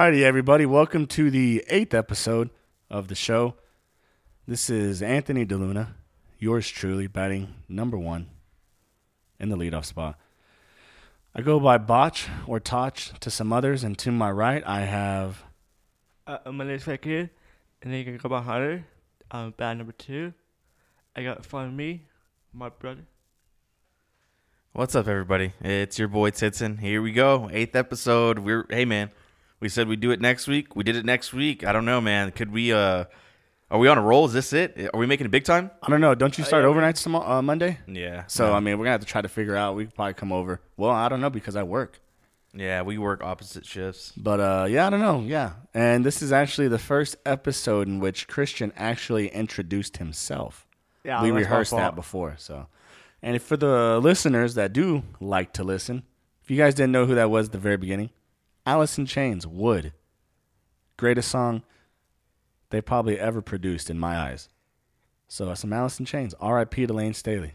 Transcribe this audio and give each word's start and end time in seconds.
Alrighty, 0.00 0.22
everybody. 0.22 0.64
Welcome 0.64 1.06
to 1.08 1.30
the 1.30 1.62
eighth 1.68 1.92
episode 1.92 2.48
of 2.88 3.08
the 3.08 3.14
show. 3.14 3.56
This 4.48 4.70
is 4.70 5.02
Anthony 5.02 5.44
DeLuna, 5.44 5.88
yours 6.38 6.66
truly, 6.70 7.06
batting 7.06 7.54
number 7.68 7.98
one 7.98 8.30
in 9.38 9.50
the 9.50 9.58
leadoff 9.58 9.84
spot. 9.84 10.18
I 11.34 11.42
go 11.42 11.60
by 11.60 11.76
Botch 11.76 12.28
or 12.46 12.58
Toch 12.58 12.96
to 13.20 13.30
some 13.30 13.52
others, 13.52 13.84
and 13.84 13.98
to 13.98 14.10
my 14.10 14.30
right, 14.30 14.62
I 14.66 14.80
have 14.86 15.44
Uh, 16.26 16.50
my 16.50 16.64
name's 16.64 16.84
Fakir, 16.84 17.28
and 17.82 17.92
then 17.92 17.98
you 17.98 18.04
can 18.06 18.16
go 18.16 18.30
by 18.30 18.40
Hunter. 18.40 18.86
Um, 19.30 19.52
bad 19.54 19.76
number 19.76 19.92
two. 19.92 20.32
I 21.14 21.22
got 21.22 21.36
in 21.36 21.42
front 21.42 21.74
me, 21.74 22.06
my 22.54 22.70
brother. 22.70 23.02
What's 24.72 24.94
up, 24.94 25.08
everybody? 25.08 25.52
It's 25.60 25.98
your 25.98 26.08
boy 26.08 26.30
Titson. 26.30 26.80
Here 26.80 27.02
we 27.02 27.12
go, 27.12 27.50
eighth 27.52 27.76
episode. 27.76 28.38
We're 28.38 28.64
hey 28.70 28.86
man, 28.86 29.10
we 29.60 29.68
said 29.68 29.88
we'd 29.88 30.00
do 30.00 30.10
it 30.10 30.20
next 30.20 30.46
week. 30.48 30.74
We 30.74 30.84
did 30.84 30.96
it 30.96 31.04
next 31.04 31.32
week. 31.32 31.64
I 31.64 31.72
don't 31.72 31.84
know, 31.84 32.00
man. 32.00 32.30
Could 32.32 32.50
we? 32.50 32.72
uh 32.72 33.04
Are 33.70 33.78
we 33.78 33.86
on 33.88 33.98
a 33.98 34.02
roll? 34.02 34.24
Is 34.26 34.32
this 34.32 34.52
it? 34.52 34.90
Are 34.92 34.98
we 34.98 35.06
making 35.06 35.26
it 35.26 35.30
big 35.30 35.44
time? 35.44 35.70
I 35.82 35.88
don't 35.90 36.00
know. 36.00 36.14
Don't 36.14 36.36
you 36.38 36.44
start 36.44 36.64
overnights 36.64 37.02
tomorrow, 37.02 37.38
uh, 37.38 37.42
Monday? 37.42 37.78
Yeah. 37.86 38.24
So 38.26 38.48
no. 38.48 38.54
I 38.54 38.60
mean, 38.60 38.78
we're 38.78 38.84
gonna 38.86 38.92
have 38.92 39.00
to 39.00 39.06
try 39.06 39.20
to 39.22 39.28
figure 39.28 39.54
out. 39.56 39.76
We 39.76 39.84
could 39.86 39.94
probably 39.94 40.14
come 40.14 40.32
over. 40.32 40.60
Well, 40.76 40.90
I 40.90 41.08
don't 41.08 41.20
know 41.20 41.30
because 41.30 41.54
I 41.56 41.62
work. 41.62 42.00
yeah, 42.52 42.82
we 42.82 42.98
work 42.98 43.22
opposite 43.22 43.64
shifts. 43.64 44.12
But 44.16 44.40
uh, 44.40 44.66
yeah, 44.68 44.86
I 44.86 44.90
don't 44.90 45.00
know. 45.00 45.20
Yeah, 45.20 45.52
and 45.72 46.04
this 46.04 46.20
is 46.22 46.32
actually 46.32 46.66
the 46.68 46.78
first 46.80 47.14
episode 47.24 47.86
in 47.86 48.00
which 48.00 48.26
Christian 48.26 48.72
actually 48.76 49.28
introduced 49.28 49.98
himself. 49.98 50.66
Yeah, 51.04 51.22
we 51.22 51.28
that's 51.30 51.34
my 51.34 51.40
rehearsed 51.40 51.70
that 51.72 51.94
before. 51.94 52.34
So, 52.38 52.66
and 53.22 53.40
for 53.40 53.56
the 53.56 54.00
listeners 54.02 54.54
that 54.54 54.72
do 54.72 55.04
like 55.20 55.52
to 55.54 55.62
listen, 55.64 56.02
if 56.42 56.50
you 56.50 56.56
guys 56.56 56.74
didn't 56.74 56.90
know 56.92 57.06
who 57.06 57.14
that 57.14 57.30
was 57.30 57.46
at 57.46 57.52
the 57.52 57.58
very 57.58 57.76
beginning, 57.76 58.10
Alice 58.70 58.96
in 58.98 59.04
Chains, 59.06 59.48
Would, 59.48 59.92
greatest 60.96 61.28
song 61.28 61.64
they 62.70 62.80
probably 62.80 63.18
ever 63.18 63.42
produced 63.42 63.90
in 63.90 63.98
my 63.98 64.16
eyes. 64.16 64.48
So 65.26 65.52
some 65.54 65.72
Alice 65.72 65.98
in 65.98 66.06
Chains. 66.06 66.34
R.I.P. 66.40 66.86
to 66.86 66.92
Layne 66.92 67.14
Staley. 67.14 67.54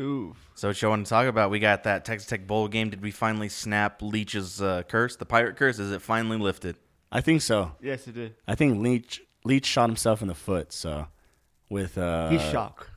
Ooh. 0.00 0.34
So 0.56 0.66
what 0.68 0.82
you 0.82 0.88
want 0.88 1.06
to 1.06 1.08
talk 1.10 1.28
about? 1.28 1.50
We 1.52 1.60
got 1.60 1.84
that 1.84 2.04
Texas 2.04 2.28
Tech 2.28 2.48
bowl 2.48 2.66
game. 2.66 2.90
Did 2.90 3.00
we 3.00 3.12
finally 3.12 3.48
snap 3.48 4.02
Leach's 4.02 4.60
uh, 4.60 4.82
curse, 4.88 5.14
the 5.14 5.24
pirate 5.24 5.56
curse? 5.56 5.78
Is 5.78 5.92
it 5.92 6.02
finally 6.02 6.36
lifted? 6.36 6.76
I 7.12 7.20
think 7.20 7.42
so. 7.42 7.70
Yes, 7.80 8.08
it 8.08 8.14
did. 8.16 8.34
I 8.48 8.56
think 8.56 8.82
Leach 8.82 9.22
Leach 9.44 9.66
shot 9.66 9.88
himself 9.88 10.20
in 10.20 10.26
the 10.26 10.34
foot. 10.34 10.72
So 10.72 11.06
with 11.70 11.96
uh, 11.96 12.30
He's 12.30 12.42
shocked. 12.42 12.88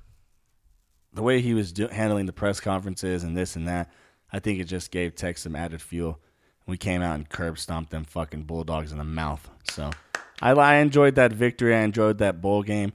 the 1.14 1.22
way 1.22 1.40
he 1.40 1.54
was 1.54 1.72
do- 1.72 1.88
handling 1.88 2.26
the 2.26 2.34
press 2.34 2.60
conferences 2.60 3.24
and 3.24 3.38
this 3.38 3.56
and 3.56 3.68
that, 3.68 3.92
I 4.34 4.40
think 4.40 4.60
it 4.60 4.64
just 4.66 4.90
gave 4.90 5.14
Tech 5.14 5.38
some 5.38 5.56
added 5.56 5.84
fuel. 5.84 6.20
We 6.70 6.78
came 6.78 7.02
out 7.02 7.16
and 7.16 7.28
curb 7.28 7.58
stomped 7.58 7.92
them 7.92 8.06
fucking 8.06 8.44
Bulldogs 8.44 8.92
in 8.92 8.98
the 8.98 9.04
mouth. 9.04 9.50
So 9.72 9.90
I, 10.42 10.52
I 10.52 10.76
enjoyed 10.76 11.16
that 11.16 11.34
victory. 11.34 11.76
I 11.76 11.82
enjoyed 11.82 12.20
that 12.20 12.42
bowl 12.42 12.64
game. 12.64 12.94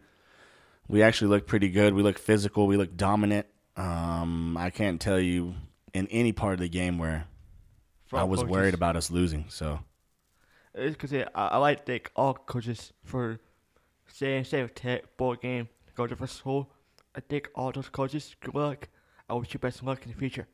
We 0.89 1.03
actually 1.03 1.29
looked 1.29 1.47
pretty 1.47 1.69
good. 1.71 1.95
We 1.95 2.03
looked 2.03 2.19
physical. 2.21 2.67
We 2.67 2.77
looked 2.77 2.97
dominant. 2.97 3.47
Um, 3.77 4.57
I 4.57 4.71
can't 4.71 5.01
tell 5.01 5.19
you 5.19 5.55
in 5.93 6.07
any 6.09 6.33
part 6.33 6.55
of 6.55 6.61
the 6.61 6.69
game 6.69 6.99
where 6.99 7.27
I 8.13 8.25
was 8.25 8.41
coaches. 8.41 8.51
worried 8.53 8.75
about 8.75 8.97
us 8.97 9.11
losing. 9.11 9.47
So 9.49 9.81
It's 10.75 10.97
because 10.97 11.13
I, 11.13 11.27
I 11.35 11.57
like 11.59 11.79
to 11.81 11.85
thank 11.85 12.11
all 12.15 12.35
coaches 12.35 12.93
for 13.05 13.41
staying 14.07 14.45
safe 14.45 14.63
with 14.65 14.75
Tech 14.75 15.17
bowl 15.17 15.35
game, 15.35 15.69
go 15.97 16.07
to 16.07 16.15
first 16.15 16.37
school. 16.37 16.71
I 17.17 17.21
thank 17.21 17.49
all 17.55 17.73
those 17.73 17.89
coaches. 17.89 18.37
Good 18.41 18.55
luck. 18.55 18.89
I 19.29 19.35
wish 19.35 19.53
you 19.55 19.59
best 19.59 19.83
luck 19.83 20.05
in 20.05 20.13
the 20.13 20.19
future. 20.19 20.47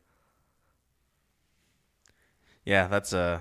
Yeah, 2.71 2.87
that's 2.87 3.13
uh 3.13 3.41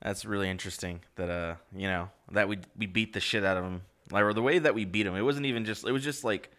that's 0.00 0.24
really 0.24 0.48
interesting 0.48 1.00
that 1.16 1.28
uh 1.28 1.56
you 1.74 1.88
know 1.88 2.10
that 2.30 2.48
we 2.48 2.60
we 2.78 2.86
beat 2.86 3.12
the 3.12 3.18
shit 3.18 3.44
out 3.44 3.56
of 3.56 3.64
them 3.64 3.82
like 4.12 4.22
or 4.22 4.32
the 4.32 4.40
way 4.40 4.60
that 4.60 4.72
we 4.72 4.84
beat 4.84 5.02
them. 5.02 5.16
It 5.16 5.22
wasn't 5.22 5.46
even 5.46 5.64
just 5.64 5.84
it 5.84 5.90
was 5.90 6.04
just 6.04 6.22
like 6.22 6.52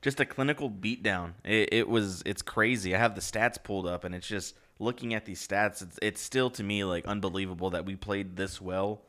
just 0.00 0.18
a 0.18 0.24
clinical 0.24 0.70
beatdown. 0.70 1.34
It, 1.44 1.68
it 1.72 1.88
was 1.90 2.22
it's 2.24 2.40
crazy. 2.40 2.94
I 2.94 2.98
have 2.98 3.14
the 3.14 3.20
stats 3.20 3.62
pulled 3.62 3.86
up 3.86 4.04
and 4.04 4.14
it's 4.14 4.26
just 4.26 4.54
looking 4.78 5.12
at 5.12 5.26
these 5.26 5.46
stats. 5.46 5.82
It's 5.82 5.98
it's 6.00 6.22
still 6.22 6.48
to 6.52 6.62
me 6.62 6.84
like 6.84 7.04
unbelievable 7.04 7.68
that 7.68 7.84
we 7.84 7.96
played 7.96 8.36
this 8.36 8.58
well 8.58 9.02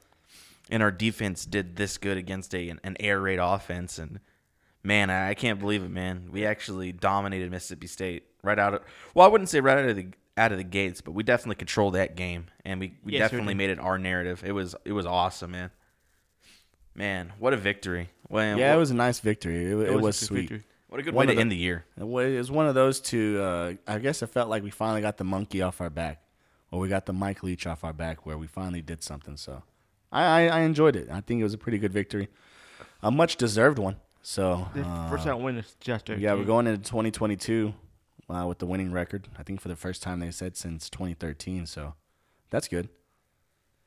and 0.70 0.84
our 0.84 0.92
defense 0.92 1.46
did 1.46 1.78
this 1.78 1.98
good 1.98 2.18
against 2.18 2.54
a 2.54 2.68
an 2.84 2.98
air 3.00 3.22
raid 3.22 3.40
offense 3.40 3.98
and 3.98 4.20
man 4.84 5.10
I, 5.10 5.30
I 5.30 5.34
can't 5.34 5.62
believe 5.62 5.82
it 5.82 5.92
man 5.92 6.28
we 6.30 6.46
actually 6.46 6.92
dominated 6.92 7.52
mississippi 7.52 7.88
state 7.88 8.24
right 8.44 8.60
out 8.60 8.74
of 8.74 8.82
well 9.14 9.26
i 9.26 9.30
wouldn't 9.30 9.50
say 9.50 9.60
right 9.60 9.78
out 9.78 9.90
of 9.90 9.96
the 9.96 10.08
out 10.38 10.52
of 10.52 10.58
the 10.58 10.64
gates 10.64 11.02
but 11.02 11.12
we 11.12 11.24
definitely 11.24 11.56
controlled 11.56 11.96
that 11.96 12.16
game 12.16 12.46
and 12.66 12.80
we, 12.80 12.94
we 13.03 13.14
Yes, 13.14 13.30
definitely 13.30 13.53
made 13.53 13.69
it 13.69 13.80
our 13.80 13.97
narrative 13.97 14.44
it 14.46 14.53
was 14.53 14.75
it 14.86 14.94
was 14.94 15.06
awesome 15.06 15.52
man 15.52 15.72
man 16.96 17.34
what 17.40 17.53
a 17.53 17.58
victory 17.58 18.09
well, 18.31 18.58
yeah, 18.58 18.70
what, 18.70 18.75
it 18.75 18.80
was 18.80 18.91
a 18.91 18.96
nice 18.96 19.20
victory. 19.20 19.66
It, 19.66 19.78
it 19.90 20.02
was, 20.02 20.18
a 20.18 20.20
good 20.22 20.28
sweet. 20.28 20.40
victory. 20.50 20.64
what 20.88 21.02
a 21.02 21.03
good 21.03 21.14
one 21.14 21.28
way 21.28 21.34
to 21.34 21.36
the- 21.36 21.41
end 21.41 21.52
the 21.52 21.58
year 21.58 21.84
It 21.97 22.06
was 22.06 22.50
one 22.50 22.66
of 22.66 22.75
those 22.75 23.02
two. 23.02 23.40
Uh, 23.41 23.74
I 23.86 24.00
guess 24.00 24.22
it 24.22 24.28
felt 24.28 24.50
like 24.50 24.64
we 24.64 24.70
finally 24.70 25.02
got 25.02 25.18
the 25.18 25.25
monkey 25.25 25.62
off 25.62 25.81
our 25.81 25.90
back, 25.90 26.24
or 26.72 26.80
we 26.80 26.88
got 26.88 27.06
the 27.06 27.14
Mike 27.14 27.44
Leach 27.44 27.68
off 27.68 27.84
our 27.84 27.91
back, 27.91 28.25
where 28.25 28.38
we 28.38 28.47
finally 28.47 28.81
did 28.81 29.03
something. 29.03 29.36
So, 29.36 29.64
I, 30.14 30.24
I, 30.24 30.41
I 30.47 30.59
enjoyed 30.62 30.96
it. 30.96 31.09
I 31.12 31.20
think 31.20 31.41
it 31.41 31.44
was 31.44 31.53
a 31.53 31.58
pretty 31.58 31.78
good 31.78 31.91
victory, 31.91 32.30
a 33.03 33.12
much 33.12 33.36
deserved 33.36 33.78
one. 33.80 33.97
So, 34.22 34.70
uh, 34.75 35.09
first 35.09 35.25
time 35.25 35.41
win 35.44 35.58
is 35.58 35.75
just 35.81 36.08
yeah, 36.08 36.34
we're 36.34 36.46
going 36.46 36.68
into 36.68 36.81
2022 36.90 37.74
uh, 38.31 38.46
with 38.47 38.59
the 38.59 38.66
winning 38.66 38.92
record. 38.92 39.28
I 39.38 39.44
think 39.44 39.62
for 39.62 39.68
the 39.68 39.75
first 39.75 40.02
time 40.02 40.19
they 40.19 40.31
said 40.31 40.56
since 40.58 40.90
2013. 40.90 41.66
So, 41.66 41.94
that's 42.50 42.68
good. 42.68 42.90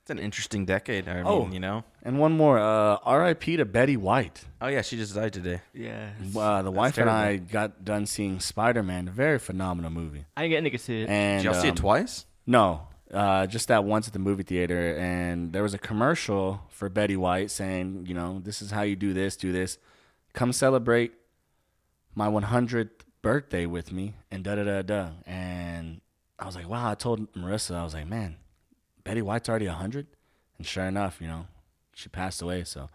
it's 0.02 0.10
an 0.10 0.18
interesting 0.18 0.64
decade 0.66 1.08
i 1.08 1.22
Oh. 1.22 1.44
mean 1.44 1.52
you 1.52 1.60
know 1.60 1.84
And 2.02 2.18
one 2.18 2.32
more. 2.36 2.58
Uh, 2.58 2.98
R.I.P. 3.04 3.56
to 3.56 3.64
Betty 3.64 3.96
White. 3.96 4.44
oh 4.60 4.68
yeah 4.68 4.82
she 4.82 4.96
just 4.96 5.14
died 5.14 5.32
today 5.32 5.60
Yeah. 5.72 6.10
Uh, 6.36 6.62
the 6.62 6.70
wife 6.70 6.98
and. 6.98 7.08
I 7.10 7.36
got 7.36 7.84
done 7.84 8.04
seeing 8.06 8.40
Spider 8.40 8.82
Man. 8.82 9.08
A 9.08 9.10
very 9.10 9.38
phenomenal 9.38 9.90
movie. 9.90 10.24
I 10.36 10.44
ain't 10.44 10.50
get 10.52 10.62
niggas 10.64 10.80
see 10.80 11.02
it. 11.02 11.08
And 11.08 11.42
did 11.42 11.50
y'all 11.50 11.60
see 11.60 11.68
um, 11.68 11.74
it 11.74 11.80
twice 11.80 12.26
No, 12.46 12.88
uh, 13.12 13.46
just 13.46 13.68
that 13.68 13.84
once 13.84 14.06
at 14.08 14.12
the 14.12 14.18
movie 14.18 14.42
theater, 14.42 14.94
and 14.98 15.52
there 15.54 15.62
was 15.62 15.72
a 15.74 15.78
commercial 15.78 16.60
for 16.68 16.88
Betty 16.90 17.16
White 17.16 17.50
saying, 17.50 18.04
you 18.08 18.14
know, 18.14 18.40
this 18.44 18.60
is 18.60 18.70
how 18.72 18.82
you 18.82 18.96
do 18.96 19.12
this, 19.14 19.36
do 19.36 19.52
this. 19.52 19.78
Come 20.34 20.52
celebrate 20.52 21.12
my 22.14 22.28
100th 22.28 23.03
birthday 23.24 23.66
with 23.66 23.90
me, 23.90 24.14
and 24.30 24.44
da 24.44 24.54
da 24.54 24.62
da 24.62 24.82
da. 24.82 25.08
And 25.26 26.00
I 26.38 26.46
was 26.46 26.54
like, 26.54 26.68
wow. 26.68 26.90
I 26.90 26.94
told 26.94 27.32
Marissa, 27.32 27.74
I 27.74 27.82
was 27.82 27.94
like, 27.94 28.06
man, 28.06 28.36
Betty 29.02 29.22
White's 29.22 29.48
already 29.48 29.66
100, 29.66 30.06
and 30.58 30.66
sure 30.66 30.84
enough, 30.84 31.18
you 31.20 31.26
know, 31.26 31.46
she 31.94 32.08
passed 32.08 32.40
away. 32.42 32.62
So, 32.64 32.90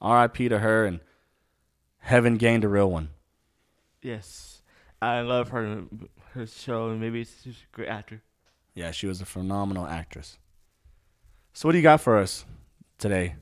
R.I.P. 0.00 0.48
to 0.48 0.60
her, 0.60 0.86
and 0.86 1.00
heaven 1.98 2.36
gained 2.36 2.64
a 2.64 2.68
real 2.68 2.90
one. 2.90 3.10
yes. 4.00 4.62
I 5.02 5.20
love 5.20 5.50
her 5.50 5.82
her 6.32 6.46
show 6.46 6.88
and 6.88 6.98
maybe 6.98 7.24
she's 7.24 7.56
a 7.70 7.76
great 7.76 7.88
actor. 7.88 8.22
Yeah, 8.74 8.90
she 8.90 9.06
was 9.06 9.20
a 9.20 9.26
phenomenal 9.26 9.86
actress. 9.86 10.38
So, 11.52 11.68
what 11.68 11.72
do 11.72 11.78
you 11.78 11.82
got 11.82 12.00
for 12.00 12.16
us 12.16 12.46
today? 12.96 13.34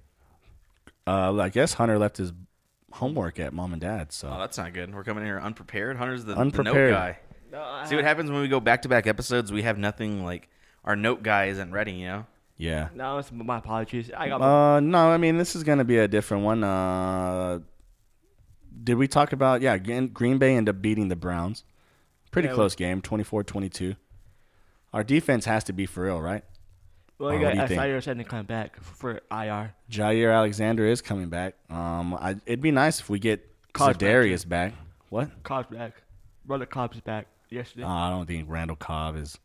Uh, 1.06 1.34
I 1.38 1.50
guess 1.50 1.74
Hunter 1.74 1.98
left 1.98 2.16
his 2.16 2.32
homework 2.92 3.38
at 3.40 3.52
mom 3.52 3.72
and 3.72 3.80
dad. 3.82 4.12
So 4.12 4.28
oh 4.28 4.32
So, 4.32 4.38
that's 4.38 4.58
not 4.58 4.72
good 4.72 4.94
we're 4.94 5.04
coming 5.04 5.22
in 5.22 5.28
here 5.28 5.40
unprepared 5.40 5.96
hunter's 5.96 6.24
the, 6.24 6.34
Unprepared. 6.34 6.76
the 6.76 6.90
note 6.90 6.96
guy 6.96 7.18
See 7.86 7.96
what 7.96 8.04
happens 8.04 8.30
when 8.30 8.40
we 8.40 8.48
go 8.48 8.60
back 8.60 8.80
to 8.82 8.88
back 8.88 9.06
episodes? 9.06 9.52
We 9.52 9.62
have 9.62 9.76
nothing 9.76 10.24
like 10.24 10.48
our 10.84 10.96
note 10.96 11.22
guy 11.22 11.46
isn't 11.46 11.70
ready, 11.72 11.92
you 11.92 12.06
know? 12.06 12.26
yeah. 12.56 12.88
No, 12.94 13.18
it's 13.18 13.30
my 13.30 13.58
apologies. 13.58 14.10
I 14.16 14.28
got 14.28 14.40
my 14.40 14.76
Uh, 14.76 14.80
no, 14.80 15.10
I 15.10 15.16
mean 15.18 15.36
this 15.36 15.54
is 15.54 15.62
gonna 15.62 15.84
be 15.84 15.98
a 15.98 16.08
different 16.08 16.44
one. 16.44 16.64
Uh, 16.64 17.58
did 18.84 18.94
we 18.94 19.06
talk 19.06 19.32
about? 19.32 19.60
Yeah, 19.60 19.76
Green 19.78 20.08
Green 20.08 20.38
Bay 20.38 20.56
ended 20.56 20.74
up 20.74 20.80
beating 20.82 21.08
the 21.08 21.16
Browns. 21.16 21.64
Pretty 22.30 22.48
Yeah, 22.48 22.54
close 22.54 22.74
game, 22.74 23.02
24-22. 23.02 23.96
Our 24.94 25.04
defense 25.04 25.44
has 25.44 25.64
to 25.64 25.72
be 25.74 25.84
for 25.84 26.04
real, 26.04 26.20
right? 26.20 26.44
Well, 27.22 27.30
Uh, 27.30 27.34
you 27.34 27.38
what 27.40 27.44
got 27.50 27.54
do 27.54 27.60
you 27.62 27.68
think? 27.68 27.80
Isaiah 27.80 28.02
said 28.02 28.18
to 28.18 28.24
come 28.24 28.46
back 28.46 28.82
for, 28.82 28.94
for 28.94 29.20
IR. 29.30 29.74
Jaire 29.88 30.34
Alexander 30.34 30.84
is 30.86 31.00
coming 31.00 31.28
back. 31.28 31.54
Um, 31.70 32.14
I, 32.14 32.36
it'd 32.46 32.60
be 32.60 32.72
nice 32.72 32.98
if 32.98 33.08
we 33.08 33.20
get 33.20 33.48
Cobb's 33.72 33.96
back, 33.98 34.48
back. 34.48 34.72
What? 35.08 35.42
Cobb's 35.44 35.68
back. 35.74 36.02
Brother 36.44 36.66
Cobb's 36.66 37.00
back 37.00 37.28
yesterday. 37.48 37.84
Uh, 37.84 37.88
I 37.88 38.10
don't 38.10 38.26
think 38.26 38.46
Randall 38.50 38.74
Cobb 38.76 39.16
is. 39.16 39.38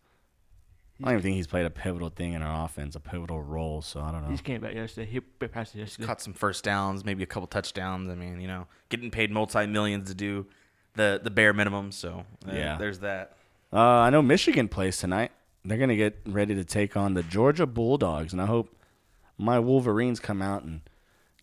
I 1.00 1.03
don't 1.03 1.12
even 1.13 1.21
think 1.21 1.35
he's 1.35 1.45
played 1.45 1.68
a 1.68 1.69
pivotal 1.69 2.09
thing 2.09 2.33
in 2.33 2.41
our 2.41 2.65
offense, 2.65 2.95
a 2.95 3.00
pivotal 3.00 3.39
role. 3.44 3.83
So 3.83 4.00
I 4.01 4.12
don't 4.12 4.23
know. 4.23 4.30
He 4.30 4.33
just 4.33 4.44
came 4.44 4.62
back 4.62 4.73
yesterday. 4.73 5.06
He 5.12 5.19
bit 5.19 5.51
past 5.51 5.75
it 5.75 5.80
yesterday. 5.80 6.07
Caught 6.07 6.21
some 6.21 6.33
first 6.33 6.63
downs, 6.63 7.06
maybe 7.06 7.21
a 7.21 7.27
couple 7.27 7.45
touchdowns. 7.45 8.09
I 8.09 8.15
mean, 8.15 8.41
you 8.41 8.47
know, 8.47 8.65
getting 8.89 9.12
paid 9.12 9.30
multi 9.30 9.68
millions 9.68 10.09
to 10.09 10.15
do 10.15 10.47
the 10.95 11.21
the 11.23 11.30
bare 11.30 11.53
minimum. 11.53 11.91
So 11.91 12.25
uh, 12.50 12.51
Yeah. 12.56 12.77
there's 12.80 12.97
that. 13.00 13.38
Uh, 13.71 13.77
I 13.77 14.09
know 14.09 14.23
Michigan 14.23 14.68
plays 14.68 14.97
tonight. 14.97 15.31
They're 15.67 15.77
gonna 15.77 15.95
get 15.95 16.19
ready 16.25 16.55
to 16.55 16.63
take 16.63 16.95
on 16.95 17.13
the 17.13 17.23
Georgia 17.23 17.65
Bulldogs, 17.65 18.31
and 18.33 18.41
I 18.41 18.45
hope 18.45 18.75
my 19.37 19.59
Wolverines 19.59 20.19
come 20.19 20.41
out 20.41 20.63
and 20.63 20.81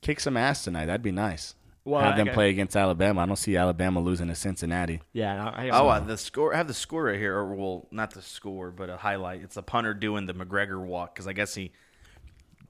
kick 0.00 0.18
some 0.20 0.36
ass 0.36 0.64
tonight. 0.64 0.86
That'd 0.86 1.02
be 1.02 1.12
nice. 1.12 1.54
Well, 1.84 2.00
Have 2.00 2.16
them 2.16 2.26
got- 2.26 2.34
play 2.34 2.48
against 2.48 2.74
Alabama. 2.76 3.20
I 3.20 3.26
don't 3.26 3.36
see 3.36 3.56
Alabama 3.58 4.00
losing 4.00 4.28
to 4.28 4.34
Cincinnati. 4.34 5.02
Yeah. 5.12 5.50
I, 5.50 5.66
I, 5.66 5.70
Oh, 5.70 5.86
uh, 5.88 6.00
the 6.00 6.16
score. 6.16 6.54
I 6.54 6.56
have 6.56 6.66
the 6.66 6.72
score 6.72 7.04
right 7.04 7.18
here. 7.18 7.36
Or 7.36 7.54
well, 7.54 7.86
not 7.90 8.12
the 8.12 8.22
score, 8.22 8.70
but 8.70 8.88
a 8.88 8.96
highlight. 8.96 9.42
It's 9.42 9.58
a 9.58 9.62
punter 9.62 9.92
doing 9.92 10.24
the 10.24 10.32
McGregor 10.32 10.80
walk 10.82 11.14
because 11.14 11.26
I 11.26 11.34
guess 11.34 11.54
he 11.54 11.72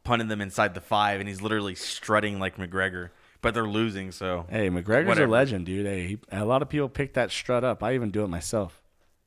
punted 0.02 0.28
them 0.28 0.40
inside 0.40 0.74
the 0.74 0.80
five, 0.80 1.20
and 1.20 1.28
he's 1.28 1.40
literally 1.40 1.76
strutting 1.76 2.40
like 2.40 2.56
McGregor, 2.56 3.10
but 3.40 3.54
they're 3.54 3.68
losing. 3.68 4.10
So 4.10 4.46
Hey, 4.50 4.68
McGregor's 4.68 5.06
Whatever. 5.06 5.26
a 5.28 5.30
legend, 5.30 5.66
dude. 5.66 5.86
Hey, 5.86 6.06
he, 6.08 6.18
a 6.32 6.44
lot 6.44 6.62
of 6.62 6.68
people 6.68 6.88
pick 6.88 7.14
that 7.14 7.30
strut 7.30 7.62
up. 7.62 7.84
I 7.84 7.94
even 7.94 8.10
do 8.10 8.24
it 8.24 8.28
myself. 8.28 8.80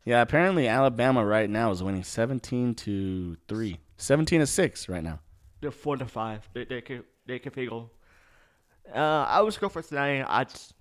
Yeah, 0.08 0.22
apparently 0.22 0.70
Alabama 0.70 1.26
right 1.26 1.50
now 1.50 1.70
is 1.72 1.84
winning 1.84 2.06
17 2.06 2.76
to 2.76 3.36
3. 3.50 3.78
17 3.98 4.40
to 4.40 4.48
6 4.48 4.88
right 4.88 5.04
now. 5.04 5.20
They're 5.60 5.70
four 5.70 5.98
to 5.98 6.06
five. 6.06 6.48
They 6.54 6.64
they 6.64 6.80
can 6.80 7.04
they 7.26 7.40
can 7.40 7.52
figure. 7.52 7.82
Uh, 8.96 8.98
I 9.28 9.42
was 9.42 9.58
go 9.58 9.68
for 9.68 9.82
Cincinnati. 9.82 10.22
I 10.22 10.46
just 10.46 10.76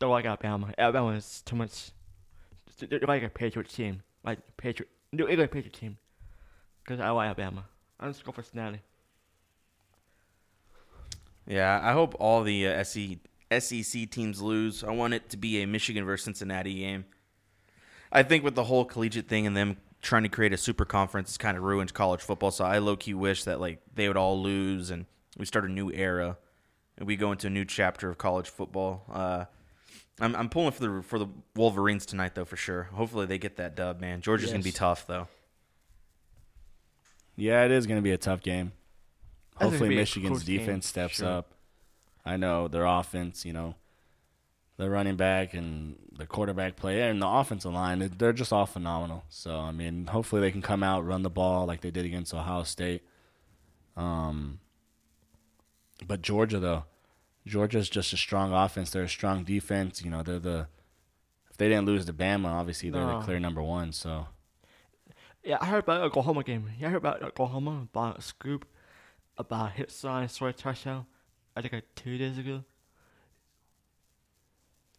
don't 0.00 0.10
like 0.10 0.24
Alabama. 0.24 0.74
Alabama 0.76 1.10
is 1.10 1.42
too 1.42 1.54
much. 1.54 1.92
They're 2.80 2.98
like 3.06 3.22
a 3.22 3.28
Patriot 3.28 3.68
team, 3.68 4.02
like 4.24 4.40
Patriot 4.56 4.88
New 5.12 5.28
England 5.28 5.52
Patriot 5.52 5.74
team. 5.74 5.96
Cause 6.84 6.98
I 6.98 7.10
like 7.10 7.26
Alabama. 7.26 7.66
I'm 8.00 8.10
just 8.10 8.24
go 8.24 8.32
for 8.32 8.42
Cincinnati. 8.42 8.80
yeah, 11.46 11.78
I 11.80 11.92
hope 11.92 12.16
all 12.18 12.42
the 12.42 12.66
uh, 12.66 12.82
SEC 12.82 13.18
SEC 13.60 14.10
teams 14.10 14.42
lose. 14.42 14.82
I 14.82 14.90
want 14.90 15.14
it 15.14 15.28
to 15.28 15.36
be 15.36 15.62
a 15.62 15.68
Michigan 15.68 16.04
versus 16.04 16.24
Cincinnati 16.24 16.74
game. 16.74 17.04
I 18.12 18.22
think 18.22 18.44
with 18.44 18.54
the 18.54 18.64
whole 18.64 18.84
collegiate 18.84 19.28
thing 19.28 19.46
and 19.46 19.56
them 19.56 19.78
trying 20.02 20.22
to 20.22 20.28
create 20.28 20.52
a 20.52 20.56
super 20.56 20.84
conference, 20.84 21.30
it's 21.30 21.38
kind 21.38 21.56
of 21.56 21.62
ruined 21.62 21.94
college 21.94 22.20
football. 22.20 22.50
So 22.50 22.64
I 22.64 22.78
low 22.78 22.96
key 22.96 23.14
wish 23.14 23.44
that 23.44 23.60
like 23.60 23.80
they 23.94 24.06
would 24.06 24.16
all 24.16 24.40
lose 24.40 24.90
and 24.90 25.06
we 25.38 25.46
start 25.46 25.64
a 25.64 25.68
new 25.68 25.90
era 25.90 26.36
and 26.98 27.06
we 27.06 27.16
go 27.16 27.32
into 27.32 27.46
a 27.46 27.50
new 27.50 27.64
chapter 27.64 28.08
of 28.08 28.18
college 28.18 28.48
football. 28.48 29.04
Uh, 29.10 29.44
I'm 30.20 30.36
I'm 30.36 30.48
pulling 30.48 30.72
for 30.72 30.86
the 30.86 31.02
for 31.02 31.18
the 31.18 31.26
Wolverines 31.56 32.04
tonight 32.04 32.34
though 32.34 32.44
for 32.44 32.56
sure. 32.56 32.84
Hopefully 32.92 33.26
they 33.26 33.38
get 33.38 33.56
that 33.56 33.74
dub, 33.74 34.00
man. 34.00 34.20
Georgia's 34.20 34.50
gonna 34.50 34.62
be 34.62 34.72
tough 34.72 35.06
though. 35.06 35.28
Yeah, 37.36 37.64
it 37.64 37.70
is 37.70 37.86
going 37.86 37.98
to 37.98 38.02
be 38.02 38.12
a 38.12 38.18
tough 38.18 38.42
game. 38.42 38.72
Hopefully 39.56 39.94
Michigan's 39.94 40.38
close 40.38 40.42
game, 40.44 40.58
defense 40.58 40.86
steps 40.86 41.16
sure. 41.16 41.28
up. 41.28 41.54
I 42.24 42.36
know 42.36 42.68
their 42.68 42.84
offense, 42.84 43.44
you 43.44 43.52
know, 43.52 43.74
the 44.76 44.88
running 44.88 45.16
back 45.16 45.54
and 45.54 45.96
the 46.16 46.26
quarterback 46.26 46.76
play 46.76 47.00
and 47.02 47.20
the 47.20 47.28
offensive 47.28 47.72
line, 47.72 48.10
they're 48.18 48.32
just 48.32 48.52
all 48.52 48.66
phenomenal. 48.66 49.24
So, 49.28 49.56
I 49.58 49.72
mean, 49.72 50.06
hopefully 50.06 50.40
they 50.40 50.50
can 50.50 50.62
come 50.62 50.82
out, 50.82 51.04
run 51.04 51.22
the 51.22 51.30
ball 51.30 51.66
like 51.66 51.80
they 51.80 51.90
did 51.90 52.04
against 52.04 52.34
Ohio 52.34 52.62
State. 52.62 53.02
Um, 53.96 54.60
but 56.06 56.22
Georgia, 56.22 56.58
though, 56.58 56.84
Georgia's 57.46 57.88
just 57.88 58.12
a 58.12 58.16
strong 58.16 58.52
offense. 58.52 58.90
They're 58.90 59.02
a 59.02 59.08
strong 59.08 59.44
defense. 59.44 60.02
You 60.02 60.10
know, 60.10 60.22
they're 60.22 60.38
the 60.38 60.68
if 61.50 61.56
they 61.56 61.68
didn't 61.68 61.86
lose 61.86 62.06
to 62.06 62.12
Bama, 62.12 62.46
obviously 62.46 62.90
they're 62.90 63.04
the 63.04 63.20
clear 63.20 63.38
number 63.38 63.62
one. 63.62 63.92
So 63.92 64.26
Yeah, 65.44 65.58
I 65.60 65.66
heard 65.66 65.84
about 65.84 66.00
Oklahoma 66.02 66.44
game. 66.44 66.70
Yeah, 66.78 66.88
I 66.88 66.90
heard 66.90 66.96
about 66.98 67.22
Oklahoma 67.22 67.88
about 67.92 68.18
a 68.18 68.22
scoop 68.22 68.66
about 69.36 69.72
hit 69.72 69.90
sign 69.90 70.28
score 70.28 70.52
touchdown. 70.52 71.06
I 71.54 71.60
think 71.60 71.74
like 71.74 71.94
two 71.94 72.16
days 72.16 72.38
ago. 72.38 72.64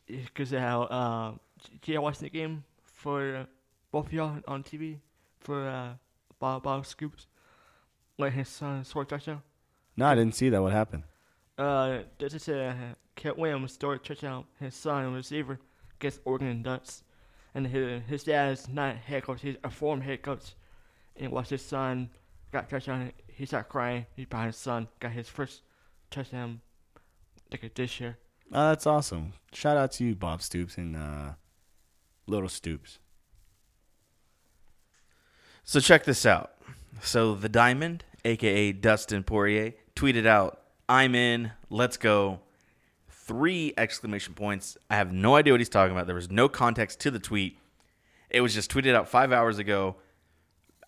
Because 0.07 0.51
how 0.51 0.83
uh, 0.83 1.33
did 1.81 1.93
you 1.93 2.01
watch 2.01 2.19
the 2.19 2.29
game 2.29 2.63
for 2.83 3.47
both 3.91 4.07
of 4.07 4.13
y'all 4.13 4.39
on 4.47 4.63
TV 4.63 4.97
for 5.39 5.67
uh, 5.67 5.93
about 6.31 6.57
about 6.57 6.85
scoops? 6.85 7.27
Like 8.17 8.33
his 8.33 8.49
son 8.49 8.83
scored 8.83 9.09
touchdown. 9.09 9.41
no, 9.97 10.05
I 10.05 10.15
didn't 10.15 10.35
see 10.35 10.49
that. 10.49 10.61
What 10.61 10.71
happened? 10.71 11.03
Uh, 11.57 11.99
this 12.19 12.33
is 12.33 12.49
uh, 12.49 12.75
Kent 13.15 13.37
Williams 13.37 13.73
scored 13.73 14.03
touchdown. 14.03 14.45
His 14.59 14.75
son 14.75 15.13
receiver 15.13 15.59
against 15.99 16.19
Oregon 16.25 16.61
Ducks, 16.61 17.03
and 17.55 17.65
his 17.67 18.01
his 18.07 18.23
dad 18.23 18.51
is 18.53 18.67
not 18.67 18.97
head 18.97 19.23
coach. 19.23 19.41
He's 19.41 19.57
a 19.63 19.69
former 19.69 20.03
head 20.03 20.21
coach. 20.21 20.55
And 21.15 21.31
watched 21.31 21.51
his 21.51 21.61
son 21.63 22.09
got 22.51 22.69
touchdown. 22.69 23.11
He 23.27 23.45
started 23.45 23.69
crying. 23.69 24.05
He 24.15 24.25
behind 24.25 24.47
his 24.47 24.57
son 24.57 24.87
got 24.99 25.11
his 25.11 25.29
first 25.29 25.61
touchdown 26.09 26.61
like 27.51 27.73
this 27.75 27.99
year. 27.99 28.17
Oh, 28.53 28.69
that's 28.69 28.85
awesome. 28.85 29.33
Shout 29.51 29.77
out 29.77 29.91
to 29.93 30.03
you, 30.03 30.15
Bob 30.15 30.41
Stoops 30.43 30.77
and 30.77 30.95
uh, 30.95 31.33
Little 32.27 32.49
Stoops. 32.49 32.99
So 35.63 35.79
check 35.79 36.03
this 36.03 36.25
out. 36.25 36.51
So 37.01 37.33
the 37.33 37.49
Diamond, 37.49 38.05
aka 38.23 38.71
Dustin 38.71 39.23
Poirier, 39.23 39.73
tweeted 39.95 40.27
out, 40.27 40.61
"I'm 40.87 41.15
in. 41.15 41.51
Let's 41.69 41.97
go." 41.97 42.41
Three 43.09 43.73
exclamation 43.77 44.33
points. 44.33 44.77
I 44.89 44.97
have 44.97 45.13
no 45.13 45.35
idea 45.35 45.53
what 45.53 45.61
he's 45.61 45.69
talking 45.69 45.95
about. 45.95 46.07
There 46.07 46.15
was 46.15 46.29
no 46.29 46.49
context 46.49 46.99
to 47.01 47.11
the 47.11 47.19
tweet. 47.19 47.57
It 48.29 48.41
was 48.41 48.53
just 48.53 48.69
tweeted 48.71 48.93
out 48.93 49.07
five 49.07 49.31
hours 49.31 49.59
ago. 49.59 49.95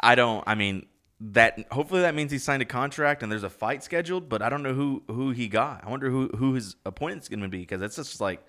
I 0.04 0.16
don't. 0.16 0.44
I 0.46 0.54
mean, 0.56 0.86
that. 1.20 1.66
Hopefully, 1.72 2.02
that 2.02 2.16
means 2.16 2.32
he 2.32 2.38
signed 2.38 2.62
a 2.62 2.66
contract 2.66 3.24
and 3.24 3.32
there's 3.32 3.44
a 3.44 3.50
fight 3.50 3.84
scheduled. 3.84 4.30
But 4.30 4.42
I 4.42 4.50
don't 4.50 4.64
know 4.64 4.74
who 4.74 5.04
who 5.08 5.32
he 5.32 5.48
got. 5.48 5.84
I 5.86 5.90
wonder 5.90 6.10
who 6.10 6.30
who 6.30 6.54
his 6.54 6.76
opponent's 6.86 7.30
going 7.30 7.42
to 7.42 7.48
be 7.48 7.60
because 7.60 7.80
that's 7.80 7.96
just 7.96 8.22
like 8.22 8.46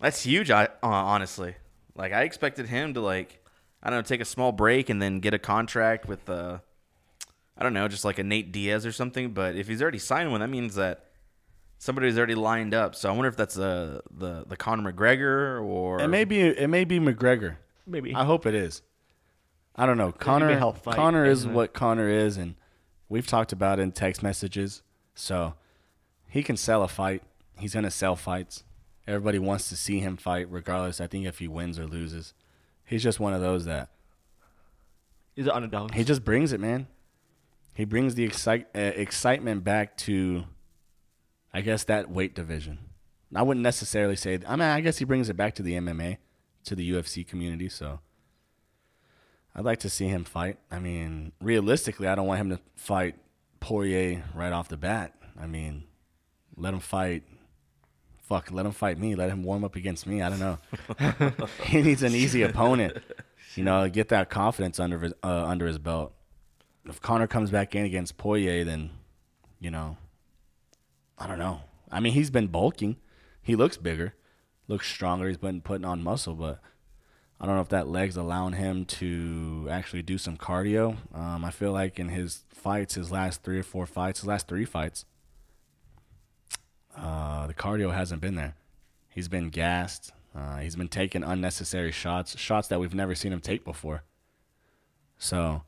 that's 0.00 0.22
huge. 0.22 0.50
I 0.50 0.64
uh, 0.64 0.68
honestly, 0.82 1.56
like, 1.98 2.12
I 2.12 2.22
expected 2.22 2.68
him 2.68 2.94
to 2.94 3.00
like, 3.00 3.42
I 3.82 3.90
don't 3.90 3.98
know, 3.98 4.02
take 4.02 4.20
a 4.20 4.24
small 4.24 4.52
break 4.52 4.88
and 4.88 5.02
then 5.02 5.18
get 5.18 5.34
a 5.34 5.38
contract 5.38 6.06
with, 6.06 6.30
uh, 6.30 6.58
I 7.56 7.62
don't 7.64 7.74
know, 7.74 7.88
just 7.88 8.04
like 8.04 8.18
a 8.18 8.22
Nate 8.24 8.52
Diaz 8.52 8.86
or 8.86 8.92
something. 8.92 9.32
But 9.32 9.56
if 9.56 9.66
he's 9.66 9.82
already 9.82 9.98
signed 9.98 10.30
one, 10.30 10.40
that 10.40 10.48
means 10.48 10.76
that 10.76 11.06
somebody's 11.78 12.16
already 12.16 12.36
lined 12.36 12.72
up. 12.72 12.94
So 12.94 13.08
I 13.08 13.12
wonder 13.12 13.28
if 13.28 13.36
that's 13.36 13.58
uh, 13.58 14.00
the 14.16 14.44
the 14.46 14.56
Conor 14.56 14.92
McGregor 14.92 15.62
or 15.62 16.00
It 16.00 16.08
may 16.08 16.24
be 16.24 16.40
it 16.40 16.68
may 16.68 16.84
be 16.84 17.00
McGregor. 17.00 17.56
Maybe. 17.84 18.14
I 18.14 18.24
hope 18.24 18.46
it 18.46 18.54
is. 18.54 18.82
I 19.78 19.86
don't 19.86 19.96
know. 19.96 20.12
Conor 20.12 20.72
fight, 20.72 20.96
Conor 20.96 21.24
is 21.24 21.44
it? 21.44 21.52
what 21.52 21.72
Conor 21.72 22.08
is, 22.08 22.36
and 22.36 22.56
we've 23.08 23.26
talked 23.26 23.52
about 23.52 23.78
it 23.78 23.82
in 23.82 23.92
text 23.92 24.22
messages. 24.22 24.82
So 25.14 25.54
he 26.28 26.42
can 26.42 26.56
sell 26.56 26.82
a 26.82 26.88
fight. 26.88 27.22
He's 27.58 27.74
gonna 27.74 27.90
sell 27.90 28.16
fights. 28.16 28.64
Everybody 29.06 29.38
wants 29.38 29.68
to 29.70 29.76
see 29.76 30.00
him 30.00 30.16
fight, 30.16 30.50
regardless. 30.50 31.00
I 31.00 31.06
think 31.06 31.26
if 31.26 31.38
he 31.38 31.48
wins 31.48 31.78
or 31.78 31.86
loses, 31.86 32.34
he's 32.84 33.02
just 33.02 33.18
one 33.20 33.32
of 33.32 33.40
those 33.40 33.64
that 33.64 33.88
He's 35.34 35.46
an 35.46 35.52
underdog. 35.52 35.94
he 35.94 36.02
just 36.04 36.24
brings 36.24 36.52
it, 36.52 36.58
man. 36.60 36.88
He 37.72 37.84
brings 37.84 38.16
the 38.16 38.24
excite, 38.24 38.66
uh, 38.74 38.80
excitement 38.80 39.62
back 39.62 39.96
to, 39.98 40.44
I 41.54 41.60
guess, 41.60 41.84
that 41.84 42.10
weight 42.10 42.34
division. 42.34 42.78
I 43.32 43.42
wouldn't 43.42 43.62
necessarily 43.62 44.16
say. 44.16 44.40
I 44.46 44.56
mean, 44.56 44.62
I 44.68 44.80
guess 44.80 44.98
he 44.98 45.04
brings 45.04 45.28
it 45.28 45.36
back 45.36 45.54
to 45.54 45.62
the 45.62 45.74
MMA, 45.74 46.18
to 46.64 46.74
the 46.74 46.90
UFC 46.90 47.24
community. 47.26 47.68
So, 47.68 48.00
I'd 49.58 49.64
like 49.64 49.80
to 49.80 49.90
see 49.90 50.06
him 50.06 50.22
fight. 50.22 50.56
I 50.70 50.78
mean, 50.78 51.32
realistically, 51.40 52.06
I 52.06 52.14
don't 52.14 52.28
want 52.28 52.40
him 52.40 52.50
to 52.50 52.60
fight 52.76 53.16
Poirier 53.58 54.22
right 54.32 54.52
off 54.52 54.68
the 54.68 54.76
bat. 54.76 55.14
I 55.36 55.48
mean, 55.48 55.82
let 56.56 56.72
him 56.72 56.78
fight. 56.78 57.24
Fuck, 58.22 58.52
let 58.52 58.64
him 58.64 58.70
fight 58.70 59.00
me. 59.00 59.16
Let 59.16 59.30
him 59.30 59.42
warm 59.42 59.64
up 59.64 59.74
against 59.74 60.06
me. 60.06 60.22
I 60.22 60.28
don't 60.28 60.38
know. 60.38 60.58
he 61.64 61.82
needs 61.82 62.04
an 62.04 62.14
easy 62.14 62.42
opponent. 62.42 62.98
You 63.56 63.64
know, 63.64 63.88
get 63.88 64.10
that 64.10 64.30
confidence 64.30 64.78
under 64.78 65.00
his 65.00 65.12
uh, 65.24 65.46
under 65.46 65.66
his 65.66 65.78
belt. 65.78 66.12
If 66.84 67.00
Conor 67.00 67.26
comes 67.26 67.50
back 67.50 67.74
in 67.74 67.84
against 67.84 68.16
Poirier, 68.16 68.62
then 68.62 68.90
you 69.58 69.72
know, 69.72 69.96
I 71.18 71.26
don't 71.26 71.40
know. 71.40 71.62
I 71.90 71.98
mean, 71.98 72.12
he's 72.12 72.30
been 72.30 72.46
bulking. 72.46 72.94
He 73.42 73.56
looks 73.56 73.76
bigger, 73.76 74.14
looks 74.68 74.86
stronger. 74.88 75.26
He's 75.26 75.36
been 75.36 75.62
putting 75.62 75.84
on 75.84 76.00
muscle, 76.00 76.34
but 76.34 76.60
I 77.40 77.46
don't 77.46 77.54
know 77.54 77.60
if 77.60 77.68
that 77.68 77.88
leg's 77.88 78.16
allowing 78.16 78.54
him 78.54 78.84
to 78.84 79.68
actually 79.70 80.02
do 80.02 80.18
some 80.18 80.36
cardio. 80.36 80.96
Um, 81.14 81.44
I 81.44 81.50
feel 81.50 81.72
like 81.72 81.98
in 81.98 82.08
his 82.08 82.44
fights, 82.48 82.94
his 82.94 83.12
last 83.12 83.42
three 83.42 83.60
or 83.60 83.62
four 83.62 83.86
fights, 83.86 84.20
his 84.20 84.26
last 84.26 84.48
three 84.48 84.64
fights, 84.64 85.04
uh, 86.96 87.46
the 87.46 87.54
cardio 87.54 87.94
hasn't 87.94 88.20
been 88.20 88.34
there. 88.34 88.54
He's 89.08 89.28
been 89.28 89.50
gassed. 89.50 90.12
Uh, 90.34 90.58
he's 90.58 90.76
been 90.76 90.88
taking 90.88 91.22
unnecessary 91.22 91.92
shots, 91.92 92.36
shots 92.38 92.68
that 92.68 92.80
we've 92.80 92.94
never 92.94 93.14
seen 93.14 93.32
him 93.32 93.40
take 93.40 93.64
before. 93.64 94.02
So, 95.16 95.62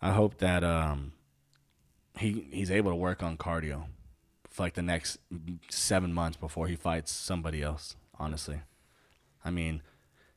I 0.00 0.12
hope 0.12 0.38
that 0.38 0.62
um, 0.62 1.12
he 2.18 2.46
he's 2.50 2.70
able 2.70 2.90
to 2.90 2.96
work 2.96 3.22
on 3.22 3.36
cardio 3.36 3.86
for 4.48 4.64
like 4.64 4.74
the 4.74 4.82
next 4.82 5.18
seven 5.68 6.12
months 6.12 6.36
before 6.36 6.68
he 6.68 6.76
fights 6.76 7.12
somebody 7.12 7.62
else. 7.62 7.96
Honestly, 8.18 8.60
I 9.44 9.50
mean, 9.50 9.82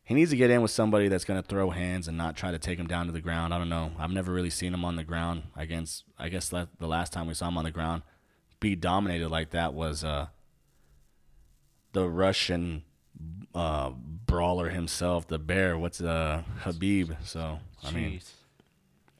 he 0.03 0.13
needs 0.13 0.31
to 0.31 0.37
get 0.37 0.49
in 0.49 0.61
with 0.61 0.71
somebody 0.71 1.07
that's 1.07 1.25
going 1.25 1.41
to 1.41 1.47
throw 1.47 1.69
hands 1.69 2.07
and 2.07 2.17
not 2.17 2.35
try 2.35 2.51
to 2.51 2.59
take 2.59 2.79
him 2.79 2.87
down 2.87 3.05
to 3.05 3.11
the 3.11 3.21
ground. 3.21 3.53
I 3.53 3.57
don't 3.57 3.69
know. 3.69 3.91
I've 3.97 4.11
never 4.11 4.33
really 4.33 4.49
seen 4.49 4.73
him 4.73 4.83
on 4.83 4.95
the 4.95 5.03
ground. 5.03 5.43
Against, 5.55 6.03
I 6.17 6.29
guess 6.29 6.49
the 6.49 6.67
last 6.79 7.13
time 7.13 7.27
we 7.27 7.33
saw 7.33 7.47
him 7.47 7.57
on 7.57 7.65
the 7.65 7.71
ground 7.71 8.03
be 8.61 8.75
dominated 8.75 9.27
like 9.29 9.49
that 9.49 9.73
was 9.73 10.03
uh, 10.03 10.27
the 11.91 12.07
Russian 12.07 12.83
uh, 13.53 13.89
brawler 13.89 14.69
himself, 14.69 15.27
the 15.27 15.39
bear. 15.39 15.77
What's 15.77 15.99
uh, 15.99 16.43
Khabib? 16.63 17.17
So 17.25 17.59
I 17.83 17.91
mean, 17.91 18.19
Jeez. 18.19 18.31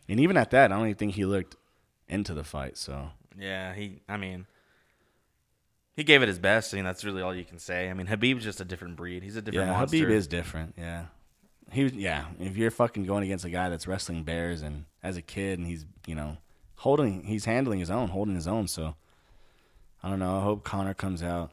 and 0.07 0.19
even 0.19 0.37
at 0.37 0.51
that, 0.51 0.71
I 0.71 0.75
don't 0.75 0.85
even 0.85 0.95
think 0.95 1.15
he 1.15 1.25
looked 1.25 1.55
into 2.07 2.33
the 2.33 2.43
fight. 2.43 2.77
So 2.77 3.09
Yeah, 3.37 3.73
he. 3.73 4.01
I 4.07 4.15
mean, 4.17 4.45
he 5.95 6.03
gave 6.03 6.21
it 6.21 6.27
his 6.27 6.39
best. 6.39 6.73
I 6.73 6.77
mean, 6.77 6.85
that's 6.85 7.03
really 7.03 7.21
all 7.21 7.35
you 7.35 7.43
can 7.45 7.59
say. 7.59 7.89
I 7.89 7.93
mean, 7.93 8.07
Khabib's 8.07 8.43
just 8.43 8.61
a 8.61 8.65
different 8.65 8.95
breed. 8.95 9.23
He's 9.23 9.35
a 9.35 9.41
different 9.41 9.67
yeah, 9.69 9.77
monster. 9.77 9.97
Khabib 9.97 10.09
is 10.09 10.27
different. 10.27 10.75
Yeah, 10.77 11.05
he 11.71 11.83
was. 11.83 11.93
Yeah, 11.93 12.25
if 12.39 12.57
you're 12.57 12.71
fucking 12.71 13.03
going 13.05 13.23
against 13.23 13.45
a 13.45 13.49
guy 13.49 13.69
that's 13.69 13.87
wrestling 13.87 14.23
bears 14.23 14.61
and 14.61 14.85
as 15.03 15.17
a 15.17 15.21
kid 15.21 15.59
and 15.59 15.67
he's 15.67 15.85
you 16.07 16.15
know 16.15 16.37
holding. 16.75 17.23
He's 17.23 17.45
handling 17.45 17.79
his 17.79 17.91
own, 17.91 18.07
holding 18.09 18.35
his 18.35 18.47
own. 18.47 18.67
So 18.67 18.95
I 20.03 20.09
don't 20.09 20.19
know. 20.19 20.37
I 20.39 20.43
hope 20.43 20.63
Conor 20.63 20.93
comes 20.93 21.21
out 21.21 21.51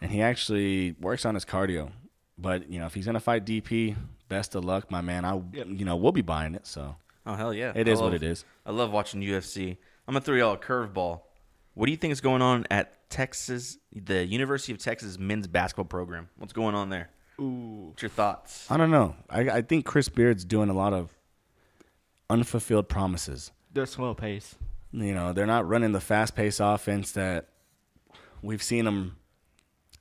and 0.00 0.10
he 0.10 0.20
actually 0.22 0.96
works 1.00 1.24
on 1.24 1.34
his 1.34 1.44
cardio. 1.44 1.90
But 2.36 2.68
you 2.70 2.78
know, 2.80 2.86
if 2.86 2.94
he's 2.94 3.06
gonna 3.06 3.20
fight 3.20 3.44
DP, 3.44 3.94
best 4.28 4.54
of 4.54 4.64
luck, 4.64 4.90
my 4.90 5.00
man. 5.00 5.24
I 5.24 5.40
Yep. 5.52 5.66
you 5.70 5.84
know 5.84 5.96
we'll 5.96 6.12
be 6.12 6.22
buying 6.22 6.54
it. 6.54 6.66
So 6.66 6.96
Oh 7.26 7.34
hell 7.36 7.54
yeah! 7.54 7.72
it 7.74 7.88
I 7.88 7.92
is 7.92 8.00
love- 8.00 8.12
what 8.12 8.14
it 8.14 8.22
is. 8.22 8.44
I 8.66 8.70
love 8.72 8.90
watching 8.90 9.20
UFC. 9.22 9.76
I'm 10.06 10.12
gonna 10.14 10.20
throw 10.24 10.34
y'all 10.36 10.54
a 10.54 10.58
curveball. 10.58 11.20
What 11.74 11.86
do 11.86 11.92
you 11.92 11.98
think 11.98 12.12
is 12.12 12.20
going 12.20 12.42
on 12.42 12.66
at 12.70 13.10
Texas, 13.10 13.78
the 13.92 14.24
University 14.24 14.72
of 14.72 14.78
Texas 14.78 15.18
men's 15.18 15.46
basketball 15.46 15.84
program? 15.84 16.28
What's 16.38 16.52
going 16.52 16.74
on 16.74 16.88
there? 16.88 17.10
Ooh. 17.40 17.88
What's 17.88 18.02
your 18.02 18.10
thoughts? 18.10 18.70
I 18.70 18.76
don't 18.76 18.90
know. 18.90 19.16
I 19.28 19.40
I 19.50 19.62
think 19.62 19.84
Chris 19.84 20.08
Beard's 20.08 20.44
doing 20.44 20.68
a 20.68 20.74
lot 20.74 20.92
of 20.92 21.10
unfulfilled 22.30 22.88
promises. 22.88 23.50
They're 23.72 23.86
slow 23.86 24.14
pace. 24.14 24.54
You 24.92 25.14
know, 25.14 25.32
they're 25.32 25.46
not 25.46 25.66
running 25.68 25.90
the 25.90 26.00
fast 26.00 26.36
paced 26.36 26.60
offense 26.62 27.10
that 27.12 27.48
we've 28.42 28.62
seen 28.62 28.84
them. 28.84 29.16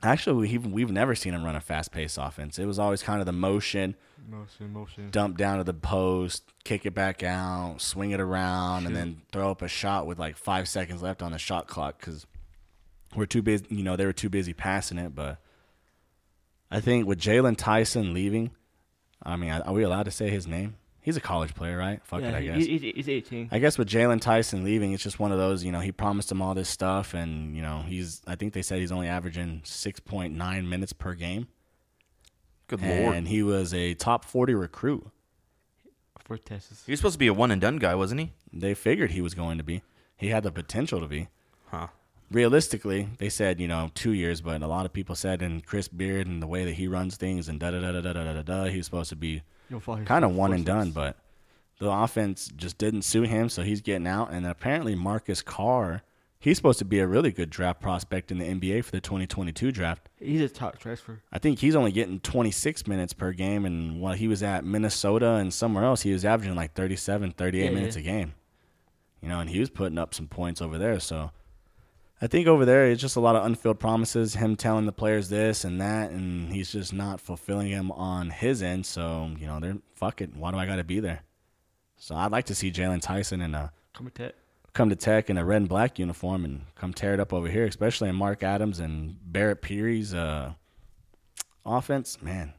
Actually, 0.04 0.48
we've, 0.48 0.66
we've 0.66 0.92
never 0.92 1.16
seen 1.16 1.34
him 1.34 1.44
run 1.44 1.56
a 1.56 1.62
fast 1.62 1.92
paced 1.92 2.18
offense. 2.20 2.60
It 2.60 2.66
was 2.66 2.78
always 2.78 3.02
kind 3.02 3.22
of 3.22 3.26
the 3.26 3.32
motion, 3.32 3.96
Motion, 4.30 4.74
motion. 4.74 5.10
dump 5.12 5.38
down 5.38 5.60
to 5.60 5.64
the 5.64 5.74
post, 5.74 6.44
kick 6.66 6.86
it 6.86 6.94
back 6.94 7.24
out, 7.24 7.82
swing 7.82 8.12
it 8.12 8.20
around, 8.20 8.86
and 8.86 8.94
then 8.96 9.22
throw 9.32 9.50
up 9.50 9.62
a 9.62 9.68
shot 9.70 10.06
with 10.06 10.20
like 10.20 10.36
five 10.36 10.68
seconds 10.68 11.02
left 11.02 11.22
on 11.22 11.32
the 11.32 11.38
shot 11.38 11.68
clock 11.68 12.00
because 12.00 12.26
we're 13.16 13.26
too 13.26 13.42
busy. 13.42 13.66
You 13.70 13.84
know, 13.84 13.96
they 13.96 14.06
were 14.06 14.14
too 14.14 14.30
busy 14.30 14.54
passing 14.54 14.98
it. 14.98 15.16
But 15.16 15.40
I 16.70 16.82
think 16.82 17.08
with 17.08 17.20
Jaylon 17.20 17.56
Tyson 17.58 18.14
leaving, 18.14 18.52
I 19.22 19.38
mean, 19.38 19.52
are 19.52 19.74
we 19.74 19.84
allowed 19.84 20.04
to 20.04 20.12
say 20.12 20.30
his 20.30 20.48
name? 20.48 20.76
He's 21.04 21.18
a 21.18 21.22
college 21.22 21.54
player, 21.54 21.78
right? 21.78 22.00
Fuck 22.06 22.22
yeah, 22.22 22.30
it, 22.30 22.36
I 22.36 22.40
he, 22.40 22.48
guess. 22.80 22.96
He's 22.96 23.10
18. 23.10 23.50
I 23.52 23.60
guess 23.60 23.78
with 23.78 23.90
Jaylon 23.90 24.22
Tyson 24.22 24.64
leaving, 24.64 24.94
it's 24.94 25.04
just 25.04 25.20
one 25.20 25.34
of 25.34 25.38
those, 25.38 25.64
you 25.64 25.72
know, 25.72 25.82
he 25.82 25.92
promised 25.92 26.32
him 26.32 26.42
all 26.42 26.54
this 26.54 26.70
stuff, 26.70 27.14
and, 27.14 27.54
you 27.56 27.62
know, 27.62 27.84
he's, 27.86 28.22
I 28.26 28.36
think 28.36 28.54
they 28.54 28.62
said 28.62 28.80
he's 28.80 28.92
only 28.92 29.10
averaging 29.10 29.62
6.9 29.66 30.68
minutes 30.68 30.94
per 30.94 31.14
game. 31.14 31.48
Good 32.68 32.80
and 32.82 33.04
lord. 33.04 33.16
And 33.18 33.28
he 33.28 33.44
was 33.44 33.74
a 33.74 33.94
top 33.96 34.24
40 34.24 34.56
recruit. 34.56 35.06
For 36.24 36.38
Texas. 36.38 36.84
He 36.86 36.94
was 36.94 37.00
supposed 37.00 37.16
to 37.16 37.20
be 37.20 37.28
a 37.28 37.34
one 37.34 37.52
and 37.52 37.60
done 37.60 37.78
guy, 37.78 37.96
wasn't 37.96 38.22
he? 38.22 38.32
They 38.54 38.74
figured 38.74 39.12
he 39.12 39.22
was 39.22 39.34
going 39.34 39.58
to 39.58 39.64
be. 39.64 39.84
He 40.16 40.30
had 40.30 40.44
the 40.44 40.54
potential 40.54 41.02
to 41.02 41.08
be. 41.08 41.28
Huh. 41.66 41.88
Realistically, 42.32 43.10
they 43.18 43.28
said, 43.28 43.60
you 43.60 43.68
know, 43.68 43.92
two 43.94 44.14
years, 44.14 44.40
but 44.40 44.62
a 44.62 44.68
lot 44.68 44.86
of 44.86 44.94
people 44.94 45.16
said, 45.16 45.42
and 45.42 45.66
Chris 45.66 45.90
Beard 45.90 46.28
and 46.28 46.42
the 46.42 46.48
way 46.48 46.64
that 46.64 46.76
he 46.76 46.88
runs 46.88 47.18
things 47.18 47.50
and 47.50 47.60
da 47.60 47.72
da 47.72 47.82
da 47.82 48.00
da 48.00 48.14
da 48.14 48.34
da 48.34 48.42
da, 48.42 48.64
he 48.66 48.78
was 48.78 48.86
supposed 48.86 49.10
to 49.10 49.18
be 49.18 49.44
kind 50.06 50.26
of 50.26 50.36
one 50.36 50.54
and 50.54 50.66
done, 50.66 50.92
but 50.92 51.18
the 51.80 51.90
offense 51.90 52.50
just 52.56 52.78
didn't 52.78 53.02
suit 53.04 53.28
him, 53.30 53.50
so 53.50 53.62
he's 53.64 53.82
getting 53.82 54.08
out. 54.08 54.32
And 54.32 54.46
apparently, 54.46 54.96
Marcus 54.96 55.42
Carr, 55.42 56.02
he's 56.40 56.58
supposed 56.58 56.80
to 56.80 56.86
be 56.86 57.00
a 57.00 57.08
really 57.08 57.32
good 57.32 57.50
draft 57.50 57.82
prospect 57.82 58.32
in 58.32 58.38
the 58.38 58.46
NBA 58.46 58.84
for 58.86 58.92
the 58.92 59.02
2022 59.02 59.72
draft. 59.72 60.08
he's 60.20 60.42
a 60.42 60.50
top 60.50 60.78
transfer. 60.80 61.22
I 61.32 61.40
think 61.40 61.60
he's 61.60 61.76
only 61.76 61.92
getting 61.92 62.20
26 62.20 62.88
minutes 62.88 63.14
per 63.14 63.32
game, 63.34 63.66
and 63.66 64.00
while 64.00 64.14
he 64.14 64.28
was 64.28 64.44
at 64.44 64.64
Minnesota 64.66 65.34
and 65.34 65.54
somewhere 65.54 65.84
else, 65.84 66.02
he 66.04 66.14
was 66.14 66.24
averaging 66.26 66.56
like 66.56 66.74
37, 66.74 67.32
38 67.32 67.64
Yeah, 67.66 67.70
minutes 67.72 67.96
yeah. 67.96 68.02
a 68.02 68.04
game. 68.04 68.34
You 69.22 69.30
know, 69.30 69.40
and 69.40 69.50
he 69.50 69.60
was 69.60 69.70
putting 69.70 69.98
up 69.98 70.14
some 70.14 70.28
points 70.28 70.62
over 70.62 70.78
there. 70.78 71.00
So 71.00 71.32
I 72.24 72.28
think 72.28 72.48
over 72.48 72.64
there, 72.64 72.90
it's 72.90 73.02
just 73.02 73.18
a 73.18 73.20
lot 73.20 73.36
of 73.36 73.46
unfilled 73.46 73.82
promises, 73.82 74.36
him 74.36 74.56
telling 74.56 74.86
the 74.86 74.94
players 74.94 75.28
this 75.28 75.66
and 75.66 75.82
that, 75.82 76.12
and 76.12 76.54
he's 76.54 76.72
just 76.72 76.94
not 76.94 77.20
fulfilling 77.20 77.70
them 77.70 77.92
on 77.92 78.30
his 78.30 78.64
end. 78.64 78.86
So, 78.86 79.32
you 79.38 79.46
know, 79.46 79.60
they're 79.60 79.80
fuck 79.96 80.22
it. 80.22 80.34
Why 80.34 80.52
do 80.52 80.58
I 80.58 80.66
got 80.66 80.78
to 80.78 80.86
be 80.86 81.02
there? 81.02 81.24
So 81.98 82.16
I'd 82.16 82.32
like 82.32 82.46
to 82.46 82.56
see 82.56 82.72
Jaylon 82.72 83.02
Tyson 83.02 83.42
in 83.42 83.54
a 83.54 83.74
Come 83.94 84.06
with 84.06 84.14
that. 84.14 84.36
come 84.72 84.90
to 84.90 84.96
Tech 84.96 85.30
in 85.30 85.38
a 85.38 85.44
red 85.44 85.58
and 85.58 85.68
black 85.68 86.00
uniform 86.00 86.46
and 86.46 86.62
come 86.76 86.94
tear 86.94 87.14
it 87.14 87.20
up 87.20 87.34
over 87.34 87.50
here, 87.50 87.66
especially 87.66 88.08
in 88.08 88.16
Mark 88.16 88.42
Adams 88.42 88.80
and 88.80 89.18
Barret 89.22 89.62
Peery's 89.62 90.14
uh, 90.14 90.54
offense. 91.66 92.22
Man, 92.22 92.54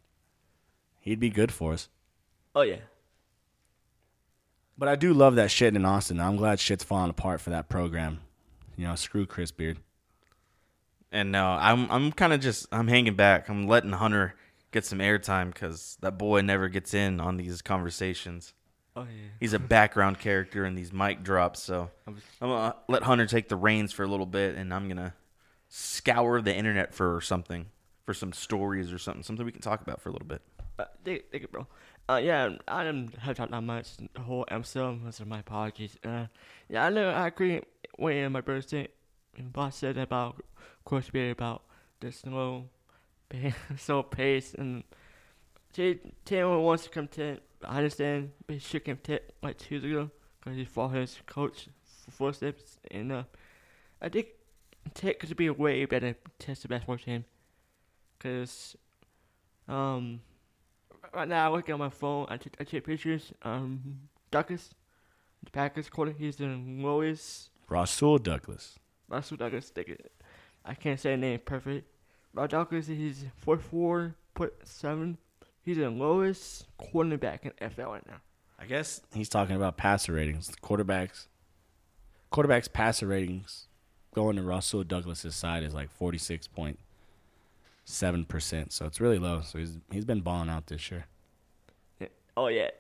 he'd 1.01 1.21
be 1.21 1.31
good 1.31 1.51
for 1.51 1.73
us. 1.73 1.89
Oh 2.55 2.61
yeah. 2.61 2.81
But 4.77 4.91
I 4.91 4.97
do 4.97 5.15
love 5.15 5.37
that 5.37 5.51
shit 5.51 5.75
in 5.75 5.87
Austin. 5.87 6.21
I'm 6.21 6.37
glad 6.37 6.61
shit's 6.61 6.85
falling 6.85 7.09
apart 7.09 7.41
for 7.41 7.49
that 7.49 7.71
program. 7.71 8.21
You 8.77 8.87
know, 8.89 8.95
screw 8.95 9.27
Chris 9.27 9.51
Beard. 9.51 9.79
And 11.13 11.31
no, 11.31 11.47
I'm 11.47 11.91
I'm 11.91 12.13
kind 12.13 12.33
of 12.33 12.41
just 12.41 12.67
I'm 12.73 12.89
hanging 12.89 13.15
back. 13.15 13.49
I'm 13.49 13.67
letting 13.69 13.93
Hunter 13.93 14.35
get 14.73 14.85
some 14.85 14.99
airtime 14.99 15.53
because 15.53 15.97
that 16.01 16.19
boy 16.19 16.41
never 16.41 16.69
gets 16.69 16.93
in 16.95 17.21
on 17.21 17.37
these 17.37 17.63
conversations. 17.63 18.53
Oh 18.97 19.03
yeah. 19.03 19.29
He's 19.41 19.53
a 19.53 19.59
background 19.59 20.19
character 20.19 20.65
in 20.65 20.75
these 20.75 20.93
mic 20.93 21.23
drops, 21.23 21.61
so 21.63 21.91
I 22.07 22.11
was- 22.11 22.23
I'm 22.41 22.49
gonna 22.49 22.77
let 22.89 23.03
Hunter 23.05 23.27
take 23.27 23.49
the 23.49 23.57
reins 23.57 23.93
for 23.93 24.03
a 24.03 24.07
little 24.09 24.27
bit, 24.27 24.57
and 24.57 24.73
I'm 24.75 24.89
gonna 24.89 25.15
scour 25.69 26.41
the 26.41 26.55
internet 26.55 26.95
for 26.95 27.21
something, 27.21 27.67
for 28.05 28.15
some 28.15 28.33
stories 28.33 28.93
or 28.93 28.99
something, 28.99 29.23
something 29.23 29.45
we 29.47 29.53
can 29.53 29.61
talk 29.63 29.81
about 29.81 30.01
for 30.01 30.09
a 30.11 30.13
little 30.13 30.29
bit. 30.29 30.43
Uh, 30.79 30.85
thank, 31.05 31.31
thank 31.31 31.43
you, 31.43 31.49
bro. 31.49 31.67
Uh, 32.09 32.21
yeah, 32.23 32.51
I 32.69 32.85
didn't 32.85 33.17
have 33.19 33.37
talked 33.37 33.51
that 33.53 33.63
much 33.63 33.97
the 33.97 34.21
whole 34.21 34.45
episode. 34.49 35.13
So 35.15 35.25
my 35.25 35.39
apologies. 35.41 35.97
Uh, 36.05 36.27
yeah, 36.69 36.85
I 36.87 36.91
know 36.91 37.09
I 37.11 37.29
agree 37.29 37.63
when 37.97 38.33
my 38.33 38.43
said, 38.61 38.89
and 39.37 39.53
boss 39.53 39.77
said 39.77 39.99
about 39.99 40.43
Beard 41.13 41.33
about 41.33 41.63
the 42.01 42.13
slow, 42.13 42.69
slow 43.77 44.03
pace, 44.03 44.55
and 44.55 44.85
Jay 45.73 45.99
Taylor 46.25 46.59
wants 46.59 46.85
to 46.85 46.91
come 46.91 47.09
to. 47.09 47.39
I 47.65 47.79
understand, 47.79 48.33
but 48.47 48.55
he 48.55 48.61
should 48.61 48.85
come 48.85 48.99
to 49.05 49.21
like 49.43 49.59
two 49.59 49.77
years 49.77 49.85
ago 49.85 50.11
because 50.39 50.57
he 50.57 50.65
followed 50.65 50.97
his 50.97 51.19
coach 51.27 51.69
for 52.05 52.11
four 52.11 52.33
steps, 52.33 52.79
and 52.91 53.11
uh, 53.11 53.23
I 54.01 54.09
think 54.09 54.29
Tech 54.93 55.19
could 55.19 55.35
be 55.37 55.47
a 55.47 55.53
way 55.53 55.85
better 55.87 56.15
test 56.39 56.63
the 56.63 56.69
basketball 56.69 56.99
team, 56.99 57.25
cause 58.21 58.77
um 59.67 60.21
right 61.15 61.29
now 61.29 61.51
I 61.51 61.55
look 61.55 61.69
at 61.69 61.79
my 61.79 61.89
phone. 61.89 62.27
I, 62.29 62.37
take 62.37 62.85
pictures. 62.85 63.33
Um, 63.43 64.01
Douglas, 64.31 64.75
the 65.43 65.51
Packers 65.51 65.89
quarter. 65.89 66.13
He's 66.13 66.37
the 66.37 66.47
lowest. 66.47 67.51
Rasul 67.69 68.19
Douglas. 68.19 68.79
Russell 69.09 69.37
Douglas. 69.37 69.71
Take 69.71 69.89
it. 69.89 70.13
I 70.65 70.75
can't 70.75 70.99
say 70.99 71.11
the 71.13 71.17
name 71.17 71.41
perfect. 71.45 71.87
But 72.33 72.51
Douglas 72.51 72.89
is 72.89 73.25
four 73.37 73.59
four 73.59 74.15
point 74.35 74.53
seven. 74.65 75.19
He's 75.63 75.77
the 75.77 75.91
lowest 75.91 76.67
quarterback 76.77 77.45
in 77.45 77.53
NFL 77.53 77.87
right 77.87 78.07
now. 78.07 78.21
I 78.59 78.67
guess 78.67 79.01
he's 79.15 79.29
talking 79.29 79.57
about 79.57 79.77
passer 79.77 80.13
ratings. 80.13 80.51
Quarterbacks, 80.63 81.27
quarterbacks 82.33 82.73
passer 82.73 83.07
ratings 83.07 83.69
going 84.15 84.37
to 84.37 84.43
Russell 84.43 84.85
Douglas's 84.85 85.35
side 85.35 85.63
is 85.63 85.75
like 85.75 85.91
forty 85.91 86.19
six 86.19 86.47
point 86.47 86.79
seven 87.85 88.25
percent. 88.25 88.73
So 88.73 88.87
it's 88.87 89.01
really 89.01 89.19
low. 89.19 89.43
So 89.43 89.59
he's 89.59 89.79
he's 89.91 90.05
been 90.05 90.21
balling 90.21 90.49
out 90.49 90.67
this 90.67 90.91
year. 90.91 91.07
Oh 92.37 92.49
yeah, 92.49 92.71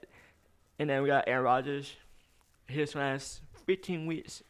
and 0.79 0.91
then 0.91 1.03
we 1.03 1.09
got 1.09 1.29
Aaron 1.29 1.45
Rodgers. 1.45 1.95
His 2.67 2.95
last 2.95 3.43
15 3.67 4.07
weeks, 4.07 4.43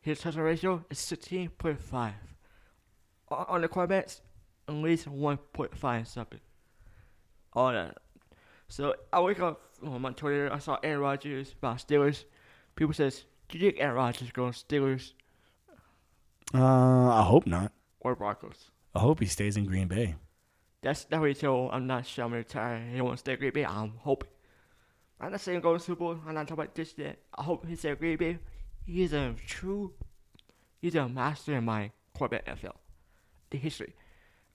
his 0.00 0.20
touchdown 0.20 0.44
ratio 0.44 0.84
is 0.90 0.98
16.5. 0.98 2.12
On 3.30 3.60
the 3.60 3.68
quarterbacks, 3.68 4.20
at 4.68 4.74
least 4.74 5.06
1.5 5.06 6.06
something. 6.06 6.40
All 7.52 7.72
that. 7.72 7.98
So 8.68 8.94
I 9.12 9.20
wake 9.20 9.40
up 9.40 9.60
on 9.82 10.00
my 10.02 10.12
Twitter. 10.12 10.50
I 10.52 10.58
saw 10.58 10.78
Aaron 10.82 11.00
Rodgers 11.00 11.54
about 11.58 11.78
Steelers. 11.78 12.24
People 12.76 12.94
says, 12.94 13.24
"Do 13.48 13.58
you 13.58 13.66
think 13.70 13.80
Aaron 13.82 13.96
Rodgers 13.96 14.30
goes 14.30 14.64
Steelers 14.64 15.12
Uh, 16.54 17.10
I 17.10 17.22
hope 17.22 17.46
not. 17.46 17.72
or 18.00 18.14
Broncos?" 18.14 18.70
I 18.94 19.00
hope 19.00 19.20
he 19.20 19.26
stays 19.26 19.56
in 19.56 19.66
Green 19.66 19.88
Bay. 19.88 20.16
That's 20.82 21.06
what 21.10 21.36
he. 21.36 21.46
I'm 21.46 21.86
not 21.86 22.06
sure 22.06 22.24
I'm 22.24 22.32
retired. 22.32 22.92
He 22.94 23.00
wants 23.00 23.22
to 23.22 23.24
stay 23.24 23.32
at 23.34 23.40
Green 23.40 23.52
Bay. 23.52 23.64
I'm 23.64 23.94
hoping. 23.98 24.28
I'm 25.20 25.32
not 25.32 25.40
saying 25.40 25.60
go 25.60 25.74
to 25.74 25.80
Super 25.80 25.98
Bowl. 25.98 26.20
I'm 26.26 26.34
not 26.34 26.46
talking 26.46 26.62
about 26.62 26.74
this 26.74 26.94
yet. 26.96 27.18
I 27.36 27.42
hope 27.42 27.66
he 27.66 27.74
stays 27.74 27.92
at 27.92 27.98
Green 27.98 28.16
Bay. 28.16 28.38
He's 28.90 29.12
a 29.12 29.34
true. 29.46 29.92
He's 30.80 30.94
a 30.94 31.06
mastermind 31.06 31.90
quarterback 32.14 32.46
NFL. 32.46 32.76
The 33.50 33.58
history. 33.58 33.94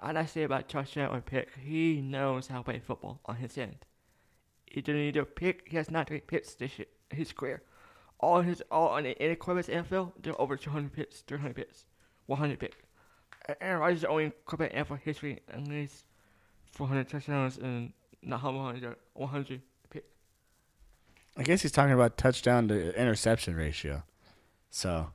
And 0.01 0.17
I 0.17 0.25
say 0.25 0.41
about 0.41 0.67
touchdown 0.67 1.15
or 1.15 1.21
pick. 1.21 1.49
He 1.63 2.01
knows 2.01 2.47
how 2.47 2.57
to 2.57 2.63
play 2.63 2.79
football 2.79 3.19
on 3.25 3.35
his 3.35 3.55
end. 3.59 3.85
He 4.65 4.81
didn't 4.81 5.01
need 5.01 5.17
a 5.17 5.25
pick. 5.25 5.67
He 5.69 5.77
has 5.77 5.91
not 5.91 6.07
three 6.07 6.19
picks 6.19 6.55
this 6.55 6.79
year 6.79 6.87
his 7.11 7.31
career. 7.31 7.61
All 8.19 8.41
his 8.41 8.63
all 8.71 8.89
on 8.89 9.05
any 9.05 9.35
quarterback's 9.35 9.67
NFL, 9.67 10.13
they're 10.19 10.41
over 10.41 10.57
200 10.57 10.91
picks, 10.91 11.21
300 11.21 11.55
picks, 11.55 11.85
100 12.25 12.59
pick. 12.59 12.73
Aaron 13.61 13.81
Rodgers 13.81 13.97
is 13.97 14.01
the 14.01 14.07
only 14.07 14.31
quarterback 14.45 14.73
in 14.73 14.83
NFL 14.83 14.99
history 15.01 15.41
at 15.47 15.67
least 15.67 16.05
400 16.71 17.07
touchdowns 17.07 17.57
and 17.57 17.93
not 18.23 18.41
how 18.41 18.51
100, 18.51 18.95
100 19.13 19.61
pick. 19.91 20.05
I 21.37 21.43
guess 21.43 21.61
he's 21.61 21.71
talking 21.71 21.93
about 21.93 22.17
touchdown 22.17 22.67
to 22.69 22.99
interception 22.99 23.55
ratio. 23.55 24.01
So, 24.75 25.11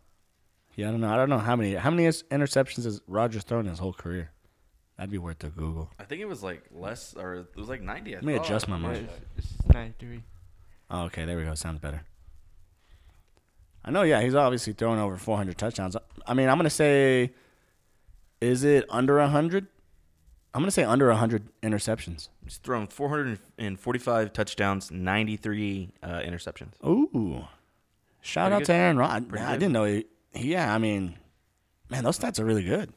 yeah, 0.77 0.87
I 0.87 0.91
don't 0.93 1.01
know. 1.01 1.13
I 1.13 1.17
don't 1.17 1.29
know 1.29 1.39
how 1.39 1.57
many 1.57 1.75
how 1.75 1.91
many 1.91 2.05
interceptions 2.07 2.85
has 2.85 3.01
Rodgers 3.09 3.43
thrown 3.43 3.65
in 3.65 3.71
his 3.71 3.81
whole 3.81 3.93
career. 3.93 4.31
That'd 4.97 5.11
be 5.11 5.19
worth 5.19 5.43
a 5.43 5.49
Google. 5.49 5.91
I 5.99 6.05
think 6.05 6.21
it 6.23 6.27
was 6.29 6.45
like 6.45 6.63
less, 6.71 7.15
or 7.17 7.35
it 7.35 7.57
was 7.57 7.69
like 7.69 7.83
90. 7.83 8.13
I 8.13 8.15
Let 8.19 8.25
me 8.25 8.37
thought. 8.37 8.47
adjust 8.47 8.69
my 8.69 8.79
Yeah, 8.79 8.89
mic. 8.93 9.09
it's, 9.37 9.49
it's 9.65 9.75
93. 9.75 10.23
Oh, 10.93 11.03
okay, 11.07 11.25
there 11.25 11.37
we 11.37 11.43
go. 11.43 11.55
Sounds 11.57 11.81
better. 11.81 12.03
I 13.85 13.91
know. 13.91 14.03
Yeah, 14.03 14.21
he's 14.21 14.37
obviously 14.37 14.75
throwing 14.75 15.01
over 15.01 15.17
400 15.17 15.59
touchdowns. 15.59 15.97
I 16.25 16.35
mean, 16.35 16.49
I'm 16.49 16.57
gonna 16.57 16.71
say, 16.71 17.33
is 18.41 18.63
it 18.63 18.85
under 18.91 19.19
100? 19.19 19.67
I'm 20.55 20.63
gonna 20.63 20.71
say 20.71 20.85
under 20.85 21.09
100 21.09 21.49
interceptions. 21.65 22.29
He's 22.45 22.59
thrown 22.59 22.87
445 22.87 24.33
touchdowns, 24.33 24.93
93 24.93 25.91
uh, 26.03 26.07
interceptions. 26.21 26.75
Ooh, 26.87 27.45
shout 28.29 28.51
Pretty 28.51 28.55
out 28.55 28.59
good. 28.61 28.67
to 28.67 28.73
Aaron. 28.75 29.25
Pretty 29.27 29.45
I 29.45 29.53
good. 29.53 29.61
didn't 29.61 29.73
know 29.73 29.85
he. 29.85 30.07
Yeah, 30.35 30.73
I 30.73 30.79
mean, 30.79 31.19
man, 31.91 32.05
those 32.05 32.19
stats 32.19 32.39
are 32.39 32.45
really 32.45 32.65
good. 32.65 32.93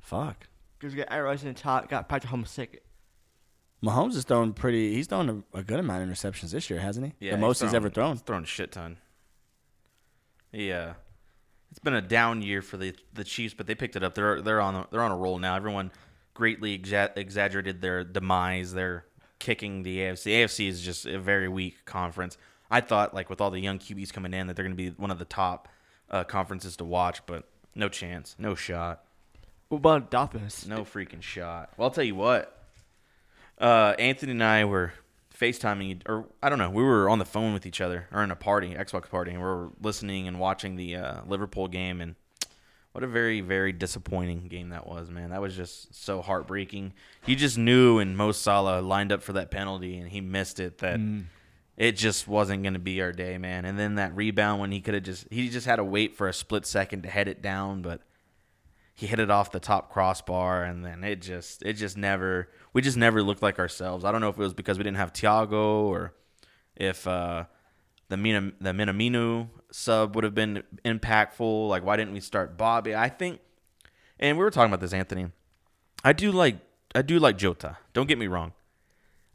Fuck. 0.00 0.46
Because 0.78 0.94
we 0.94 0.98
got 0.98 1.08
Aaron 1.12 1.26
Rodgers 1.26 1.42
in 1.42 1.48
the 1.52 1.58
top, 1.60 1.88
got 1.88 2.08
Patrick 2.08 2.32
Mahomes 2.32 2.48
second. 2.48 2.80
Mahomes 3.84 4.14
is 4.14 4.24
throwing 4.24 4.52
pretty. 4.52 4.94
He's 4.94 5.06
throwing 5.06 5.44
a, 5.54 5.58
a 5.58 5.62
good 5.62 5.78
amount 5.80 6.02
of 6.02 6.08
interceptions 6.08 6.50
this 6.50 6.70
year, 6.70 6.80
hasn't 6.80 7.06
he? 7.06 7.26
Yeah, 7.26 7.32
the 7.32 7.38
most 7.38 7.60
he's, 7.62 7.74
ever 7.74 7.90
thrown. 7.90 8.12
He's 8.12 8.22
thrown 8.22 8.42
a 8.42 8.46
shit 8.46 8.72
ton. 8.72 8.96
Yeah, 10.52 10.76
uh, 10.78 10.94
it's 11.70 11.78
been 11.78 11.94
a 11.94 12.02
down 12.02 12.42
year 12.42 12.62
for 12.62 12.76
the 12.76 12.94
the 13.12 13.24
Chiefs, 13.24 13.54
but 13.54 13.66
they 13.66 13.74
picked 13.74 13.94
it 13.96 14.02
up. 14.02 14.14
They're 14.14 14.40
they're 14.40 14.60
on 14.60 14.74
a, 14.74 14.86
they're 14.90 15.02
on 15.02 15.12
a 15.12 15.16
roll 15.16 15.38
now. 15.38 15.54
Everyone 15.56 15.92
greatly 16.34 16.78
exa- 16.78 17.16
exaggerated 17.16 17.80
their 17.80 18.02
demise. 18.04 18.72
They're 18.72 19.04
kicking 19.38 19.82
the 19.82 19.98
AFC. 19.98 20.32
AFC 20.32 20.68
is 20.68 20.80
just 20.80 21.06
a 21.06 21.18
very 21.18 21.48
weak 21.48 21.84
conference. 21.84 22.36
I 22.70 22.80
thought 22.80 23.14
like 23.14 23.30
with 23.30 23.40
all 23.40 23.50
the 23.50 23.60
young 23.60 23.78
QBs 23.78 24.12
coming 24.12 24.34
in 24.34 24.46
that 24.46 24.56
they're 24.56 24.64
going 24.64 24.76
to 24.76 24.90
be 24.90 24.90
one 24.90 25.10
of 25.10 25.18
the 25.18 25.24
top 25.24 25.68
uh, 26.10 26.24
conferences 26.24 26.76
to 26.76 26.84
watch, 26.84 27.24
but 27.26 27.44
no 27.74 27.88
chance, 27.88 28.34
no 28.38 28.54
shot. 28.54 29.04
What 29.68 29.78
about 29.78 30.10
Dolphins? 30.10 30.66
No 30.66 30.78
freaking 30.84 31.22
shot. 31.22 31.70
Well, 31.76 31.88
I'll 31.88 31.94
tell 31.94 32.04
you 32.04 32.14
what. 32.14 32.54
Uh, 33.58 33.94
Anthony 33.98 34.32
and 34.32 34.42
I 34.42 34.64
were 34.64 34.92
FaceTiming, 35.38 36.02
or 36.06 36.26
I 36.42 36.48
don't 36.48 36.58
know, 36.58 36.70
we 36.70 36.82
were 36.82 37.08
on 37.08 37.18
the 37.18 37.24
phone 37.24 37.52
with 37.52 37.66
each 37.66 37.80
other, 37.80 38.08
or 38.12 38.22
in 38.22 38.30
a 38.30 38.36
party, 38.36 38.74
Xbox 38.74 39.08
party, 39.08 39.32
and 39.32 39.40
we 39.40 39.46
were 39.46 39.70
listening 39.80 40.26
and 40.26 40.40
watching 40.40 40.76
the 40.76 40.96
uh, 40.96 41.20
Liverpool 41.26 41.68
game. 41.68 42.00
And 42.00 42.14
what 42.92 43.04
a 43.04 43.06
very, 43.06 43.40
very 43.40 43.72
disappointing 43.72 44.48
game 44.48 44.70
that 44.70 44.86
was, 44.86 45.10
man. 45.10 45.30
That 45.30 45.40
was 45.40 45.54
just 45.54 45.94
so 45.94 46.22
heartbreaking. 46.22 46.94
You 47.26 47.36
just 47.36 47.58
knew, 47.58 47.98
and 47.98 48.16
Mo 48.16 48.32
Salah 48.32 48.80
lined 48.80 49.12
up 49.12 49.22
for 49.22 49.34
that 49.34 49.50
penalty, 49.50 49.98
and 49.98 50.08
he 50.08 50.20
missed 50.20 50.60
it. 50.60 50.78
That 50.78 50.98
it 51.78 51.92
just 51.92 52.26
wasn't 52.26 52.64
going 52.64 52.72
to 52.74 52.80
be 52.80 53.00
our 53.00 53.12
day, 53.12 53.38
man. 53.38 53.64
And 53.64 53.78
then 53.78 53.94
that 53.94 54.14
rebound 54.16 54.60
when 54.60 54.72
he 54.72 54.80
could 54.80 54.94
have 54.94 55.04
just, 55.04 55.28
he 55.30 55.48
just 55.48 55.64
had 55.64 55.76
to 55.76 55.84
wait 55.84 56.16
for 56.16 56.26
a 56.26 56.32
split 56.32 56.66
second 56.66 57.04
to 57.04 57.08
head 57.08 57.28
it 57.28 57.40
down, 57.40 57.82
but 57.82 58.02
he 58.96 59.06
hit 59.06 59.20
it 59.20 59.30
off 59.30 59.52
the 59.52 59.60
top 59.60 59.92
crossbar 59.92 60.64
and 60.64 60.84
then 60.84 61.04
it 61.04 61.22
just 61.22 61.62
it 61.62 61.74
just 61.74 61.96
never 61.96 62.48
we 62.72 62.82
just 62.82 62.96
never 62.96 63.22
looked 63.22 63.42
like 63.42 63.60
ourselves. 63.60 64.04
I 64.04 64.10
don't 64.10 64.20
know 64.20 64.28
if 64.28 64.36
it 64.36 64.40
was 64.40 64.54
because 64.54 64.76
we 64.76 64.82
didn't 64.82 64.96
have 64.96 65.12
Thiago 65.12 65.84
or 65.84 66.14
if 66.74 67.06
uh, 67.06 67.44
the 68.08 68.16
Mina, 68.16 68.50
the 68.60 68.72
Minamino 68.72 69.50
sub 69.70 70.16
would 70.16 70.24
have 70.24 70.34
been 70.34 70.64
impactful. 70.84 71.68
Like 71.68 71.84
why 71.84 71.96
didn't 71.96 72.12
we 72.12 72.18
start 72.18 72.58
Bobby? 72.58 72.96
I 72.96 73.08
think 73.08 73.38
and 74.18 74.36
we 74.36 74.42
were 74.42 74.50
talking 74.50 74.72
about 74.72 74.80
this 74.80 74.92
Anthony. 74.92 75.30
I 76.02 76.12
do 76.12 76.32
like 76.32 76.56
I 76.92 77.02
do 77.02 77.20
like 77.20 77.38
Jota. 77.38 77.78
Don't 77.92 78.08
get 78.08 78.18
me 78.18 78.26
wrong. 78.26 78.52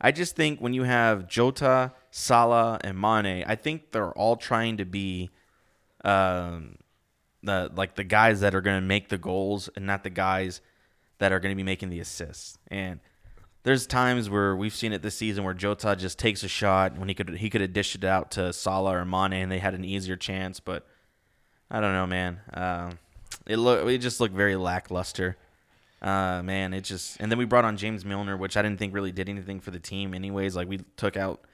I 0.03 0.11
just 0.11 0.35
think 0.35 0.59
when 0.59 0.73
you 0.73 0.83
have 0.83 1.29
Jota, 1.29 1.93
Salah, 2.11 2.77
and 2.83 2.99
Mane, 2.99 3.45
I 3.47 3.55
think 3.55 3.91
they're 3.91 4.11
all 4.11 4.35
trying 4.35 4.77
to 4.77 4.85
be 4.85 5.29
um, 6.03 6.75
the 7.41 7.71
like 7.73 7.95
the 7.95 8.03
guys 8.03 8.41
that 8.41 8.53
are 8.53 8.59
going 8.59 8.81
to 8.81 8.85
make 8.85 9.07
the 9.07 9.17
goals 9.17 9.69
and 9.77 9.85
not 9.85 10.03
the 10.03 10.09
guys 10.09 10.59
that 11.19 11.31
are 11.31 11.39
going 11.39 11.51
to 11.51 11.55
be 11.55 11.63
making 11.63 11.89
the 11.89 12.01
assists. 12.01 12.57
And 12.67 12.99
there's 13.63 13.87
times 13.87 14.29
where 14.29 14.57
we've 14.57 14.75
seen 14.75 14.91
it 14.91 15.01
this 15.01 15.15
season 15.15 15.45
where 15.45 15.53
Jota 15.53 15.95
just 15.95 16.19
takes 16.19 16.43
a 16.43 16.49
shot 16.49 16.97
when 16.97 17.07
he 17.07 17.15
could 17.15 17.29
he 17.37 17.49
could 17.49 17.61
have 17.61 17.71
dished 17.71 17.95
it 17.95 18.03
out 18.03 18.31
to 18.31 18.51
Salah 18.51 18.97
or 18.97 19.05
Mane 19.05 19.33
and 19.33 19.51
they 19.51 19.59
had 19.59 19.73
an 19.73 19.85
easier 19.85 20.17
chance. 20.17 20.59
But 20.59 20.85
I 21.71 21.79
don't 21.79 21.93
know, 21.93 22.07
man. 22.07 22.41
Uh, 22.53 22.91
it 23.45 23.55
look 23.55 23.87
it 23.87 23.99
just 23.99 24.19
looked 24.19 24.35
very 24.35 24.57
lackluster. 24.57 25.37
Uh, 26.03 26.43
man, 26.43 26.73
it 26.73 26.81
just 26.81 27.17
and 27.21 27.31
then 27.31 27.39
we 27.39 27.45
brought 27.45 27.63
on 27.63 27.77
James 27.77 28.03
Milner, 28.03 28.35
which 28.35 28.57
I 28.57 28.61
didn't 28.61 28.77
think 28.77 28.93
really 28.93 29.13
did 29.13 29.29
anything 29.29 29.61
for 29.61 29.71
the 29.71 29.79
team, 29.79 30.13
anyways. 30.13 30.55
Like 30.55 30.67
we 30.67 30.79
took 30.97 31.15
out 31.15 31.45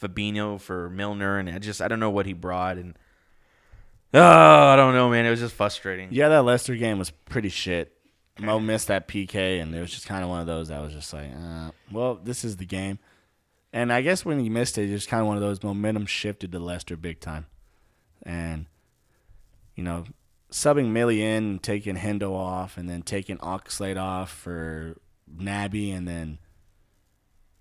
Fabinho 0.00 0.58
for 0.58 0.88
Milner, 0.88 1.38
and 1.38 1.48
I 1.50 1.58
just 1.58 1.82
I 1.82 1.88
don't 1.88 2.00
know 2.00 2.10
what 2.10 2.24
he 2.24 2.32
brought, 2.32 2.78
and 2.78 2.96
oh, 4.14 4.20
I 4.20 4.76
don't 4.76 4.94
know, 4.94 5.10
man. 5.10 5.26
It 5.26 5.30
was 5.30 5.40
just 5.40 5.54
frustrating. 5.54 6.08
Yeah, 6.10 6.30
that 6.30 6.44
Leicester 6.44 6.74
game 6.74 6.98
was 6.98 7.10
pretty 7.10 7.50
shit. 7.50 7.92
Mo 8.38 8.58
missed 8.58 8.88
that 8.88 9.08
PK, 9.08 9.60
and 9.60 9.74
it 9.74 9.80
was 9.80 9.90
just 9.90 10.06
kind 10.06 10.22
of 10.22 10.30
one 10.30 10.40
of 10.40 10.46
those 10.46 10.68
that 10.68 10.80
was 10.80 10.94
just 10.94 11.12
like, 11.12 11.30
uh, 11.34 11.70
well, 11.90 12.14
this 12.14 12.44
is 12.44 12.56
the 12.56 12.64
game. 12.64 12.98
And 13.72 13.92
I 13.92 14.00
guess 14.00 14.24
when 14.24 14.38
he 14.40 14.48
missed 14.48 14.78
it, 14.78 14.88
it 14.88 14.92
was 14.92 15.06
kind 15.06 15.20
of 15.20 15.26
one 15.26 15.36
of 15.36 15.42
those 15.42 15.62
momentum 15.62 16.06
shifted 16.06 16.52
to 16.52 16.58
Leicester 16.58 16.96
big 16.96 17.20
time. 17.20 17.46
And, 18.22 18.66
you 19.74 19.84
know, 19.84 20.04
subbing 20.50 20.90
Millie 20.90 21.22
in, 21.22 21.44
and 21.44 21.62
taking 21.62 21.96
Hendo 21.96 22.32
off, 22.32 22.76
and 22.76 22.88
then 22.88 23.02
taking 23.02 23.38
Oxlade 23.38 24.00
off 24.00 24.30
for 24.30 24.96
Naby, 25.36 25.94
and 25.94 26.06
then 26.06 26.38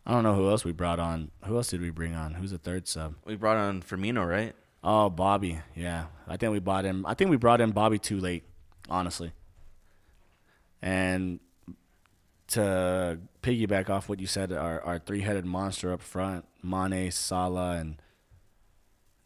I 0.05 0.11
don't 0.11 0.23
know 0.23 0.35
who 0.35 0.49
else 0.49 0.63
we 0.63 0.71
brought 0.71 0.99
on. 0.99 1.31
Who 1.43 1.57
else 1.57 1.67
did 1.67 1.81
we 1.81 1.89
bring 1.89 2.15
on? 2.15 2.35
Who's 2.35 2.51
the 2.51 2.57
third 2.57 2.87
sub? 2.87 3.15
We 3.25 3.35
brought 3.35 3.57
on 3.57 3.81
Firmino, 3.81 4.27
right? 4.27 4.55
Oh, 4.81 5.09
Bobby. 5.09 5.59
Yeah. 5.75 6.05
I 6.27 6.37
think 6.37 6.53
we 6.53 6.59
bought 6.59 6.85
him. 6.85 7.05
I 7.05 7.13
think 7.13 7.29
we 7.29 7.35
brought 7.35 7.59
in 7.59 7.71
Bobby 7.71 7.99
too 7.99 8.17
late, 8.17 8.43
honestly. 8.89 9.33
And 10.81 11.41
to 12.49 13.19
piggyback 13.41 13.89
off 13.89 14.07
what 14.07 14.21
you 14.21 14.27
said, 14.27 14.53
our, 14.53 14.81
our 14.81 14.97
three 14.97 15.21
headed 15.21 15.45
monster 15.45 15.91
up 15.91 16.01
front, 16.01 16.45
Mane, 16.63 17.11
Salah, 17.11 17.75
and 17.77 18.01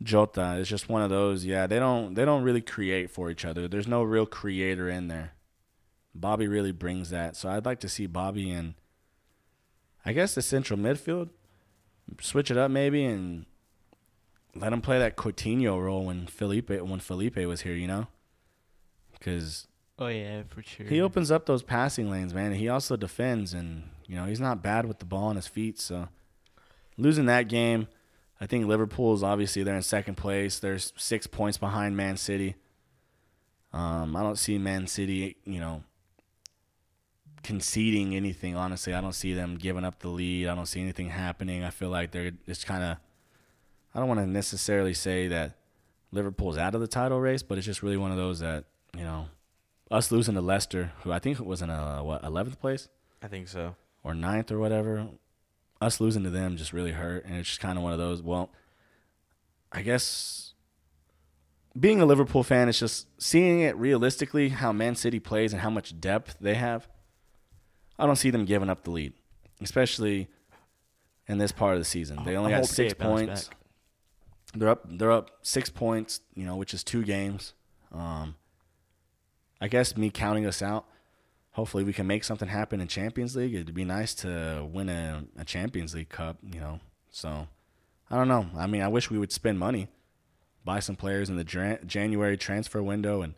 Jota, 0.04 0.54
is 0.56 0.68
just 0.68 0.90
one 0.90 1.02
of 1.02 1.10
those. 1.10 1.46
Yeah, 1.46 1.68
they 1.68 1.80
don't 1.80 2.14
they 2.14 2.26
don't 2.26 2.44
really 2.44 2.62
create 2.62 3.10
for 3.10 3.30
each 3.30 3.46
other. 3.46 3.68
There's 3.68 3.88
no 3.88 4.04
real 4.04 4.26
creator 4.26 4.90
in 4.90 5.08
there. 5.08 5.34
Bobby 6.14 6.48
really 6.48 6.72
brings 6.72 7.10
that. 7.10 7.36
So 7.36 7.50
I'd 7.50 7.66
like 7.66 7.80
to 7.82 7.90
see 7.90 8.08
Bobby 8.08 8.50
in 8.50 8.76
I 10.06 10.14
guess 10.14 10.34
the 10.36 10.42
central 10.42 10.80
midfield. 10.80 11.30
Switch 12.20 12.52
it 12.52 12.58
up 12.58 12.72
maybe 12.72 13.06
and 13.06 13.46
let 14.56 14.74
him 14.74 14.82
play 14.82 15.00
that 15.00 15.16
Coutinho 15.16 15.82
role 15.82 16.06
when 16.06 16.28
Philippe 16.28 16.82
when 16.82 17.00
Philippe 17.00 17.46
was 17.46 17.62
here, 17.62 17.76
you 17.76 17.88
know? 17.88 18.08
Cuz 19.20 19.68
Oh 20.00 20.08
yeah, 20.08 20.42
for 20.50 20.64
sure. 20.64 20.88
he 20.88 21.00
opens 21.00 21.30
up 21.30 21.46
those 21.46 21.62
passing 21.62 22.10
lanes, 22.10 22.34
man. 22.34 22.54
He 22.54 22.68
also 22.68 22.96
defends, 22.96 23.54
and 23.54 23.84
you 24.08 24.16
know 24.16 24.26
he's 24.26 24.40
not 24.40 24.64
bad 24.64 24.88
with 24.88 24.98
the 24.98 25.06
ball 25.06 25.26
on 25.26 25.36
his 25.36 25.48
feet. 25.48 25.80
So 25.80 26.10
losing 26.98 27.28
that 27.28 27.48
game, 27.48 27.88
I 28.42 28.48
think 28.48 28.66
Liverpool 28.66 29.14
is 29.14 29.22
obviously 29.22 29.62
they're 29.62 29.76
in 29.76 29.84
second 29.84 30.16
place. 30.16 30.58
There's 30.58 30.92
six 30.98 31.28
points 31.28 31.60
behind 31.60 31.96
Man 31.96 32.18
City. 32.18 32.56
Um, 33.72 34.16
I 34.16 34.24
don't 34.24 34.38
see 34.38 34.58
Man 34.58 34.88
City, 34.88 35.38
you 35.46 35.60
know, 35.60 35.84
conceding 37.44 38.16
anything. 38.16 38.56
Honestly, 38.56 38.96
I 38.96 39.02
don't 39.02 39.14
see 39.14 39.36
them 39.36 39.58
giving 39.58 39.86
up 39.86 40.00
the 40.00 40.10
lead. 40.10 40.48
I 40.48 40.56
don't 40.56 40.66
see 40.66 40.82
anything 40.82 41.10
happening. 41.10 41.64
I 41.64 41.70
feel 41.70 41.90
like 41.90 42.10
they're 42.12 42.32
just 42.48 42.66
kind 42.66 42.84
of. 42.84 42.98
I 43.94 44.00
don't 44.00 44.08
want 44.08 44.22
to 44.22 44.26
necessarily 44.28 44.96
say 44.96 45.28
that 45.28 45.58
Liverpool's 46.12 46.58
out 46.58 46.74
of 46.74 46.82
the 46.82 46.88
title 46.88 47.20
race, 47.20 47.44
but 47.44 47.58
it's 47.58 47.68
just 47.68 47.84
really 47.84 47.98
one 47.98 48.10
of 48.12 48.18
those 48.18 48.40
that 48.40 48.66
you 48.98 49.04
know 49.04 49.28
us 49.92 50.12
losing 50.12 50.34
to 50.34 50.42
Leicester, 50.42 50.94
who 51.04 51.12
I 51.12 51.20
think 51.20 51.40
was 51.40 51.62
in 51.62 51.70
a 51.70 52.04
what 52.04 52.24
eleventh 52.24 52.60
place 52.60 52.90
I 53.22 53.28
think 53.28 53.48
so. 53.48 53.76
or 54.04 54.16
ninth 54.16 54.52
or 54.52 54.58
whatever, 54.58 55.08
us 55.82 56.00
losing 56.00 56.24
to 56.24 56.30
them 56.30 56.56
just 56.56 56.72
really 56.72 56.92
hurt, 56.92 57.26
and 57.26 57.36
it's 57.36 57.50
just 57.50 57.60
kind 57.60 57.78
of 57.78 57.84
one 57.84 57.92
of 57.92 58.00
those. 58.00 58.22
Well, 58.22 58.52
I 59.72 59.82
guess 59.82 60.54
being 61.78 62.02
a 62.02 62.06
Liverpool 62.06 62.44
fan 62.44 62.70
is 62.70 62.80
just 62.80 63.08
seeing 63.22 63.62
it 63.62 63.76
realistically 63.76 64.50
how 64.50 64.72
Man 64.72 64.96
City 64.96 65.20
plays 65.20 65.54
and 65.54 65.62
how 65.62 65.70
much 65.70 66.00
depth 66.00 66.38
they 66.40 66.56
have. 66.56 66.88
I 67.98 68.06
don't 68.06 68.16
see 68.16 68.30
them 68.30 68.46
giving 68.46 68.70
up 68.70 68.84
the 68.84 68.92
lead, 68.92 69.14
especially 69.62 70.28
in 71.28 71.38
this 71.38 71.52
part 71.52 71.74
of 71.74 71.80
the 71.80 71.86
season. 71.86 72.24
They 72.24 72.36
only 72.36 72.52
got 72.52 72.66
six 72.66 72.94
points. 72.94 73.48
back. 73.48 73.58
They're 74.54 74.70
up. 74.70 74.86
They're 74.88 75.12
up 75.12 75.32
six 75.42 75.70
points. 75.70 76.22
You 76.36 76.46
know, 76.46 76.56
which 76.56 76.74
is 76.74 76.84
two 76.84 77.04
games. 77.04 77.54
Um, 77.92 78.36
I 79.60 79.68
guess 79.68 79.96
me 79.96 80.10
counting 80.10 80.46
us 80.46 80.62
out. 80.62 80.86
Hopefully, 81.54 81.84
we 81.84 81.92
can 81.94 82.08
make 82.08 82.24
something 82.24 82.48
happen 82.48 82.80
in 82.80 82.88
Champions 82.88 83.36
League. 83.36 83.54
It'd 83.54 83.74
be 83.74 83.84
nice 83.84 84.14
to 84.16 84.68
win 84.72 84.88
a, 84.90 85.24
a 85.38 85.44
Champions 85.44 85.94
League 85.94 86.10
cup. 86.10 86.38
You 86.42 86.60
know, 86.60 86.80
so 87.12 87.48
I 88.10 88.16
don't 88.16 88.28
know. 88.28 88.48
I 88.58 88.68
mean, 88.68 88.82
I 88.82 88.88
wish 88.88 89.10
we 89.10 89.18
would 89.18 89.32
spend 89.32 89.60
money, 89.60 89.90
buy 90.64 90.80
some 90.80 90.96
players 90.96 91.30
in 91.30 91.36
the 91.36 91.44
Jan- 91.44 91.80
January 91.86 92.38
transfer 92.38 92.82
window, 92.82 93.22
and 93.22 93.34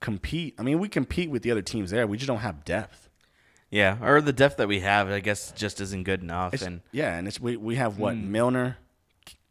compete. 0.00 0.54
I 0.58 0.62
mean, 0.62 0.78
we 0.80 0.88
compete 0.88 1.30
with 1.30 1.42
the 1.42 1.50
other 1.52 1.62
teams 1.62 1.90
there. 1.90 2.06
We 2.06 2.16
just 2.16 2.26
don't 2.28 2.38
have 2.38 2.64
depth. 2.64 3.08
Yeah, 3.70 3.98
or 4.02 4.20
the 4.20 4.32
depth 4.32 4.56
that 4.56 4.66
we 4.66 4.80
have, 4.80 5.08
I 5.10 5.20
guess, 5.20 5.52
just 5.52 5.80
isn't 5.80 6.02
good 6.02 6.22
enough. 6.22 6.54
It's, 6.54 6.64
and 6.64 6.80
yeah, 6.90 7.16
and 7.16 7.28
it's 7.28 7.38
we 7.40 7.56
we 7.56 7.76
have 7.76 7.98
what 7.98 8.16
Milner, 8.16 8.78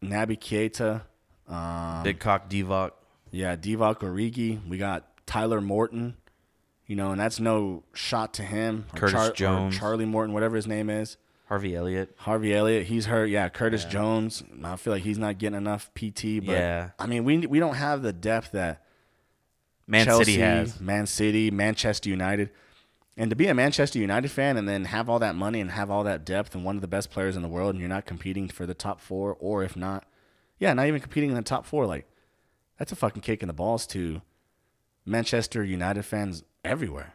Naby 0.02 0.38
Keita, 0.38 1.02
um, 1.50 2.02
Big 2.02 2.20
Cock 2.20 2.50
Divock. 2.50 2.90
Yeah, 3.30 3.56
Divock 3.56 4.00
Origi. 4.00 4.60
We 4.68 4.76
got 4.76 5.26
Tyler 5.26 5.62
Morton. 5.62 6.16
You 6.90 6.96
know, 6.96 7.12
and 7.12 7.20
that's 7.20 7.38
no 7.38 7.84
shot 7.94 8.34
to 8.34 8.42
him. 8.42 8.84
Curtis 8.96 9.28
or 9.28 9.32
Jones. 9.32 9.78
Charlie 9.78 10.06
Morton, 10.06 10.34
whatever 10.34 10.56
his 10.56 10.66
name 10.66 10.90
is. 10.90 11.18
Harvey 11.46 11.76
Elliott. 11.76 12.12
Harvey 12.16 12.52
Elliott, 12.52 12.86
he's 12.86 13.06
hurt. 13.06 13.26
Yeah, 13.26 13.48
Curtis 13.48 13.84
Yeah. 13.84 13.90
Jones. 13.90 14.42
I 14.64 14.74
feel 14.74 14.92
like 14.92 15.04
he's 15.04 15.16
not 15.16 15.38
getting 15.38 15.56
enough 15.56 15.88
PT. 15.94 16.40
But 16.44 16.54
Yeah. 16.54 16.90
I 16.98 17.06
mean, 17.06 17.22
we 17.22 17.46
we 17.46 17.60
don't 17.60 17.76
have 17.76 18.02
the 18.02 18.12
depth 18.12 18.50
that 18.50 18.84
Man 19.86 20.04
Chelsea 20.04 20.24
City 20.32 20.38
has. 20.40 20.80
Man 20.80 21.06
City, 21.06 21.52
Manchester 21.52 22.10
United. 22.10 22.50
And 23.16 23.30
to 23.30 23.36
be 23.36 23.46
a 23.46 23.54
Manchester 23.54 24.00
United 24.00 24.32
fan 24.32 24.56
and 24.56 24.68
then 24.68 24.86
have 24.86 25.08
all 25.08 25.20
that 25.20 25.36
money 25.36 25.60
and 25.60 25.70
have 25.70 25.92
all 25.92 26.02
that 26.02 26.24
depth 26.26 26.56
and 26.56 26.64
one 26.64 26.74
of 26.74 26.82
the 26.82 26.88
best 26.88 27.12
players 27.12 27.36
in 27.36 27.42
the 27.42 27.48
world 27.48 27.70
and 27.70 27.78
you're 27.78 27.88
not 27.88 28.04
competing 28.04 28.48
for 28.48 28.66
the 28.66 28.74
top 28.74 29.00
four 29.00 29.36
or 29.38 29.62
if 29.62 29.76
not, 29.76 30.06
yeah, 30.58 30.72
not 30.72 30.88
even 30.88 31.00
competing 31.00 31.30
in 31.30 31.36
the 31.36 31.42
top 31.42 31.66
four, 31.66 31.86
like 31.86 32.08
that's 32.80 32.90
a 32.90 32.96
fucking 32.96 33.22
kick 33.22 33.42
in 33.42 33.46
the 33.46 33.52
balls 33.52 33.86
to 33.86 34.22
Manchester 35.04 35.64
United 35.64 36.04
fans 36.04 36.44
everywhere. 36.64 37.14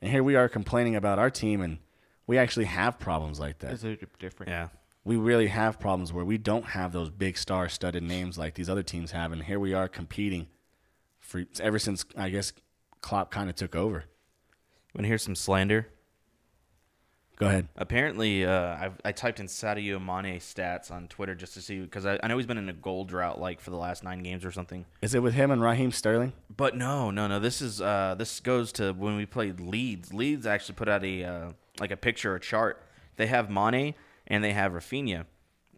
And 0.00 0.10
here 0.10 0.22
we 0.22 0.34
are 0.34 0.48
complaining 0.48 0.96
about 0.96 1.18
our 1.18 1.30
team 1.30 1.60
and 1.60 1.78
we 2.26 2.38
actually 2.38 2.66
have 2.66 2.98
problems 2.98 3.38
like 3.38 3.58
that. 3.58 3.72
It's 3.72 3.84
a 3.84 3.96
different. 4.18 4.50
Yeah. 4.50 4.68
We 5.04 5.16
really 5.16 5.48
have 5.48 5.80
problems 5.80 6.12
where 6.12 6.24
we 6.24 6.38
don't 6.38 6.66
have 6.66 6.92
those 6.92 7.10
big 7.10 7.36
star 7.36 7.68
studded 7.68 8.02
names 8.02 8.38
like 8.38 8.54
these 8.54 8.70
other 8.70 8.82
teams 8.82 9.10
have 9.12 9.32
and 9.32 9.42
here 9.42 9.58
we 9.58 9.74
are 9.74 9.88
competing 9.88 10.48
for 11.18 11.44
ever 11.60 11.78
since 11.78 12.04
I 12.16 12.30
guess 12.30 12.52
Klopp 13.00 13.30
kind 13.30 13.50
of 13.50 13.56
took 13.56 13.74
over. 13.74 13.98
you 13.98 14.90
Want 14.94 15.04
to 15.04 15.08
hear 15.08 15.18
some 15.18 15.34
slander? 15.34 15.88
Go 17.42 17.48
ahead. 17.48 17.66
Apparently, 17.76 18.44
uh, 18.44 18.76
I've, 18.76 19.00
I 19.04 19.10
typed 19.10 19.40
in 19.40 19.46
Sadio 19.46 19.98
Mane 20.00 20.38
stats 20.38 20.92
on 20.92 21.08
Twitter 21.08 21.34
just 21.34 21.54
to 21.54 21.60
see 21.60 21.80
because 21.80 22.06
I, 22.06 22.16
I 22.22 22.28
know 22.28 22.36
he's 22.36 22.46
been 22.46 22.56
in 22.56 22.68
a 22.68 22.72
goal 22.72 23.04
drought 23.04 23.40
like 23.40 23.60
for 23.60 23.70
the 23.70 23.76
last 23.76 24.04
nine 24.04 24.22
games 24.22 24.44
or 24.44 24.52
something. 24.52 24.86
Is 25.00 25.12
it 25.12 25.24
with 25.24 25.34
him 25.34 25.50
and 25.50 25.60
Raheem 25.60 25.90
Sterling? 25.90 26.34
But 26.56 26.76
no, 26.76 27.10
no, 27.10 27.26
no. 27.26 27.40
This 27.40 27.60
is 27.60 27.80
uh, 27.80 28.14
this 28.16 28.38
goes 28.38 28.70
to 28.72 28.92
when 28.92 29.16
we 29.16 29.26
played 29.26 29.58
Leeds. 29.58 30.14
Leeds 30.14 30.46
actually 30.46 30.76
put 30.76 30.88
out 30.88 31.04
a 31.04 31.24
uh, 31.24 31.52
like 31.80 31.90
a 31.90 31.96
picture, 31.96 32.36
a 32.36 32.40
chart. 32.40 32.80
They 33.16 33.26
have 33.26 33.50
Mane 33.50 33.94
and 34.28 34.44
they 34.44 34.52
have 34.52 34.70
Raphinha, 34.70 35.24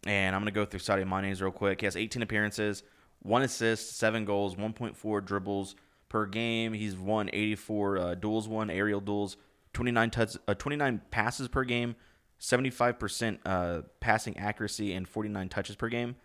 and 0.07 0.37
I'm 0.37 0.43
gonna 0.43 0.51
go 0.51 0.67
through 0.67 0.81
Sadio 0.81 1.07
Mane's 1.07 1.41
real 1.41 1.51
quick. 1.51 1.81
He 1.81 1.87
has 1.87 1.97
18 1.97 2.21
appearances, 2.21 2.83
one 3.23 3.41
assist, 3.41 3.97
seven 3.97 4.27
goals, 4.27 4.55
1.4 4.57 5.25
dribbles 5.25 5.77
per 6.11 6.27
game. 6.27 6.75
He's 6.75 6.95
won 6.95 7.31
84 7.33 7.99
uh, 7.99 8.15
duels, 8.17 8.49
won 8.49 8.69
aerial 8.69 9.01
duels, 9.01 9.39
29 9.75 10.11
touch, 10.11 10.37
uh, 10.49 10.55
29 10.55 11.03
passes 11.11 11.49
per 11.49 11.65
game, 11.65 11.97
75% 12.41 13.39
uh, 13.45 13.83
passing 14.01 14.37
accuracy, 14.39 14.95
and 14.95 15.07
49 15.07 15.49
touches 15.49 15.77
per 15.77 15.89
game 15.89 16.17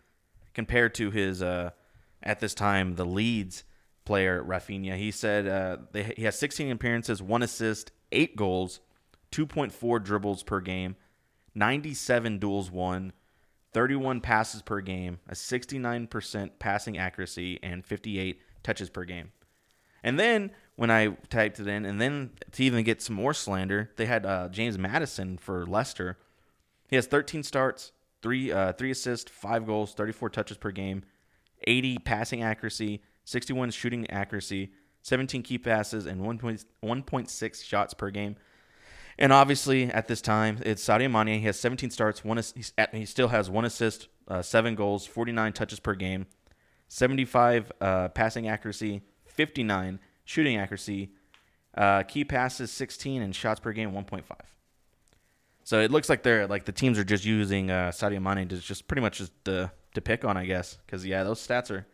compared 0.54 0.96
to 0.96 1.12
his 1.12 1.42
uh, 1.42 1.72
at 2.24 2.40
this 2.40 2.54
time 2.54 2.96
the 2.96 3.06
Leeds 3.06 3.64
player 4.06 4.44
Raphinha. 4.44 4.96
He 4.98 5.12
said 5.12 5.48
uh, 5.48 5.78
they, 5.92 6.14
he 6.16 6.24
has 6.24 6.38
16 6.40 6.72
appearances, 6.72 7.22
one 7.22 7.44
assist, 7.44 7.92
eight 8.12 8.36
goals, 8.36 8.80
2.4 9.32 10.04
dribbles 10.04 10.44
per 10.44 10.62
game, 10.62 10.96
97 11.56 12.40
duels 12.40 12.72
won, 12.72 13.14
31 13.74 14.22
passes 14.22 14.62
per 14.62 14.82
game, 14.82 15.20
a 15.28 15.34
69% 15.34 16.50
passing 16.58 16.98
accuracy, 16.98 17.60
and 17.62 17.86
58 17.86 18.40
touches 18.64 18.90
per 18.90 19.06
game. 19.06 19.32
And 20.04 20.20
then 20.20 20.52
when 20.80 20.90
I 20.90 21.10
typed 21.30 21.60
it 21.60 21.68
in, 21.68 21.86
and 21.86 22.00
then 22.00 22.30
to 22.54 22.64
even 22.64 22.86
get 22.86 23.02
some 23.02 23.14
more 23.14 23.34
slander, 23.34 23.92
they 23.98 24.06
had 24.06 24.26
uh, 24.26 24.48
James 24.48 24.78
Maddison 24.78 25.38
for 25.38 25.66
Leicester. 25.66 26.18
He 26.88 26.96
has 26.96 27.06
13 27.06 27.44
starts, 27.44 27.92
three 28.22 28.50
uh, 28.50 28.72
three 28.72 28.92
assists, 28.92 29.30
five 29.30 29.66
goals, 29.66 29.94
34 29.94 30.30
touches 30.30 30.56
per 30.56 30.72
game, 30.72 31.04
80 31.68 31.98
passing 31.98 32.44
accuracy, 32.44 33.02
61 33.26 33.72
shooting 33.72 34.10
accuracy, 34.10 34.72
17 35.02 35.44
key 35.44 35.58
passes, 35.58 36.06
and 36.06 36.22
1.1 36.22 36.64
1.6 36.82 37.64
shots 37.66 37.94
per 37.94 38.10
game. 38.10 38.38
And 39.18 39.34
obviously, 39.34 39.92
at 39.92 40.08
this 40.08 40.22
time, 40.22 40.60
it's 40.62 40.82
Sadio 40.82 41.12
Mane. 41.12 41.42
He 41.42 41.46
has 41.48 41.60
17 41.60 41.92
starts. 41.92 42.24
One 42.24 42.42
at, 42.78 42.96
he 42.96 43.06
still 43.06 43.28
has 43.28 43.50
one 43.50 43.66
assist, 43.66 44.08
uh, 44.30 44.42
seven 44.42 44.76
goals, 44.76 45.06
49 45.06 45.52
touches 45.52 45.82
per 45.82 45.94
game, 45.94 46.26
75 46.88 47.70
uh, 47.82 48.08
passing 48.08 48.48
accuracy, 48.48 49.02
59 49.26 50.00
shooting 50.30 50.58
accuracy, 50.58 51.10
uh, 51.76 52.04
key 52.04 52.24
passes 52.24 52.72
16, 52.72 53.24
and 53.24 53.36
shots 53.36 53.60
per 53.60 53.72
game 53.72 53.92
1.5. 53.92 54.22
So 55.64 55.80
it 55.80 55.90
looks 55.90 56.08
like 56.08 56.22
they're 56.22 56.46
like 56.48 56.66
the 56.66 56.72
teams 56.72 57.00
are 57.00 57.04
just 57.04 57.26
using 57.26 57.72
uh, 57.72 57.90
Sadio 57.90 58.22
Mane 58.22 58.48
to 58.50 58.58
just 58.58 58.88
pretty 58.88 59.02
much 59.02 59.18
just 59.18 59.32
to, 59.46 59.72
to 59.96 60.02
pick 60.02 60.24
on, 60.24 60.38
I 60.38 60.46
guess, 60.46 60.78
because 60.86 61.04
yeah, 61.06 61.24
those 61.24 61.46
stats 61.46 61.72
are 61.72 61.88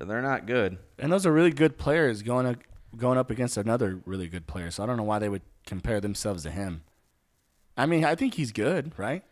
they're 0.00 0.22
not 0.22 0.46
good. 0.46 0.78
And 0.98 1.12
those 1.12 1.26
are 1.26 1.32
really 1.32 1.50
good 1.52 1.76
players 1.78 2.22
going 2.22 2.46
up, 2.46 2.56
going 2.96 3.18
up 3.18 3.30
against 3.30 3.56
another 3.58 4.00
really 4.06 4.26
good 4.28 4.46
player. 4.46 4.70
So 4.70 4.82
I 4.82 4.86
don't 4.86 4.96
know 4.96 5.02
why 5.02 5.18
they 5.18 5.28
would 5.28 5.42
compare 5.66 6.00
themselves 6.00 6.42
to 6.44 6.50
him. 6.50 6.82
I 7.76 7.84
mean, 7.86 8.04
I 8.04 8.14
think 8.14 8.34
he's 8.34 8.52
good, 8.52 8.92
right? 8.98 9.22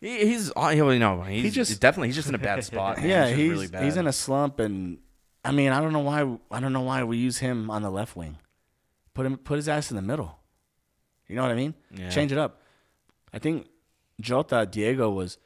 He, 0.00 0.26
he's 0.26 0.50
uh, 0.56 0.68
you 0.74 0.98
know 0.98 1.22
he's 1.22 1.42
He 1.44 1.50
just- 1.50 1.70
just 1.70 1.80
definitely 1.80 2.08
he's 2.08 2.16
just 2.16 2.28
in 2.28 2.34
a 2.34 2.38
bad 2.38 2.64
spot. 2.64 2.98
man. 2.98 3.08
yeah, 3.08 3.26
just 3.26 3.36
he's 3.38 3.50
really 3.50 3.66
bad. 3.68 3.84
he's 3.84 3.96
in 3.96 4.06
a 4.06 4.12
slump, 4.12 4.58
and 4.60 4.98
I 5.44 5.52
mean, 5.52 5.72
I 5.72 5.80
don't 5.80 5.92
know 5.92 6.00
why. 6.00 6.38
I 6.50 6.60
don't 6.60 6.72
know 6.72 6.82
why 6.82 7.04
we 7.04 7.16
use 7.16 7.38
him 7.38 7.70
on 7.70 7.82
the 7.82 7.90
left 7.90 8.16
wing. 8.16 8.38
Put 9.14 9.26
him, 9.26 9.36
put 9.38 9.56
his 9.56 9.68
ass 9.68 9.90
in 9.90 9.96
the 9.96 10.02
middle. 10.02 10.38
You 11.28 11.36
know 11.36 11.42
what 11.42 11.50
I 11.50 11.54
mean? 11.54 11.74
Yeah. 11.94 12.10
Change 12.10 12.32
it 12.32 12.38
up. 12.38 12.60
I 13.32 13.38
think 13.38 13.68
Jota 14.20 14.66
Diego 14.70 15.10
was. 15.10 15.38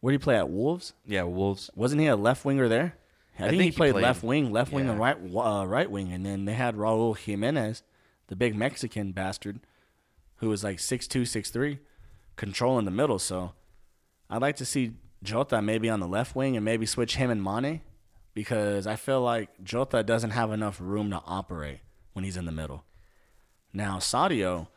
Where 0.00 0.12
did 0.12 0.20
he 0.20 0.24
play 0.24 0.36
at 0.36 0.48
Wolves? 0.48 0.94
yeah 1.06 1.22
Wolves. 1.22 1.70
Wasn't 1.74 2.00
he 2.00 2.06
a 2.06 2.16
left 2.16 2.44
winger 2.44 2.68
there? 2.68 2.96
I, 3.38 3.44
think, 3.44 3.52
he 3.52 3.58
think 3.58 3.72
he 3.72 3.76
played, 3.76 3.92
played- 3.92 4.02
left 4.02 4.22
wing, 4.22 4.52
left 4.52 4.72
wing, 4.72 4.88
and 4.88 4.98
right 4.98 5.16
uh, 5.34 5.64
right 5.66 5.90
wing, 5.90 6.12
and 6.12 6.26
then 6.26 6.44
they 6.44 6.52
had 6.52 6.76
Raul 6.76 7.16
Jimenez, 7.16 7.82
the 8.26 8.36
big 8.36 8.54
Mexican 8.54 9.12
bastard, 9.12 9.60
who 10.36 10.48
was 10.50 10.62
like 10.62 10.78
six 10.78 11.06
two, 11.08 11.24
six 11.24 11.50
three, 11.50 11.78
controlling 12.36 12.84
the 12.84 12.90
middle. 12.90 13.18
So, 13.18 13.52
I'd 14.28 14.42
like 14.42 14.56
to 14.56 14.66
see 14.66 14.92
Jota 15.22 15.62
maybe 15.62 15.88
on 15.88 16.00
the 16.00 16.08
left 16.08 16.36
wing 16.36 16.54
and 16.56 16.64
maybe 16.64 16.84
switch 16.84 17.16
him 17.16 17.30
and 17.30 17.42
Mane, 17.42 17.80
because 18.34 18.86
I 18.86 18.96
feel 18.96 19.20
like 19.20 19.48
Jota 19.62 20.02
doesn't 20.02 20.30
have 20.30 20.52
enough 20.52 20.78
room 20.80 21.10
to 21.10 21.22
operate 21.26 21.80
when 22.12 22.24
he's 22.24 22.36
in 22.36 22.44
the 22.46 22.52
middle. 22.52 22.84
Now 23.72 23.98
Sadio, 23.98 24.68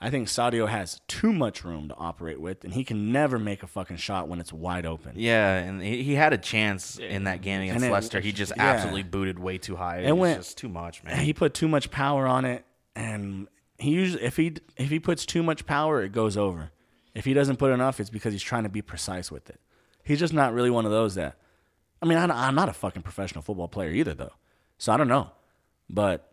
I 0.00 0.08
think 0.10 0.28
Sadio 0.28 0.68
has 0.68 1.00
too 1.08 1.32
much 1.32 1.62
room 1.64 1.88
to 1.88 1.94
operate 1.96 2.40
with, 2.40 2.64
and 2.64 2.72
he 2.72 2.84
can 2.84 3.12
never 3.12 3.38
make 3.38 3.62
a 3.62 3.66
fucking 3.66 3.98
shot 3.98 4.28
when 4.28 4.40
it's 4.40 4.52
wide 4.52 4.86
open. 4.86 5.12
Yeah, 5.16 5.56
and 5.58 5.82
he, 5.82 6.02
he 6.02 6.14
had 6.14 6.32
a 6.32 6.38
chance 6.38 6.98
in 6.98 7.24
that 7.24 7.42
game 7.42 7.60
against 7.62 7.84
it- 7.84 7.92
Leicester. 7.92 8.20
He 8.20 8.32
just 8.32 8.52
yeah. 8.56 8.62
absolutely 8.70 9.02
booted 9.02 9.38
way 9.38 9.58
too 9.58 9.76
high. 9.76 9.98
It, 9.98 10.08
It 10.08 10.12
was 10.12 10.20
went- 10.20 10.38
just 10.40 10.56
too 10.58 10.68
much, 10.70 11.04
man. 11.04 11.18
he 11.24 11.32
put 11.34 11.52
too 11.52 11.68
much 11.68 11.90
power 11.90 12.26
on 12.26 12.44
it, 12.46 12.64
and 12.96 13.46
he 13.78 13.90
usually 13.90 14.22
if 14.22 14.36
he 14.36 14.54
if 14.76 14.88
he 14.90 14.98
puts 15.00 15.26
too 15.26 15.42
much 15.42 15.66
power, 15.66 16.02
it 16.02 16.12
goes 16.12 16.36
over. 16.36 16.70
If 17.14 17.24
he 17.24 17.34
doesn't 17.34 17.56
put 17.56 17.72
enough, 17.72 17.98
it's 18.00 18.08
because 18.10 18.32
he's 18.32 18.42
trying 18.42 18.62
to 18.62 18.68
be 18.68 18.82
precise 18.82 19.30
with 19.32 19.50
it. 19.50 19.60
He's 20.04 20.20
just 20.20 20.32
not 20.32 20.54
really 20.54 20.70
one 20.70 20.84
of 20.86 20.90
those 20.92 21.16
that. 21.16 21.36
I 22.02 22.06
mean, 22.06 22.18
I, 22.18 22.46
I'm 22.48 22.54
not 22.54 22.68
a 22.68 22.72
fucking 22.72 23.02
professional 23.02 23.42
football 23.42 23.68
player 23.68 23.90
either, 23.90 24.14
though, 24.14 24.32
so 24.78 24.92
I 24.92 24.96
don't 24.96 25.08
know. 25.08 25.30
But 25.88 26.32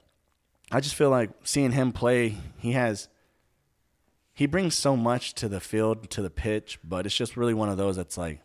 I 0.72 0.80
just 0.80 0.96
feel 0.96 1.10
like 1.10 1.30
seeing 1.44 1.72
him 1.72 1.92
play, 1.92 2.36
he 2.58 2.72
has. 2.74 3.10
He 4.34 4.46
brings 4.46 4.76
so 4.76 4.96
much 4.96 5.34
to 5.36 5.50
the 5.50 5.60
field, 5.60 6.10
to 6.12 6.22
the 6.22 6.30
pitch, 6.30 6.78
but 6.84 7.06
it's 7.08 7.16
just 7.16 7.36
really 7.36 7.54
one 7.56 7.70
of 7.70 7.78
those 7.78 7.96
that's 7.96 8.18
like. 8.18 8.42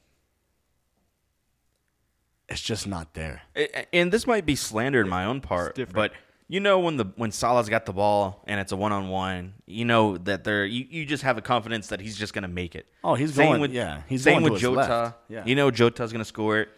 It's 2.48 2.60
just 2.60 2.86
not 2.86 3.14
there. 3.14 3.42
And 3.92 4.12
this 4.12 4.26
might 4.26 4.44
be 4.44 4.56
slander 4.56 5.00
in 5.00 5.08
my 5.08 5.24
own 5.24 5.40
part, 5.40 5.78
but 5.92 6.12
you 6.48 6.60
know 6.60 6.80
when 6.80 6.98
the 6.98 7.06
when 7.16 7.30
Salah's 7.32 7.70
got 7.70 7.86
the 7.86 7.94
ball 7.94 8.42
and 8.46 8.60
it's 8.60 8.72
a 8.72 8.76
one 8.76 8.92
on 8.92 9.08
one, 9.08 9.54
you 9.64 9.86
know 9.86 10.18
that 10.18 10.44
they're 10.44 10.66
you, 10.66 10.86
you 10.90 11.06
just 11.06 11.22
have 11.22 11.38
a 11.38 11.40
confidence 11.40 11.86
that 11.88 12.00
he's 12.00 12.16
just 12.16 12.34
gonna 12.34 12.48
make 12.48 12.74
it. 12.74 12.86
Oh, 13.02 13.14
he's 13.14 13.32
Same 13.34 13.48
going- 13.52 13.60
with 13.62 13.72
yeah, 13.72 14.02
he's 14.06 14.22
same 14.22 14.40
going 14.40 14.44
to 14.46 14.52
with 14.52 14.60
his 14.60 14.68
Jota. 14.70 14.76
left. 14.80 15.16
Yeah. 15.30 15.44
You 15.46 15.54
know 15.54 15.70
Jota's 15.70 16.12
gonna 16.12 16.26
score 16.26 16.58
it, 16.60 16.68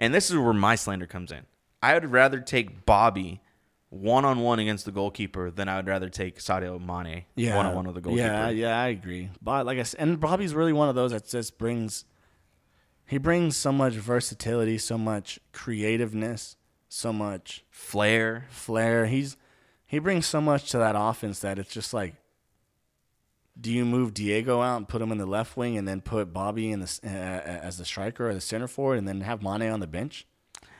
and 0.00 0.12
this 0.12 0.30
is 0.30 0.36
where 0.36 0.52
my 0.52 0.74
slander 0.74 1.06
comes 1.06 1.30
in. 1.30 1.46
I 1.80 1.94
would 1.94 2.10
rather 2.10 2.40
take 2.40 2.84
Bobby 2.84 3.40
one 3.90 4.24
on 4.24 4.40
one 4.40 4.58
against 4.58 4.84
the 4.84 4.92
goalkeeper 4.92 5.50
than 5.50 5.68
I 5.68 5.76
would 5.76 5.86
rather 5.86 6.08
take 6.08 6.38
Sadio 6.38 6.80
Mane 6.80 7.24
one 7.54 7.66
on 7.66 7.74
one 7.74 7.86
with 7.86 7.94
the 7.94 8.00
goalkeeper. 8.00 8.26
Yeah, 8.26 8.48
yeah, 8.48 8.80
I 8.80 8.88
agree. 8.88 9.30
But 9.42 9.66
like 9.66 9.78
I 9.78 9.82
said, 9.84 10.00
and 10.00 10.18
Bobby's 10.18 10.54
really 10.54 10.72
one 10.72 10.88
of 10.88 10.94
those 10.94 11.12
that 11.12 11.28
just 11.28 11.58
brings. 11.58 12.04
He 13.06 13.18
brings 13.18 13.56
so 13.56 13.72
much 13.72 13.94
versatility, 13.94 14.78
so 14.78 14.96
much 14.96 15.40
creativeness, 15.52 16.56
so 16.88 17.12
much 17.12 17.64
Flair. 17.70 18.46
flair. 18.48 19.06
He's 19.06 19.36
he 19.84 19.98
brings 19.98 20.26
so 20.26 20.40
much 20.40 20.70
to 20.70 20.78
that 20.78 20.94
offense 20.96 21.40
that 21.40 21.58
it's 21.58 21.72
just 21.72 21.92
like. 21.92 22.14
Do 23.58 23.72
you 23.72 23.84
move 23.84 24.14
Diego 24.14 24.60
out 24.62 24.76
and 24.76 24.88
put 24.88 25.02
him 25.02 25.12
in 25.12 25.18
the 25.18 25.26
left 25.26 25.56
wing, 25.56 25.76
and 25.78 25.86
then 25.86 26.00
put 26.00 26.32
Bobby 26.32 26.70
in 26.70 26.80
the 26.80 27.00
uh, 27.04 27.08
as 27.08 27.78
the 27.78 27.84
striker 27.84 28.28
or 28.28 28.34
the 28.34 28.40
center 28.40 28.68
forward, 28.68 28.98
and 28.98 29.06
then 29.08 29.20
have 29.22 29.42
Mane 29.42 29.70
on 29.70 29.80
the 29.80 29.86
bench? 29.86 30.26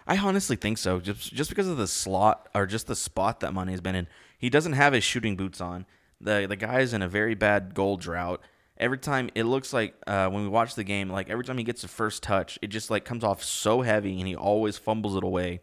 I 0.06 0.16
honestly 0.16 0.56
think 0.56 0.78
so. 0.78 0.98
Just 1.00 1.32
just 1.32 1.50
because 1.50 1.68
of 1.68 1.76
the 1.76 1.86
slot 1.86 2.48
or 2.54 2.66
just 2.66 2.86
the 2.86 2.96
spot 2.96 3.40
that 3.40 3.52
Mane's 3.52 3.80
been 3.80 3.94
in, 3.94 4.06
he 4.38 4.50
doesn't 4.50 4.72
have 4.72 4.92
his 4.92 5.04
shooting 5.04 5.36
boots 5.36 5.60
on. 5.60 5.86
the 6.20 6.46
The 6.48 6.56
guy 6.56 6.80
is 6.80 6.92
in 6.94 7.02
a 7.02 7.08
very 7.08 7.34
bad 7.34 7.74
goal 7.74 7.96
drought. 7.96 8.40
Every 8.76 8.98
time 8.98 9.28
it 9.34 9.44
looks 9.44 9.74
like 9.74 9.94
uh, 10.06 10.28
when 10.30 10.42
we 10.42 10.48
watch 10.48 10.74
the 10.74 10.84
game, 10.84 11.10
like 11.10 11.28
every 11.28 11.44
time 11.44 11.58
he 11.58 11.64
gets 11.64 11.82
the 11.82 11.88
first 11.88 12.22
touch, 12.22 12.58
it 12.62 12.68
just 12.68 12.90
like 12.90 13.04
comes 13.04 13.22
off 13.22 13.44
so 13.44 13.82
heavy, 13.82 14.18
and 14.18 14.26
he 14.26 14.34
always 14.34 14.78
fumbles 14.78 15.16
it 15.16 15.22
away, 15.22 15.60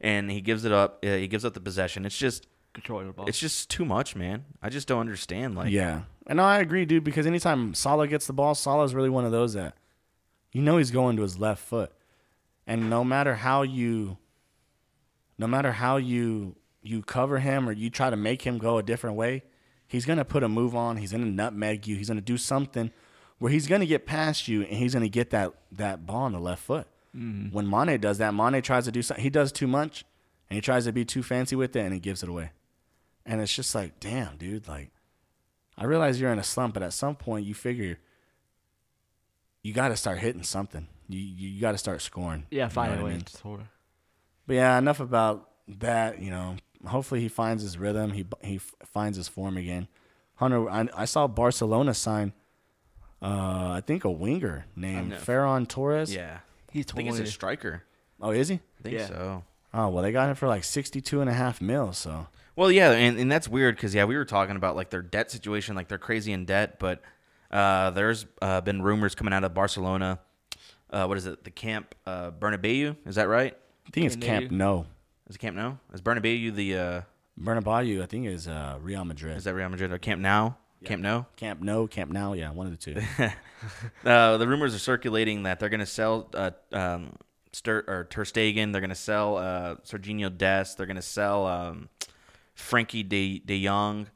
and 0.00 0.30
he 0.30 0.40
gives 0.40 0.64
it 0.64 0.72
up. 0.72 1.04
Uh, 1.04 1.08
he 1.16 1.28
gives 1.28 1.44
up 1.44 1.52
the 1.52 1.60
possession. 1.60 2.06
It's 2.06 2.16
just 2.16 2.46
Controlling 2.72 3.08
the 3.08 3.12
ball. 3.12 3.26
it's 3.26 3.38
just 3.38 3.68
too 3.70 3.84
much, 3.84 4.16
man. 4.16 4.44
I 4.62 4.70
just 4.70 4.88
don't 4.88 5.00
understand. 5.00 5.56
Like 5.56 5.70
Yeah, 5.70 6.02
And 6.28 6.36
no, 6.36 6.44
I 6.44 6.58
agree, 6.58 6.84
dude. 6.84 7.04
Because 7.04 7.26
anytime 7.26 7.74
Salah 7.74 8.06
gets 8.06 8.26
the 8.26 8.32
ball, 8.32 8.54
Salah 8.54 8.84
is 8.84 8.94
really 8.94 9.08
one 9.08 9.24
of 9.24 9.32
those 9.32 9.54
that 9.54 9.74
you 10.52 10.62
know 10.62 10.76
he's 10.76 10.90
going 10.90 11.16
to 11.16 11.22
his 11.22 11.38
left 11.38 11.62
foot, 11.62 11.90
and 12.66 12.90
no 12.90 13.02
matter 13.02 13.36
how 13.36 13.62
you, 13.62 14.18
no 15.38 15.46
matter 15.46 15.72
how 15.72 15.96
you 15.96 16.56
you 16.82 17.02
cover 17.02 17.38
him 17.38 17.68
or 17.68 17.72
you 17.72 17.90
try 17.90 18.10
to 18.10 18.16
make 18.16 18.42
him 18.42 18.58
go 18.58 18.78
a 18.78 18.82
different 18.82 19.16
way, 19.16 19.42
he's 19.86 20.04
gonna 20.04 20.24
put 20.24 20.42
a 20.42 20.48
move 20.48 20.76
on. 20.76 20.98
He's 20.98 21.12
gonna 21.12 21.26
nutmeg 21.26 21.86
you. 21.86 21.96
He's 21.96 22.08
gonna 22.08 22.20
do 22.20 22.36
something 22.36 22.90
where 23.38 23.50
he's 23.50 23.66
gonna 23.66 23.86
get 23.86 24.06
past 24.06 24.48
you 24.48 24.62
and 24.62 24.76
he's 24.76 24.94
gonna 24.94 25.08
get 25.08 25.30
that 25.30 25.52
that 25.72 26.06
ball 26.06 26.22
on 26.22 26.32
the 26.32 26.40
left 26.40 26.62
foot. 26.62 26.86
Mm-hmm. 27.16 27.54
When 27.54 27.68
Mane 27.68 28.00
does 28.00 28.18
that, 28.18 28.34
Mane 28.34 28.62
tries 28.62 28.84
to 28.84 28.92
do 28.92 29.02
something. 29.02 29.22
He 29.22 29.30
does 29.30 29.50
too 29.50 29.66
much, 29.66 30.04
and 30.48 30.56
he 30.56 30.60
tries 30.60 30.84
to 30.84 30.92
be 30.92 31.04
too 31.04 31.22
fancy 31.22 31.56
with 31.56 31.74
it, 31.74 31.80
and 31.80 31.94
he 31.94 32.00
gives 32.00 32.22
it 32.22 32.28
away. 32.28 32.52
And 33.24 33.40
it's 33.40 33.54
just 33.54 33.74
like, 33.74 33.98
damn, 34.00 34.36
dude. 34.36 34.68
Like, 34.68 34.90
I 35.78 35.84
realize 35.84 36.20
you're 36.20 36.32
in 36.32 36.38
a 36.40 36.44
slump, 36.44 36.74
but 36.74 36.82
at 36.82 36.92
some 36.92 37.14
point, 37.14 37.46
you 37.46 37.54
figure 37.54 37.98
you 39.62 39.72
got 39.72 39.88
to 39.88 39.96
start 39.96 40.18
hitting 40.18 40.42
something. 40.42 40.86
You 41.08 41.20
you, 41.20 41.48
you 41.50 41.60
got 41.60 41.72
to 41.72 41.78
start 41.78 42.02
scoring. 42.02 42.46
Yeah, 42.50 42.56
You 42.56 42.62
know 42.64 42.68
find 42.70 42.90
what 42.96 43.00
a 43.00 43.06
I 43.06 43.12
mean? 43.16 43.26
score. 43.26 43.60
But 44.46 44.54
yeah, 44.54 44.78
enough 44.78 45.00
about 45.00 45.48
that. 45.78 46.20
You 46.20 46.30
know, 46.30 46.56
hopefully 46.86 47.20
he 47.20 47.28
finds 47.28 47.62
his 47.62 47.78
rhythm. 47.78 48.12
He 48.12 48.26
he 48.42 48.56
f- 48.56 48.74
finds 48.86 49.16
his 49.16 49.28
form 49.28 49.56
again. 49.56 49.88
Hunter, 50.36 50.68
I, 50.70 50.88
I 50.94 51.04
saw 51.04 51.26
Barcelona 51.26 51.94
sign, 51.94 52.32
uh, 53.20 53.70
I 53.72 53.82
think 53.84 54.04
a 54.04 54.10
winger 54.10 54.66
named 54.76 55.10
know. 55.10 55.16
Ferran 55.16 55.66
Torres. 55.66 56.14
Yeah. 56.14 56.38
He's 56.70 56.86
I 56.92 56.94
think 56.94 57.08
he's 57.08 57.18
a 57.20 57.26
striker. 57.26 57.82
Oh, 58.20 58.30
is 58.30 58.48
he? 58.48 58.56
I 58.56 58.82
think 58.82 58.94
Yeah. 58.94 59.06
so. 59.06 59.44
Oh 59.74 59.88
well, 59.88 60.02
they 60.02 60.12
got 60.12 60.28
him 60.28 60.34
for 60.34 60.48
like 60.48 60.64
sixty-two 60.64 61.20
and 61.20 61.28
a 61.28 61.32
half 61.34 61.60
mil. 61.60 61.92
So 61.92 62.26
Well, 62.58 62.72
yeah, 62.72 62.90
and, 62.90 63.20
and 63.20 63.30
that's 63.30 63.46
weird 63.46 63.76
because 63.76 63.94
yeah, 63.94 64.04
we 64.04 64.16
were 64.16 64.24
talking 64.24 64.56
about 64.56 64.74
like 64.74 64.90
their 64.90 65.00
debt 65.00 65.30
situation, 65.30 65.76
like 65.76 65.86
they're 65.86 65.96
crazy 65.96 66.32
in 66.32 66.44
debt, 66.44 66.80
but 66.80 67.00
uh, 67.52 67.90
there's 67.90 68.26
uh, 68.42 68.60
been 68.62 68.82
rumors 68.82 69.14
coming 69.14 69.32
out 69.32 69.44
of 69.44 69.54
Barcelona. 69.54 70.18
Uh, 70.90 71.06
what 71.06 71.16
is 71.18 71.26
it? 71.26 71.44
The 71.44 71.52
Camp 71.52 71.94
uh, 72.04 72.32
Bernabeu? 72.32 72.96
Is 73.06 73.14
that 73.14 73.28
right? 73.28 73.56
I 73.86 73.90
think 73.90 74.06
it's 74.06 74.16
Can 74.16 74.24
Camp 74.24 74.50
No. 74.50 74.86
Is 75.28 75.36
it 75.36 75.38
Camp 75.38 75.54
No? 75.54 75.78
Is 75.94 76.02
Bernabeu 76.02 76.52
the? 76.52 76.76
Uh, 76.76 77.00
Bernabeu, 77.40 78.02
I 78.02 78.06
think 78.06 78.26
is 78.26 78.48
uh, 78.48 78.76
Real 78.82 79.04
Madrid. 79.04 79.36
is 79.36 79.44
that 79.44 79.54
Real 79.54 79.68
Madrid 79.68 79.92
or 79.92 79.98
Camp 79.98 80.20
Now? 80.20 80.58
Camp 80.84 81.00
No. 81.00 81.26
Camp 81.36 81.60
No, 81.60 81.86
Camp 81.86 82.10
Now, 82.10 82.32
yeah, 82.32 82.50
one 82.50 82.66
of 82.66 82.72
the 82.72 82.78
two. 82.78 83.00
Uh, 84.04 84.36
the 84.36 84.46
rumors 84.46 84.72
are 84.72 84.78
circulating 84.78 85.42
that 85.42 85.58
they're 85.58 85.68
going 85.68 85.80
to 85.80 85.86
sell 85.86 86.28
uh, 86.34 86.52
um, 86.72 87.12
Stur- 87.52 87.88
or 87.88 88.06
Ter 88.08 88.24
Stegen. 88.24 88.70
They're 88.70 88.80
going 88.80 88.90
to 88.90 88.94
sell 88.94 89.36
uh, 89.36 89.74
Serginho 89.84 90.36
Dest. 90.36 90.76
They're 90.76 90.86
going 90.86 90.94
to 90.94 91.02
sell 91.02 91.44
um, 91.46 91.88
Frenkie 92.58 93.08
De 93.08 93.38
De 93.38 93.64
Jong. 93.64 94.08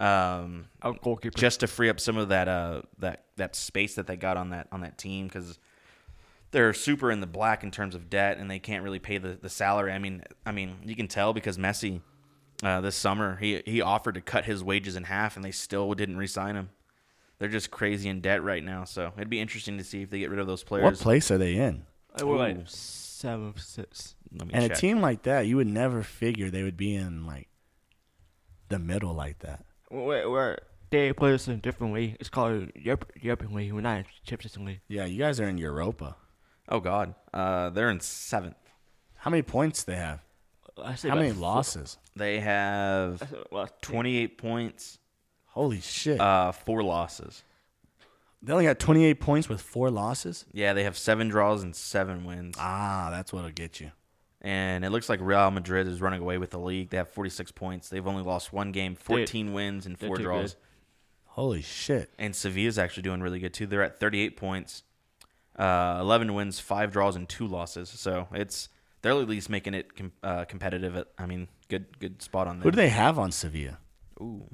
Um, 0.00 0.66
Our 0.82 0.92
goalkeeper. 0.92 1.36
just 1.36 1.60
to 1.60 1.66
free 1.66 1.88
up 1.88 1.98
some 1.98 2.16
of 2.16 2.28
that 2.28 2.46
uh 2.46 2.82
that 2.98 3.24
that 3.36 3.56
space 3.56 3.96
that 3.96 4.06
they 4.06 4.16
got 4.16 4.36
on 4.36 4.50
that 4.50 4.68
on 4.70 4.82
that 4.82 4.96
team 4.96 5.26
because 5.26 5.58
they're 6.52 6.72
super 6.72 7.10
in 7.10 7.20
the 7.20 7.26
black 7.26 7.64
in 7.64 7.72
terms 7.72 7.96
of 7.96 8.08
debt 8.08 8.38
and 8.38 8.48
they 8.48 8.60
can't 8.60 8.84
really 8.84 9.00
pay 9.00 9.18
the, 9.18 9.36
the 9.40 9.48
salary. 9.50 9.92
I 9.92 9.98
mean, 9.98 10.22
I 10.46 10.52
mean 10.52 10.76
you 10.84 10.94
can 10.94 11.08
tell 11.08 11.32
because 11.32 11.58
Messi 11.58 12.00
uh, 12.62 12.80
this 12.80 12.94
summer 12.94 13.36
he 13.36 13.60
he 13.66 13.80
offered 13.80 14.14
to 14.14 14.20
cut 14.20 14.44
his 14.44 14.62
wages 14.62 14.94
in 14.94 15.04
half 15.04 15.34
and 15.34 15.44
they 15.44 15.50
still 15.50 15.92
didn't 15.94 16.16
re-sign 16.16 16.54
him. 16.54 16.70
They're 17.40 17.48
just 17.48 17.70
crazy 17.70 18.08
in 18.08 18.20
debt 18.20 18.42
right 18.42 18.64
now, 18.64 18.84
so 18.84 19.12
it'd 19.16 19.30
be 19.30 19.40
interesting 19.40 19.78
to 19.78 19.84
see 19.84 20.02
if 20.02 20.10
they 20.10 20.20
get 20.20 20.30
rid 20.30 20.40
of 20.40 20.46
those 20.46 20.64
players. 20.64 20.84
what 20.84 20.94
place 20.98 21.30
are 21.30 21.38
they 21.38 21.54
in? 21.54 21.84
I 22.20 22.24
Ooh. 22.24 22.64
seven, 22.66 23.54
six. 23.56 24.16
Let 24.32 24.48
me 24.48 24.54
And 24.54 24.64
a 24.64 24.74
team 24.74 25.00
like 25.00 25.22
that, 25.22 25.46
you 25.46 25.56
would 25.56 25.68
never 25.68 26.02
figure 26.02 26.50
they 26.50 26.64
would 26.64 26.76
be 26.76 26.94
in 26.94 27.26
like 27.26 27.48
the 28.68 28.78
middle 28.78 29.14
like 29.14 29.38
that. 29.40 29.64
Where, 29.90 30.28
where 30.28 30.58
they 30.90 31.12
play 31.12 31.34
us 31.34 31.46
in 31.48 31.54
a 31.54 31.56
different 31.58 31.92
way. 31.92 32.16
It's 32.20 32.28
called 32.28 32.70
Europe, 32.74 33.10
European 33.20 33.54
League. 33.54 33.72
We're 33.72 33.80
not 33.80 33.98
in 33.98 34.04
Champions 34.24 34.56
League. 34.58 34.80
Yeah, 34.88 35.04
you 35.06 35.18
guys 35.18 35.40
are 35.40 35.48
in 35.48 35.58
Europa. 35.58 36.16
Oh 36.68 36.80
God, 36.80 37.14
uh, 37.32 37.70
they're 37.70 37.90
in 37.90 38.00
seventh. 38.00 38.56
How 39.16 39.30
many 39.30 39.42
points 39.42 39.84
they 39.84 39.96
have? 39.96 40.20
I 40.82 40.94
say 40.94 41.08
How 41.08 41.16
many 41.16 41.30
four- 41.30 41.40
losses? 41.40 41.98
They 42.14 42.40
have 42.40 43.18
said, 43.18 43.34
well, 43.50 43.68
twenty-eight 43.82 44.38
points, 44.38 44.98
Holy 45.46 45.80
shit! 45.80 46.20
uh, 46.20 46.52
four 46.52 46.82
losses. 46.82 47.42
they 48.42 48.52
only 48.52 48.64
got 48.66 48.78
28 48.78 49.14
points 49.20 49.48
with 49.48 49.60
four 49.60 49.90
losses. 49.90 50.44
Yeah, 50.52 50.72
they 50.74 50.84
have 50.84 50.96
seven 50.96 51.28
draws 51.28 51.62
and 51.62 51.74
seven 51.74 52.24
wins. 52.24 52.56
Ah, 52.58 53.08
that's 53.10 53.32
what'll 53.32 53.50
get 53.50 53.80
you. 53.80 53.90
And 54.48 54.82
it 54.82 54.88
looks 54.88 55.10
like 55.10 55.20
Real 55.20 55.50
Madrid 55.50 55.86
is 55.86 56.00
running 56.00 56.22
away 56.22 56.38
with 56.38 56.48
the 56.52 56.58
league. 56.58 56.88
They 56.88 56.96
have 56.96 57.10
46 57.10 57.52
points. 57.52 57.90
They've 57.90 58.06
only 58.06 58.22
lost 58.22 58.50
one 58.50 58.72
game, 58.72 58.94
14 58.94 59.52
wins, 59.52 59.84
and 59.84 59.98
four 59.98 60.16
draws. 60.16 60.54
good. 60.54 60.60
Holy 61.26 61.60
shit! 61.60 62.08
And 62.18 62.34
Sevilla's 62.34 62.78
actually 62.78 63.02
doing 63.02 63.20
really 63.20 63.40
good, 63.40 63.52
too. 63.52 63.66
They're 63.66 63.82
at 63.82 64.00
38 64.00 64.38
points, 64.38 64.84
uh, 65.58 65.98
11 66.00 66.32
wins, 66.32 66.60
five 66.60 66.90
draws, 66.90 67.14
and 67.14 67.28
two 67.28 67.46
losses. 67.46 67.90
So 67.90 68.26
it's 68.32 68.70
they're 69.02 69.12
at 69.12 69.28
least 69.28 69.50
making 69.50 69.74
it 69.74 69.94
com- 69.94 70.12
uh, 70.22 70.46
competitive. 70.46 70.96
At, 70.96 71.08
I 71.18 71.26
mean, 71.26 71.48
good 71.68 71.98
good 71.98 72.22
spot 72.22 72.46
on 72.46 72.56
them. 72.56 72.62
Who 72.62 72.70
do 72.70 72.76
they 72.76 72.88
have 72.88 73.18
on 73.18 73.30
Sevilla? 73.32 73.76
Ooh. 74.18 74.48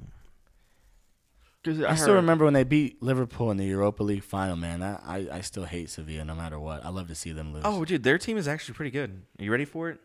'Cause 1.65 1.81
I, 1.81 1.93
I, 1.93 1.95
still 1.95 2.13
remember 2.13 2.45
when 2.45 2.53
they 2.53 2.63
beat 2.63 3.01
Liverpool 3.01 3.49
in 3.49 3.57
the 3.57 3.65
Europa 3.65 4.03
League 4.03 4.23
final. 4.23 4.55
Man, 4.55 4.81
that, 4.81 5.01
I 5.03 5.27
I 5.31 5.41
still 5.41 5.65
hate 5.65 5.89
Sevilla 5.89 6.23
no 6.23 6.35
matter 6.35 6.59
what. 6.59 6.85
I 6.85 6.89
love 6.89 7.07
to 7.07 7.15
see 7.15 7.31
them 7.31 7.53
lose. 7.53 7.63
Oh, 7.65 7.83
dude, 7.83 8.03
their 8.03 8.19
team 8.19 8.37
is 8.37 8.47
actually 8.47 8.75
pretty 8.75 8.91
good. 8.91 9.23
Are 9.39 9.43
you 9.43 9.51
ready 9.51 9.65
for 9.65 9.89
it? 9.89 9.99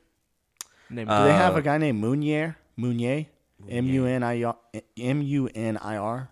Name 0.88 1.06
do 1.06 1.12
they 1.24 1.32
have 1.32 1.54
uh, 1.54 1.58
a 1.58 1.62
guy 1.62 1.76
named 1.76 2.02
Munir? 2.02 2.56
Munir, 2.78 3.26
M 3.68 3.86
U 3.86 4.06
N 4.06 4.22
I 4.22 4.42
R 4.42 4.56
M 4.96 5.20
U 5.20 5.50
N 5.54 5.76
I 5.76 5.96
R. 5.98 6.30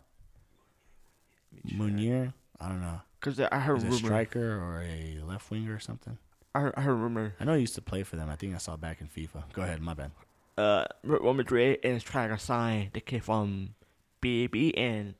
Munir. 1.74 2.32
I 2.58 2.68
don't 2.68 2.80
know. 2.80 3.00
Because 3.20 3.38
I 3.38 3.58
heard 3.58 3.78
Is 3.78 3.84
it 3.84 3.92
a 3.92 3.96
striker 3.96 4.58
or 4.58 4.82
a 4.82 5.20
left 5.26 5.50
winger 5.50 5.74
or 5.74 5.78
something? 5.78 6.16
I 6.54 6.60
heard, 6.60 6.74
I 6.76 6.80
heard 6.80 6.94
rumor. 6.94 7.34
I 7.38 7.44
know 7.44 7.52
he 7.52 7.60
used 7.60 7.74
to 7.74 7.82
play 7.82 8.02
for 8.02 8.16
them. 8.16 8.30
I 8.30 8.36
think 8.36 8.54
I 8.54 8.58
saw 8.58 8.76
back 8.76 9.02
in 9.02 9.08
FIFA. 9.08 9.52
Go 9.52 9.60
ahead, 9.60 9.82
my 9.82 9.92
bad. 9.92 10.12
Uh, 10.56 10.86
Real 11.04 11.34
Madrid 11.34 11.80
is 11.82 12.02
trying 12.02 12.30
to 12.30 12.38
sign 12.38 12.90
the 12.94 13.00
kid 13.00 13.22
from 13.22 13.74
BAB 14.20 14.72
and 14.76 15.14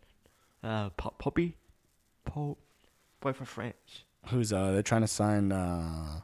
uh 0.62 0.90
Pop 0.90 1.18
Poppy, 1.18 1.56
Pope, 2.24 2.58
boy 3.20 3.32
for 3.32 3.44
France. 3.44 4.04
Who's 4.28 4.52
uh? 4.52 4.72
They're 4.72 4.82
trying 4.82 5.02
to 5.02 5.06
sign 5.08 5.52
uh, 5.52 6.20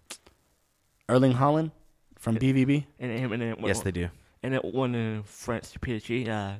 Erling 1.08 1.34
Haaland 1.34 1.70
from 2.18 2.37
BVB. 2.37 2.84
And 2.98 3.18
him 3.18 3.32
and 3.32 3.42
then 3.42 3.56
yes, 3.62 3.80
they 3.80 3.92
do. 3.92 4.08
and 4.42 4.54
it 4.54 4.64
won 4.64 4.94
in 4.94 5.22
France 5.22 5.70
to 5.72 5.78
PSG. 5.78 6.28
Uh, 6.28 6.56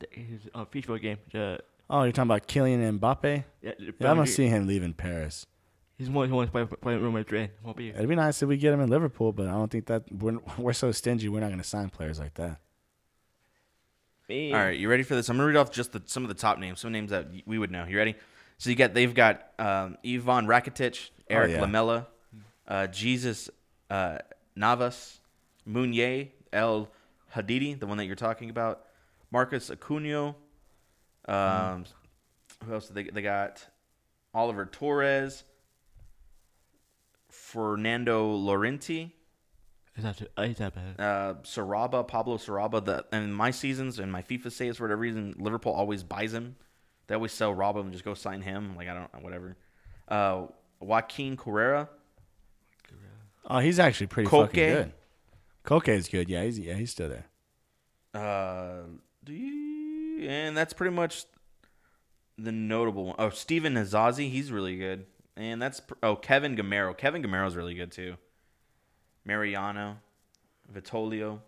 the, 0.00 0.08
his 0.10 0.40
uh, 0.54 0.64
FIFA 0.64 1.00
game. 1.00 1.18
The 1.32 1.60
Oh, 1.90 2.02
you're 2.04 2.12
talking 2.12 2.28
about 2.30 2.48
Kylian 2.48 2.98
Mbappe? 2.98 3.44
yeah, 3.62 3.72
the 3.78 3.84
Yeah, 3.84 3.88
I 3.88 4.04
don't 4.04 4.16
Premier- 4.16 4.26
see 4.26 4.46
him 4.46 4.66
leaving 4.66 4.94
Paris. 4.94 5.44
He's 5.98 6.08
one 6.10 6.28
who 6.30 6.34
wants 6.34 6.50
to 6.52 6.66
play, 6.66 6.76
play 6.78 6.96
Real 6.96 7.12
Madrid. 7.12 7.50
Won't 7.62 7.76
be. 7.76 7.90
It'd 7.90 8.08
be 8.08 8.14
nice 8.16 8.42
if 8.42 8.48
we 8.48 8.56
get 8.56 8.72
him 8.72 8.80
in 8.80 8.88
Liverpool, 8.90 9.32
but 9.32 9.46
I 9.46 9.52
don't 9.52 9.70
think 9.70 9.86
that 9.86 10.02
we're 10.10 10.38
we're 10.58 10.72
so 10.72 10.90
stingy. 10.92 11.28
We're 11.28 11.40
not 11.40 11.48
going 11.48 11.58
to 11.58 11.64
sign 11.68 11.90
players 11.90 12.18
like 12.18 12.34
that. 12.34 12.58
Me. 14.28 14.52
All 14.54 14.58
right, 14.58 14.78
you 14.78 14.88
ready 14.88 15.02
for 15.02 15.14
this? 15.14 15.28
I'm 15.28 15.36
gonna 15.36 15.46
read 15.46 15.56
off 15.56 15.70
just 15.70 15.92
the, 15.92 16.02
some 16.06 16.24
of 16.24 16.28
the 16.28 16.34
top 16.34 16.58
names, 16.58 16.80
some 16.80 16.92
names 16.92 17.10
that 17.10 17.28
we 17.44 17.58
would 17.58 17.70
know. 17.70 17.84
You 17.84 17.98
ready? 17.98 18.14
So 18.56 18.70
you 18.70 18.76
got 18.76 18.94
they've 18.94 19.14
got 19.14 19.50
um, 19.58 19.98
Ivan 20.04 20.46
Rakitic, 20.46 21.10
Erik 21.28 21.52
yeah. 21.52 21.60
Lamela, 21.60 22.06
uh, 22.66 22.86
Jesus 22.86 23.50
uh, 23.90 24.18
Navas, 24.56 25.20
Munir, 25.68 26.28
El 26.54 26.88
Haddadi, 27.34 27.78
the 27.78 27.86
one 27.86 27.98
that 27.98 28.06
you're 28.06 28.16
talking 28.16 28.48
about, 28.48 28.86
Marcos 29.30 29.68
Acuña. 29.68 30.34
Um, 31.26 31.84
Who 32.64 32.72
else? 32.72 32.86
Did 32.88 32.94
they 32.94 33.04
they 33.04 33.22
got 33.22 33.66
Oliver 34.32 34.64
Torres, 34.64 35.44
Fernando 37.28 38.30
Llorente, 38.30 39.12
Is 39.96 40.02
that 40.04 40.16
too, 40.18 40.26
uh, 40.36 40.42
is 40.42 40.58
that 40.58 40.74
bad? 40.74 41.00
uh, 41.00 41.34
Sarabia, 41.42 42.06
Pablo 42.06 42.36
Sarabia. 42.36 42.84
The 42.84 43.04
and 43.12 43.24
in 43.24 43.32
my 43.32 43.50
seasons 43.52 43.98
and 44.00 44.10
my 44.10 44.22
FIFA 44.22 44.50
saves 44.50 44.78
for 44.78 44.84
whatever 44.84 45.00
reason, 45.00 45.34
Liverpool 45.38 45.72
always 45.72 46.02
buys 46.02 46.32
him. 46.34 46.56
They 47.06 47.14
always 47.14 47.32
sell 47.32 47.54
Robbo 47.54 47.80
and 47.80 47.92
just 47.92 48.04
go 48.04 48.14
sign 48.14 48.42
him. 48.42 48.74
Like 48.76 48.88
I 48.88 48.94
don't 48.94 49.22
whatever. 49.22 49.56
Uh, 50.08 50.46
Joaquin 50.80 51.36
Carrera, 51.36 51.88
Oh, 53.46 53.58
he's 53.58 53.78
actually 53.78 54.06
pretty 54.08 54.28
Koke. 54.28 54.46
fucking 54.48 54.68
good. 54.74 54.92
Koke 55.64 55.88
is 55.88 56.08
good. 56.08 56.28
Yeah, 56.28 56.42
he's 56.44 56.58
yeah 56.58 56.74
he's 56.74 56.90
still 56.90 57.08
there. 57.10 57.26
uh, 58.20 58.82
do 59.22 59.32
you- 59.32 60.28
and 60.28 60.56
that's 60.56 60.72
pretty 60.72 60.94
much 60.94 61.24
the 62.38 62.52
notable 62.52 63.06
one. 63.06 63.16
Oh, 63.18 63.30
Steven 63.30 63.74
Nazazi, 63.74 64.28
he's 64.28 64.50
really 64.50 64.76
good. 64.78 65.06
And 65.36 65.60
that's 65.60 65.82
oh 66.02 66.16
Kevin 66.16 66.56
Gameiro. 66.56 66.96
Kevin 66.96 67.22
Gameiro's 67.22 67.56
really 67.56 67.74
good 67.74 67.92
too. 67.92 68.16
Mariano, 69.24 69.98
Vitolo. 70.72 71.40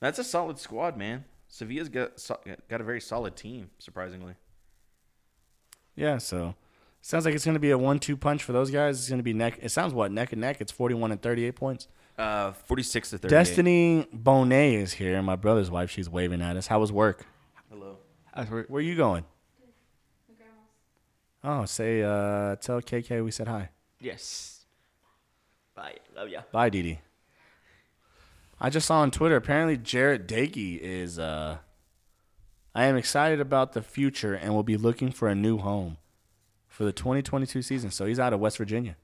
That's 0.00 0.18
a 0.18 0.24
solid 0.24 0.58
squad, 0.58 0.96
man. 0.96 1.24
Sevilla's 1.48 1.88
got 1.88 2.18
got 2.68 2.80
a 2.80 2.84
very 2.84 3.00
solid 3.00 3.36
team, 3.36 3.70
surprisingly. 3.78 4.34
Yeah, 5.94 6.18
so 6.18 6.54
sounds 7.00 7.24
like 7.24 7.34
it's 7.34 7.44
going 7.44 7.54
to 7.54 7.60
be 7.60 7.70
a 7.70 7.78
one-two 7.78 8.16
punch 8.16 8.42
for 8.42 8.52
those 8.52 8.70
guys. 8.70 8.98
It's 8.98 9.08
going 9.08 9.18
to 9.18 9.24
be 9.24 9.32
neck. 9.32 9.58
It 9.62 9.70
sounds 9.70 9.94
what 9.94 10.10
neck 10.10 10.32
and 10.32 10.40
neck. 10.40 10.60
It's 10.60 10.72
forty-one 10.72 11.12
and 11.12 11.22
thirty-eight 11.22 11.54
points. 11.54 11.86
Uh, 12.18 12.52
forty-six 12.52 13.10
to 13.10 13.18
thirty. 13.18 13.30
Destiny 13.32 14.06
Bonet 14.14 14.74
is 14.74 14.94
here. 14.94 15.20
My 15.22 15.36
brother's 15.36 15.70
wife. 15.70 15.90
She's 15.90 16.08
waving 16.08 16.42
at 16.42 16.56
us. 16.56 16.66
How 16.66 16.80
was 16.80 16.90
work? 16.90 17.26
Hello. 17.70 17.98
That's 18.34 18.50
where 18.50 18.64
Where 18.68 18.82
you 18.82 18.96
going? 18.96 19.24
Oh, 21.46 21.66
say 21.66 22.02
uh, 22.02 22.56
tell 22.56 22.80
KK 22.80 23.22
we 23.22 23.30
said 23.30 23.48
hi. 23.48 23.68
Yes. 24.00 24.53
Bye. 25.74 25.96
Love 26.16 26.28
ya. 26.28 26.42
Bye, 26.52 26.70
Dee 26.70 26.82
Dee. 26.82 26.98
I 28.60 28.70
just 28.70 28.86
saw 28.86 29.00
on 29.00 29.10
Twitter. 29.10 29.36
Apparently, 29.36 29.76
Jarret 29.76 30.26
Doege 30.26 30.78
is. 30.80 31.18
Uh, 31.18 31.58
I 32.74 32.84
am 32.86 32.96
excited 32.96 33.40
about 33.40 33.72
the 33.72 33.82
future 33.82 34.34
and 34.34 34.52
will 34.54 34.62
be 34.64 34.76
looking 34.76 35.10
for 35.12 35.28
a 35.28 35.34
new 35.34 35.58
home 35.58 35.96
for 36.68 36.84
the 36.84 36.92
2022 36.92 37.62
season. 37.62 37.90
So 37.90 38.04
he's 38.06 38.18
out 38.18 38.32
of 38.32 38.40
West 38.40 38.58
Virginia. 38.58 38.96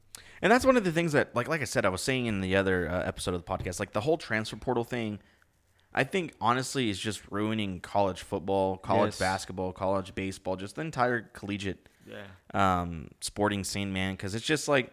And 0.43 0.51
that's 0.51 0.65
one 0.65 0.77
of 0.77 0.85
the 0.85 0.91
things 0.91 1.13
that, 1.13 1.37
like, 1.37 1.47
like 1.49 1.61
I 1.61 1.65
said, 1.65 1.85
I 1.85 1.89
was 1.91 2.01
saying 2.01 2.27
in 2.27 2.41
the 2.41 2.57
other 2.57 2.89
uh, 2.89 3.03
episode 3.05 3.35
of 3.35 3.45
the 3.45 3.49
podcast, 3.51 3.79
like 3.79 3.93
the 3.93 4.01
whole 4.01 4.17
transfer 4.17 4.57
portal 4.57 4.85
thing. 4.85 5.19
I 5.93 6.05
think 6.05 6.35
honestly 6.41 6.89
is 6.89 6.99
just 6.99 7.21
ruining 7.31 7.81
college 7.81 8.23
football, 8.23 8.77
college 8.77 9.09
Yes. 9.11 9.19
basketball, 9.19 9.73
college 9.73 10.15
baseball, 10.15 10.55
just 10.57 10.77
the 10.77 10.83
entire 10.83 11.23
collegiate 11.33 11.89
Yeah. 12.07 12.23
um, 12.55 13.09
sporting 13.21 13.65
scene, 13.65 13.93
man. 13.93 14.15
Because 14.15 14.35
it's 14.37 14.47
just 14.47 14.67
like 14.69 14.93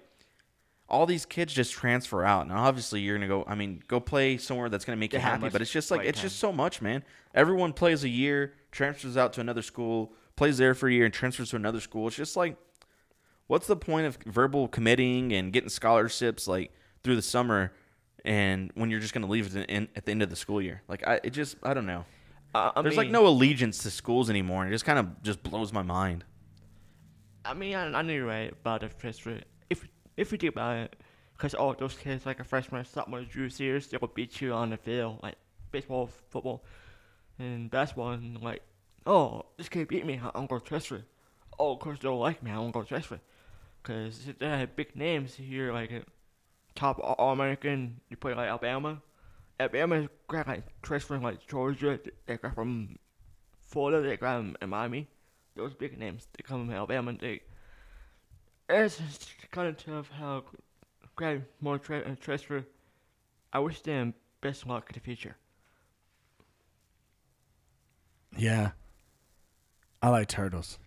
all 0.90 1.06
these 1.06 1.26
kids 1.26 1.54
just 1.54 1.74
transfer 1.74 2.24
out, 2.24 2.44
and 2.44 2.52
obviously 2.52 3.02
you're 3.02 3.18
gonna 3.18 3.28
go. 3.28 3.44
I 3.46 3.56
mean, 3.56 3.84
go 3.88 4.00
play 4.00 4.38
somewhere 4.38 4.70
that's 4.70 4.86
gonna 4.86 4.98
make 4.98 5.14
you 5.14 5.20
have 5.20 5.42
happy. 5.42 5.52
But 5.52 5.62
it's 5.62 5.72
just 5.72 5.92
like 5.92 6.06
it's 6.06 6.20
time. 6.20 6.28
just 6.28 6.40
so 6.40 6.52
much, 6.52 6.82
man. 6.82 7.04
Everyone 7.34 7.74
plays 7.74 8.04
a 8.04 8.10
year, 8.10 8.54
transfers 8.72 9.18
out 9.18 9.34
to 9.34 9.42
another 9.42 9.62
school, 9.62 10.14
plays 10.36 10.58
there 10.58 10.74
for 10.74 10.88
a 10.88 10.94
year, 10.94 11.06
and 11.06 11.14
transfers 11.14 11.50
to 11.50 11.58
another 11.58 11.82
school. 11.82 12.08
It's 12.08 12.16
just 12.16 12.38
like, 12.38 12.58
what's 13.48 13.68
the 13.68 13.76
point 13.76 14.08
of 14.08 14.18
verbal 14.26 14.68
committing 14.68 15.34
and 15.34 15.52
getting 15.52 15.70
scholarships 15.70 16.48
like 16.48 16.72
through 17.04 17.18
the 17.18 17.22
summer, 17.22 17.74
and 18.24 18.72
when 18.76 18.90
you're 18.90 19.02
just 19.02 19.14
gonna 19.14 19.28
leave 19.28 19.48
at 19.48 19.54
the 19.54 19.70
end, 19.70 19.90
at 19.96 20.06
the 20.06 20.12
end 20.12 20.24
of 20.24 20.30
the 20.30 20.38
school 20.38 20.62
year? 20.62 20.84
Like, 20.88 21.06
I 21.06 21.20
it 21.24 21.32
just 21.32 21.58
I 21.64 21.74
don't 21.74 21.86
know. 21.86 22.06
Uh, 22.56 22.72
I 22.78 22.82
There's 22.82 22.96
like 22.96 23.10
no 23.10 23.28
allegiance 23.28 23.80
to 23.80 23.92
schools 23.92 24.30
anymore, 24.30 24.64
and 24.64 24.72
it 24.72 24.76
just 24.76 24.86
kind 24.86 25.00
of 25.00 25.22
just 25.22 25.44
blows 25.44 25.74
my 25.74 25.84
mind. 25.84 26.24
I 27.44 27.54
mean, 27.54 27.76
I, 27.76 27.92
I 27.92 28.02
you're 28.04 28.26
right 28.26 28.52
about 28.52 28.82
the 28.82 28.88
transfer. 28.88 29.32
If 29.32 29.44
if 30.18 30.32
you 30.32 30.38
think 30.38 30.54
about 30.54 30.78
it, 30.78 30.96
because 31.34 31.54
all 31.54 31.74
those 31.74 31.96
kids, 31.96 32.26
like 32.26 32.40
a 32.40 32.44
freshman, 32.44 32.84
sophomore, 32.84 33.22
junior 33.24 33.50
years, 33.58 33.88
they 33.88 33.98
will 33.98 34.10
beat 34.10 34.42
you 34.42 34.54
on 34.54 34.72
the 34.72 34.78
field, 34.78 35.20
like 35.24 35.36
baseball, 35.72 36.10
football, 36.30 36.64
and 37.40 37.70
basketball, 37.70 38.12
and 38.12 38.42
like, 38.42 38.62
oh, 39.06 39.46
this 39.58 39.70
kid 39.70 39.88
beat 39.88 40.06
me, 40.06 40.20
I'm 40.36 40.48
gonna 40.48 40.62
transfer. 40.62 41.04
Oh, 41.60 41.74
of 41.74 41.80
course 41.80 42.00
they 42.00 42.08
don't 42.08 42.20
like 42.20 42.44
me, 42.44 42.52
I'm 42.52 42.72
gonna 42.72 42.86
transfer. 42.86 43.20
Because 43.82 44.20
they 44.40 44.48
have 44.48 44.76
big 44.76 44.96
names 44.96 45.36
here, 45.36 45.72
like 45.72 45.92
top 46.76 47.00
All 47.02 47.32
American. 47.32 48.02
You 48.10 48.18
play 48.18 48.34
like 48.34 48.50
Alabama. 48.50 49.02
Alabama 49.60 50.10
got 50.28 50.48
like 50.48 50.64
transferring 50.82 51.22
like 51.22 51.48
Georgia. 51.48 52.00
They 52.26 52.38
got 52.38 52.56
from 52.56 52.98
Florida. 53.62 54.08
They 54.08 54.18
got 54.18 54.40
in 54.62 54.70
Miami 54.70 55.08
those 55.58 55.74
big 55.74 55.98
names 55.98 56.28
they 56.38 56.44
come 56.44 56.66
from 56.66 56.74
Alabama. 56.74 57.14
They 57.20 57.42
it's 58.70 59.30
kind 59.52 59.68
of 59.70 59.78
tough 59.78 60.10
how 60.12 60.44
grab 61.16 61.44
more 61.62 61.78
tra- 61.78 62.00
uh, 62.00 62.16
transfer. 62.20 62.66
I 63.52 63.60
wish 63.60 63.82
them 63.82 64.14
best 64.42 64.68
luck 64.68 64.90
in 64.90 64.94
the 64.94 65.00
future. 65.00 65.36
Yeah. 68.38 68.72
I 70.02 70.10
like 70.10 70.28
turtles. 70.28 70.78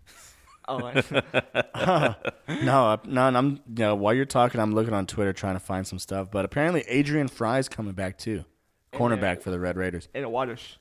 Oh, 0.68 0.76
like, 0.76 1.10
no, 2.62 3.00
no, 3.04 3.22
I'm 3.22 3.60
you 3.66 3.74
know 3.76 3.96
while 3.96 4.14
you're 4.14 4.24
talking, 4.24 4.60
I'm 4.60 4.72
looking 4.72 4.94
on 4.94 5.06
Twitter 5.06 5.32
trying 5.32 5.54
to 5.56 5.60
find 5.60 5.84
some 5.84 5.98
stuff. 5.98 6.30
But 6.30 6.44
apparently, 6.44 6.82
Adrian 6.86 7.26
Frye's 7.26 7.68
coming 7.68 7.92
back 7.92 8.18
too, 8.18 8.44
cornerback 8.92 9.42
for 9.42 9.50
the 9.50 9.58
Red 9.58 9.76
Raiders. 9.76 10.08
waters. 10.14 10.78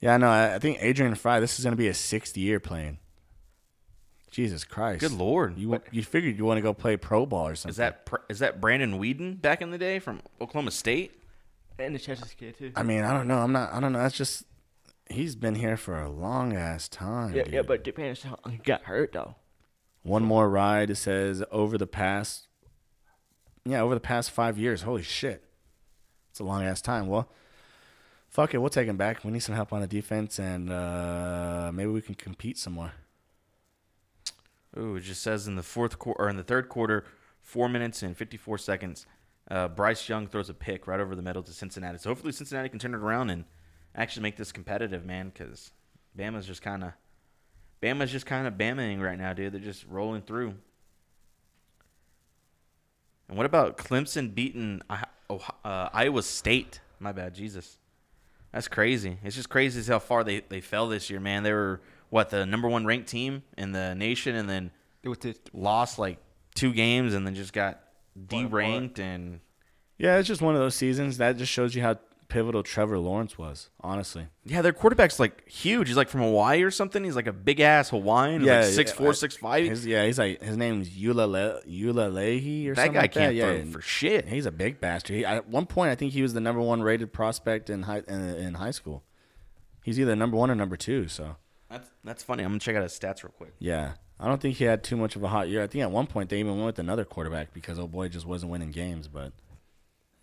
Yeah, 0.00 0.18
no, 0.18 0.28
I, 0.28 0.56
I 0.56 0.58
think 0.58 0.78
Adrian 0.80 1.14
Frye. 1.14 1.40
This 1.40 1.58
is 1.58 1.64
going 1.64 1.72
to 1.72 1.78
be 1.78 1.86
his 1.86 1.96
sixth 1.96 2.36
year 2.36 2.60
playing. 2.60 2.98
Jesus 4.34 4.64
Christ! 4.64 5.00
Good 5.00 5.12
lord, 5.12 5.56
You 5.58 5.68
wa- 5.70 5.78
you 5.92 6.02
figured 6.02 6.36
you 6.36 6.44
want 6.44 6.58
to 6.58 6.62
go 6.62 6.74
play 6.74 6.96
pro 6.96 7.24
ball 7.24 7.46
or 7.48 7.54
something? 7.54 7.70
Is 7.70 7.76
that 7.76 8.04
Pr- 8.04 8.16
is 8.28 8.40
that 8.40 8.60
Brandon 8.60 8.98
Weeden 8.98 9.40
back 9.40 9.62
in 9.62 9.70
the 9.70 9.78
day 9.78 10.00
from 10.00 10.20
Oklahoma 10.40 10.72
State? 10.72 11.12
And 11.78 11.94
the 11.94 11.98
Texas 12.00 12.34
kid 12.34 12.58
too. 12.58 12.72
I 12.74 12.82
mean, 12.82 13.02
I 13.04 13.12
don't 13.12 13.28
know. 13.28 13.38
I'm 13.38 13.52
not. 13.52 13.72
I 13.72 13.78
don't 13.80 13.92
know. 13.92 14.00
That's 14.00 14.16
just. 14.16 14.44
He's 15.08 15.36
been 15.36 15.54
here 15.54 15.76
for 15.76 16.00
a 16.00 16.08
long 16.10 16.56
ass 16.56 16.88
time. 16.88 17.34
yeah, 17.34 17.44
dude. 17.44 17.52
yeah, 17.54 17.62
but 17.62 17.74
it 17.74 17.84
depends 17.84 18.22
how 18.22 18.38
he 18.50 18.56
got 18.56 18.82
hurt 18.84 19.12
though. 19.12 19.36
One 20.02 20.24
more 20.24 20.48
ride. 20.50 20.90
It 20.90 20.96
says 20.96 21.44
over 21.52 21.78
the 21.78 21.86
past. 21.86 22.48
Yeah, 23.64 23.82
over 23.82 23.94
the 23.94 24.00
past 24.00 24.30
five 24.32 24.58
years. 24.58 24.82
Holy 24.82 25.02
shit, 25.02 25.44
it's 26.30 26.40
a 26.40 26.44
long 26.44 26.64
ass 26.64 26.80
time. 26.82 27.06
Well, 27.06 27.28
fuck 28.28 28.52
it. 28.52 28.58
We'll 28.58 28.68
take 28.70 28.88
him 28.88 28.96
back. 28.96 29.22
We 29.24 29.30
need 29.30 29.40
some 29.40 29.54
help 29.54 29.72
on 29.72 29.80
the 29.80 29.86
defense, 29.86 30.38
and 30.38 30.70
uh, 30.72 31.70
maybe 31.72 31.90
we 31.90 32.00
can 32.02 32.14
compete 32.16 32.58
some 32.58 32.72
more. 32.72 32.92
Ooh, 34.76 34.96
it 34.96 35.02
just 35.02 35.22
says 35.22 35.46
in 35.46 35.56
the 35.56 35.62
fourth 35.62 35.98
quarter 35.98 36.22
or 36.22 36.28
in 36.28 36.36
the 36.36 36.42
third 36.42 36.68
quarter, 36.68 37.04
four 37.42 37.68
minutes 37.68 38.02
and 38.02 38.16
fifty 38.16 38.36
four 38.36 38.58
seconds. 38.58 39.06
Uh, 39.50 39.68
Bryce 39.68 40.08
Young 40.08 40.26
throws 40.26 40.48
a 40.48 40.54
pick 40.54 40.86
right 40.86 41.00
over 41.00 41.14
the 41.14 41.22
middle 41.22 41.42
to 41.42 41.52
Cincinnati. 41.52 41.98
So 41.98 42.10
hopefully 42.10 42.32
Cincinnati 42.32 42.68
can 42.68 42.78
turn 42.78 42.94
it 42.94 42.98
around 42.98 43.30
and 43.30 43.44
actually 43.94 44.22
make 44.22 44.36
this 44.36 44.52
competitive, 44.52 45.04
man. 45.04 45.30
Because 45.32 45.70
Bama's 46.18 46.46
just 46.46 46.62
kind 46.62 46.82
of, 46.82 46.92
Bama's 47.82 48.10
just 48.10 48.26
kind 48.26 48.46
of 48.46 48.54
Bamaing 48.54 49.02
right 49.02 49.18
now, 49.18 49.32
dude. 49.32 49.52
They're 49.52 49.60
just 49.60 49.84
rolling 49.86 50.22
through. 50.22 50.54
And 53.28 53.36
what 53.36 53.46
about 53.46 53.76
Clemson 53.76 54.34
beating 54.34 54.80
Ohio- 54.90 55.54
uh, 55.64 55.88
Iowa 55.92 56.22
State? 56.22 56.80
My 56.98 57.12
bad, 57.12 57.34
Jesus. 57.34 57.78
That's 58.52 58.68
crazy. 58.68 59.18
It's 59.22 59.36
just 59.36 59.50
crazy 59.50 59.80
as 59.80 59.88
how 59.88 59.98
far 59.98 60.24
they, 60.24 60.40
they 60.40 60.60
fell 60.60 60.88
this 60.88 61.10
year, 61.10 61.20
man. 61.20 61.42
They 61.42 61.52
were 61.52 61.80
what 62.14 62.30
the 62.30 62.46
number 62.46 62.68
one 62.68 62.86
ranked 62.86 63.08
team 63.08 63.42
in 63.58 63.72
the 63.72 63.92
nation, 63.96 64.36
and 64.36 64.48
then 64.48 64.70
It 65.02 65.08
was 65.08 65.18
the 65.18 65.34
lost 65.52 65.98
like 65.98 66.18
two 66.54 66.72
games, 66.72 67.12
and 67.12 67.26
then 67.26 67.34
just 67.34 67.52
got 67.52 67.80
Falling 68.30 68.46
apart. 68.46 68.62
deranked. 68.64 68.98
And 69.00 69.40
Yeah, 69.98 70.18
it's 70.18 70.28
just 70.28 70.40
one 70.40 70.54
of 70.54 70.60
those 70.60 70.76
seasons 70.76 71.18
that 71.18 71.36
just 71.36 71.50
shows 71.50 71.74
you 71.74 71.82
how 71.82 71.98
pivotal 72.28 72.62
Trevor 72.62 72.98
Lawrence 73.00 73.36
was. 73.36 73.68
Honestly. 73.80 74.28
yeah, 74.44 74.62
their 74.62 74.72
quarterback's 74.72 75.18
like 75.18 75.48
huge. 75.48 75.88
He's 75.88 75.96
like 75.96 76.08
from 76.08 76.20
Hawaii 76.20 76.62
or 76.62 76.70
something. 76.70 77.02
He's 77.02 77.16
like 77.16 77.26
a 77.26 77.32
big 77.32 77.58
ass 77.58 77.90
Hawaiian. 77.90 78.44
Yeah, 78.44 78.60
like 78.60 78.64
six 78.66 78.92
yeah, 78.92 78.96
four, 78.96 79.08
I- 79.10 79.12
six 79.14 79.36
five. 79.36 79.64
His, 79.68 79.84
yeah, 79.84 80.06
he's 80.06 80.18
like 80.20 80.40
his 80.40 80.56
name's 80.56 80.90
Eula 80.90 81.28
Le, 81.28 81.60
Eula 81.68 82.12
Leahy 82.14 82.68
or 82.68 82.74
That 82.76 82.82
something 82.82 82.92
guy 82.94 83.00
like 83.00 83.12
can't. 83.12 83.34
Yeah, 83.34 83.46
throw 83.46 83.56
and 83.56 83.72
for 83.72 83.80
shit. 83.82 84.28
He's 84.28 84.46
a 84.46 84.52
big 84.52 84.80
bastard. 84.80 85.16
He, 85.16 85.24
at 85.24 85.48
one 85.48 85.66
point, 85.66 85.90
I 85.90 85.96
think 85.96 86.12
he 86.12 86.22
was 86.22 86.32
the 86.32 86.40
number 86.40 86.60
one 86.62 86.80
rated 86.80 87.12
prospect 87.12 87.68
in 87.70 87.82
high 87.82 88.02
in, 88.06 88.20
in 88.36 88.54
high 88.54 88.70
school. 88.70 89.02
He's 89.84 89.98
either 89.98 90.14
number 90.16 90.36
one 90.36 90.48
or 90.50 90.54
number 90.54 90.76
two. 90.76 91.08
So 91.08 91.36
That's 91.74 91.90
that's 92.04 92.22
funny. 92.22 92.42
I'm 92.44 92.50
gonna 92.50 92.60
check 92.60 92.76
out 92.76 92.82
his 92.82 92.92
stats 92.98 93.22
real 93.22 93.32
quick. 93.36 93.52
yeah, 93.58 93.92
I 94.20 94.28
don't 94.28 94.40
think 94.40 94.56
he 94.56 94.64
had 94.64 94.82
too 94.84 94.96
much 94.96 95.16
of 95.16 95.22
a 95.24 95.28
hot 95.28 95.48
year. 95.48 95.62
I 95.62 95.66
think 95.66 95.82
at 95.82 95.90
one 95.90 96.06
point 96.06 96.30
they 96.30 96.38
even 96.38 96.54
went 96.54 96.66
with 96.66 96.78
another 96.78 97.04
quarterback 97.04 97.52
because 97.52 97.78
old 97.78 97.92
boy 97.92 98.08
just 98.08 98.26
wasn't 98.26 98.52
winning 98.52 98.70
games. 98.70 99.08
But 99.08 99.32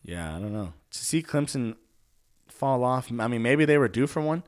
yeah, 0.04 0.36
I 0.36 0.39
don't 0.39 0.54
know. 0.54 0.74
To 0.91 0.99
see 1.06 1.22
Clemson 1.22 1.76
fall 2.47 2.84
off, 2.84 3.12
I 3.12 3.28
mean, 3.28 3.41
maybe 3.41 3.66
they 3.66 3.78
were 3.78 3.88
due 3.89 4.08
for 4.08 4.22
one. 4.22 4.43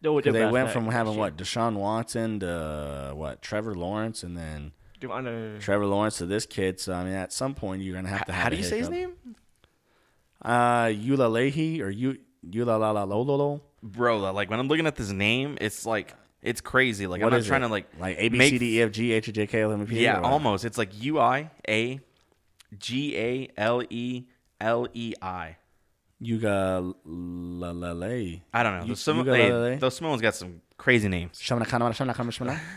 they, 0.00 0.08
were 0.08 0.22
'Cause 0.22 0.32
the 0.32 0.38
they 0.38 0.50
went 0.50 0.70
from 0.70 0.86
having 0.86 1.16
what 1.16 1.36
Deshaun 1.36 1.74
Watson 1.76 2.40
to 2.40 2.50
uh, 2.50 3.14
what 3.14 3.42
Trevor 3.42 3.74
Lawrence, 3.74 4.22
and 4.22 4.36
then 4.36 4.72
They 5.00 5.06
were 5.08 5.14
under 5.14 5.58
Trevor 5.58 5.86
Lawrence 5.86 6.18
to 6.18 6.26
this 6.26 6.46
kid. 6.46 6.78
So 6.80 6.92
I 6.92 7.02
mean, 7.04 7.14
at 7.14 7.32
some 7.32 7.54
point 7.54 7.82
you're 7.82 7.94
gonna 7.96 8.08
have 8.08 8.26
to 8.26 8.32
have. 8.32 8.42
How 8.44 8.48
do 8.50 8.56
you 8.56 8.62
say 8.64 8.78
his 8.78 8.88
name, 8.90 9.12
Uh, 10.40 10.86
Eula 10.86 11.30
Leahy 11.30 11.80
or 11.82 11.90
you 11.90 12.18
Eula 12.48 12.78
la 12.78 12.90
la 12.92 13.04
lo 13.04 13.22
lo 13.22 13.34
lo. 13.36 13.60
Bro? 13.82 14.18
Like 14.32 14.50
when 14.50 14.58
I'm 14.60 14.68
looking 14.68 14.86
at 14.86 14.96
this 14.96 15.10
name, 15.10 15.58
it's 15.60 15.84
like 15.86 16.14
it's 16.42 16.60
crazy. 16.60 17.06
Like 17.06 17.20
What 17.20 17.28
I'm 17.28 17.32
not 17.32 17.40
is 17.40 17.46
trying 17.46 17.62
it? 17.62 17.66
to 17.68 17.72
like 17.72 17.86
like 17.98 18.16
A 18.18 18.28
B 18.28 18.38
make- 18.38 18.50
C 18.50 18.58
D 18.58 18.78
E 18.78 18.82
F 18.82 18.90
G 18.92 19.12
H 19.12 19.28
I 19.28 19.32
J 19.32 19.46
K 19.46 19.60
L 19.62 19.72
M 19.72 19.80
N 19.82 19.86
P. 19.86 20.02
Yeah, 20.02 20.18
or 20.20 20.24
almost. 20.24 20.64
It's 20.64 20.78
like 20.78 20.90
U 21.02 21.18
I 21.18 21.50
A 21.68 22.00
G 22.78 23.16
A 23.16 23.48
L 23.56 23.82
E 23.88 24.24
L 24.60 24.88
E 24.92 25.14
I. 25.22 25.56
Yuga 26.24 26.94
la 27.04 27.70
la 27.72 27.90
lay. 27.92 28.44
I 28.54 28.62
don't 28.62 28.74
know. 28.78 28.82
You- 28.84 28.88
Those 28.90 29.02
Samo- 29.02 29.24
Ugalele? 29.24 29.72
hey, 29.72 29.78
those 29.78 29.96
Samoans 29.96 30.20
got 30.22 30.36
some 30.36 30.60
crazy 30.78 31.08
names. 31.08 31.36
Shamana 31.40 31.66
kana 31.66 31.86
shamana 31.86 32.14
kana 32.14 32.30
shamana. 32.30 32.60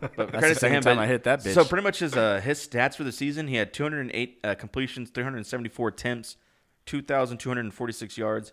But 0.00 0.16
That's 0.16 0.30
credit 0.30 0.40
the 0.40 0.54
to 0.54 0.54
second 0.60 0.76
him, 0.76 0.82
time 0.82 0.96
but- 0.98 1.02
I 1.02 1.06
hit 1.06 1.24
that 1.24 1.40
bitch. 1.40 1.54
So 1.54 1.64
pretty 1.64 1.82
much 1.82 1.98
his 2.00 2.14
uh, 2.14 2.40
his 2.44 2.58
stats 2.66 2.94
for 2.96 3.04
the 3.04 3.10
season, 3.12 3.48
he 3.48 3.56
had 3.56 3.72
208 3.72 4.38
uh, 4.44 4.54
completions, 4.54 5.10
374 5.10 5.88
attempts, 5.88 6.36
2,246 6.86 8.18
yards, 8.18 8.52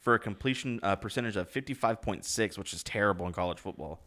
for 0.00 0.14
a 0.14 0.18
completion 0.18 0.80
uh, 0.82 0.96
percentage 0.96 1.36
of 1.36 1.50
55.6, 1.52 2.58
which 2.58 2.72
is 2.72 2.82
terrible 2.82 3.26
in 3.26 3.32
college 3.32 3.58
football. 3.58 4.00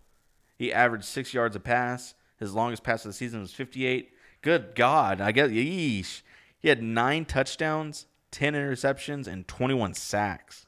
He 0.57 0.73
averaged 0.73 1.05
six 1.05 1.33
yards 1.33 1.55
a 1.55 1.59
pass. 1.59 2.15
His 2.37 2.53
longest 2.53 2.83
pass 2.83 3.05
of 3.05 3.09
the 3.09 3.13
season 3.13 3.41
was 3.41 3.53
58. 3.53 4.11
Good 4.41 4.75
God, 4.75 5.21
I 5.21 5.31
guess. 5.31 5.49
Yeesh. 5.49 6.21
He 6.59 6.69
had 6.69 6.81
nine 6.81 7.25
touchdowns, 7.25 8.07
10 8.31 8.53
interceptions, 8.53 9.27
and 9.27 9.47
21 9.47 9.93
sacks. 9.93 10.65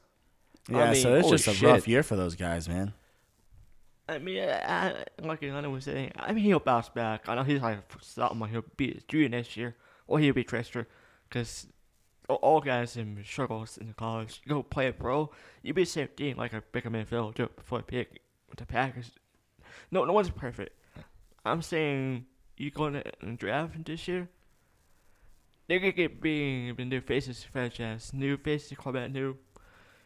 Yeah, 0.68 0.78
I 0.78 0.92
mean, 0.92 1.02
so 1.02 1.14
it's 1.14 1.30
just 1.30 1.48
a 1.48 1.54
shit. 1.54 1.68
rough 1.68 1.88
year 1.88 2.02
for 2.02 2.16
those 2.16 2.34
guys, 2.34 2.68
man. 2.68 2.92
I 4.08 4.18
mean, 4.18 4.42
I, 4.42 4.90
I, 4.90 5.04
like 5.20 5.40
Ilana 5.40 5.70
was 5.70 5.84
saying, 5.84 6.12
I 6.16 6.32
mean, 6.32 6.44
he'll 6.44 6.60
bounce 6.60 6.88
back. 6.88 7.28
I 7.28 7.34
know 7.34 7.42
he's 7.42 7.60
like 7.60 7.78
sophomore. 8.00 8.48
He'll 8.48 8.64
be 8.76 8.92
a 8.92 9.00
junior 9.08 9.28
next 9.28 9.56
year, 9.56 9.76
or 10.06 10.18
he'll 10.18 10.34
be 10.34 10.44
transfer. 10.44 10.86
Because 11.28 11.66
all, 12.28 12.60
guys 12.60 12.96
in 12.96 13.22
struggles 13.24 13.78
in 13.78 13.92
college. 13.94 14.42
Go 14.48 14.62
play 14.62 14.88
a 14.88 14.92
pro, 14.92 15.30
you 15.62 15.72
be 15.72 15.82
the 15.82 15.90
same 15.90 16.08
thing 16.08 16.36
like 16.36 16.52
a 16.52 16.62
Baker 16.72 16.90
Mayfield 16.90 17.34
do 17.34 17.44
it 17.44 17.56
before 17.56 17.78
the 17.78 17.84
pick 17.84 18.20
the 18.56 18.66
Packers. 18.66 19.12
No, 19.90 20.04
no 20.04 20.12
one's 20.12 20.30
perfect. 20.30 20.70
I'm 21.44 21.62
saying 21.62 22.26
you 22.56 22.70
going 22.70 22.94
to 22.94 23.36
draft 23.36 23.84
this 23.84 24.08
year. 24.08 24.28
They're 25.68 25.80
gonna 25.80 25.92
get 25.92 26.24
in 26.24 26.88
new 26.88 27.00
faces 27.00 27.42
franchise, 27.42 28.12
new 28.14 28.36
faces 28.36 28.76
quarterback, 28.78 29.10
new. 29.10 29.36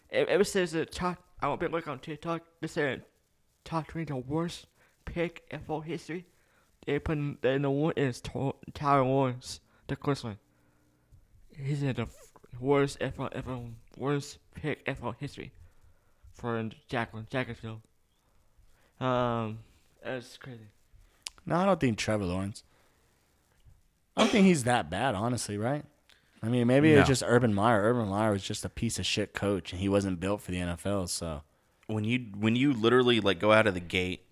It, 0.09 0.27
ever 0.29 0.45
since 0.45 0.73
the 0.73 0.87
top, 0.87 1.23
I 1.41 1.49
won't 1.49 1.61
be 1.61 1.69
looking 1.69 1.93
on 1.93 1.99
TikTok. 1.99 2.43
They 2.61 2.67
said 2.67 3.05
top 3.63 3.91
three 3.91 4.05
the 4.05 4.17
worst 4.17 4.67
pick 5.05 5.43
in 5.51 5.61
full 5.61 5.83
history. 5.83 6.25
They 6.87 6.99
put 6.99 7.43
the 7.43 7.71
one 7.71 7.93
is 7.97 8.23
Tyler 8.73 9.05
Lawrence, 9.05 9.61
the 9.87 9.97
one. 10.23 10.39
He's 11.65 11.83
in 11.83 11.95
the 11.95 12.07
worst 12.59 12.99
NFL 13.01 13.31
ever 13.33 13.59
worst 13.97 14.39
pick 14.55 14.85
NFL 14.87 15.15
history 15.19 15.53
for 16.35 16.69
Jacqueline 16.89 17.27
Jacksonville. 17.31 17.81
Um, 19.01 19.59
that's 20.05 20.37
crazy. 20.37 20.69
No, 21.47 21.57
I 21.57 21.65
don't 21.67 21.81
think 21.81 21.99
Trevor 21.99 22.25
Lawrence. 22.25 22.63
I 24.17 24.23
don't 24.23 24.31
think 24.31 24.47
he's 24.47 24.65
that 24.65 24.91
bad, 24.91 25.15
honestly, 25.15 25.57
right? 25.57 25.85
I 26.43 26.49
mean, 26.49 26.67
maybe 26.67 26.93
No. 26.93 27.01
it's 27.01 27.09
just 27.09 27.23
Urban 27.27 27.55
Meyer. 27.55 27.83
Urban 27.83 28.09
Meyer 28.09 28.33
was 28.33 28.43
just 28.43 28.65
a 28.65 28.69
piece 28.69 28.99
of 28.99 29.07
shit 29.07 29.33
coach, 29.35 29.73
and 29.73 29.81
he 29.81 29.89
wasn't 29.89 30.21
built 30.21 30.41
for 30.43 30.51
the 30.51 30.59
NFL. 30.59 31.09
So 31.09 31.43
when 31.87 32.05
you 32.05 32.27
when 32.39 32.57
you 32.57 32.73
literally 32.73 33.21
like 33.21 33.39
go 33.39 33.53
out 33.53 33.67
of 33.67 33.75
the 33.75 33.81
gate 33.81 34.25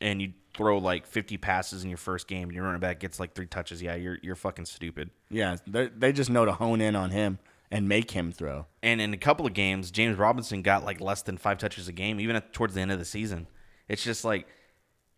and 0.00 0.20
you 0.22 0.32
throw 0.60 0.78
like 0.78 1.06
50 1.06 1.38
passes 1.38 1.82
in 1.82 1.88
your 1.88 1.96
first 1.96 2.28
game 2.28 2.44
and 2.44 2.52
your 2.52 2.64
running 2.64 2.80
back 2.80 3.00
gets 3.00 3.18
like 3.18 3.34
three 3.34 3.46
touches, 3.46 3.80
yeah, 3.80 3.94
you're 3.94 4.18
you're 4.22 4.36
fucking 4.36 4.66
stupid. 4.66 5.10
yeah, 5.30 5.56
they 5.66 5.88
they 5.88 6.12
just 6.12 6.28
know 6.28 6.44
to 6.44 6.52
hone 6.52 6.80
in 6.82 6.94
on 6.94 7.10
him 7.10 7.38
and 7.70 7.88
make 7.88 8.10
him 8.10 8.30
throw. 8.30 8.66
And 8.82 9.00
in 9.00 9.14
a 9.14 9.16
couple 9.16 9.46
of 9.46 9.54
games, 9.54 9.90
James 9.90 10.18
Robinson 10.18 10.60
got 10.60 10.84
like 10.84 11.00
less 11.00 11.22
than 11.22 11.38
five 11.38 11.56
touches 11.56 11.88
a 11.88 11.92
game, 11.92 12.20
even 12.20 12.36
at, 12.36 12.52
towards 12.52 12.74
the 12.74 12.80
end 12.80 12.92
of 12.92 12.98
the 12.98 13.04
season. 13.04 13.46
It's 13.88 14.04
just 14.04 14.24
like, 14.24 14.46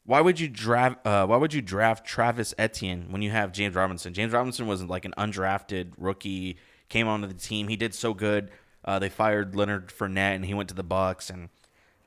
why 0.05 0.21
would 0.21 0.39
you 0.39 0.49
draft? 0.49 1.05
Uh, 1.05 1.27
why 1.27 1.37
would 1.37 1.53
you 1.53 1.61
draft 1.61 2.07
Travis 2.07 2.55
Etienne 2.57 3.07
when 3.11 3.21
you 3.21 3.31
have 3.31 3.53
James 3.53 3.75
Robinson? 3.75 4.15
James 4.15 4.33
Robinson 4.33 4.67
was 4.69 4.83
like 4.85 5.05
an 5.05 5.15
undrafted 5.19 5.93
rookie, 5.99 6.57
came 6.89 7.09
onto 7.09 7.27
the 7.27 7.35
team. 7.35 7.67
He 7.67 7.77
did 7.77 7.95
so 7.95 8.15
good. 8.15 8.51
Uh, 8.85 8.99
they 8.99 9.09
fired 9.09 9.57
Leonard 9.57 9.89
Fournette, 9.89 10.37
and 10.37 10.45
he 10.45 10.55
went 10.55 10.69
to 10.69 10.75
the 10.75 10.83
Bucks. 10.83 11.31
And 11.31 11.49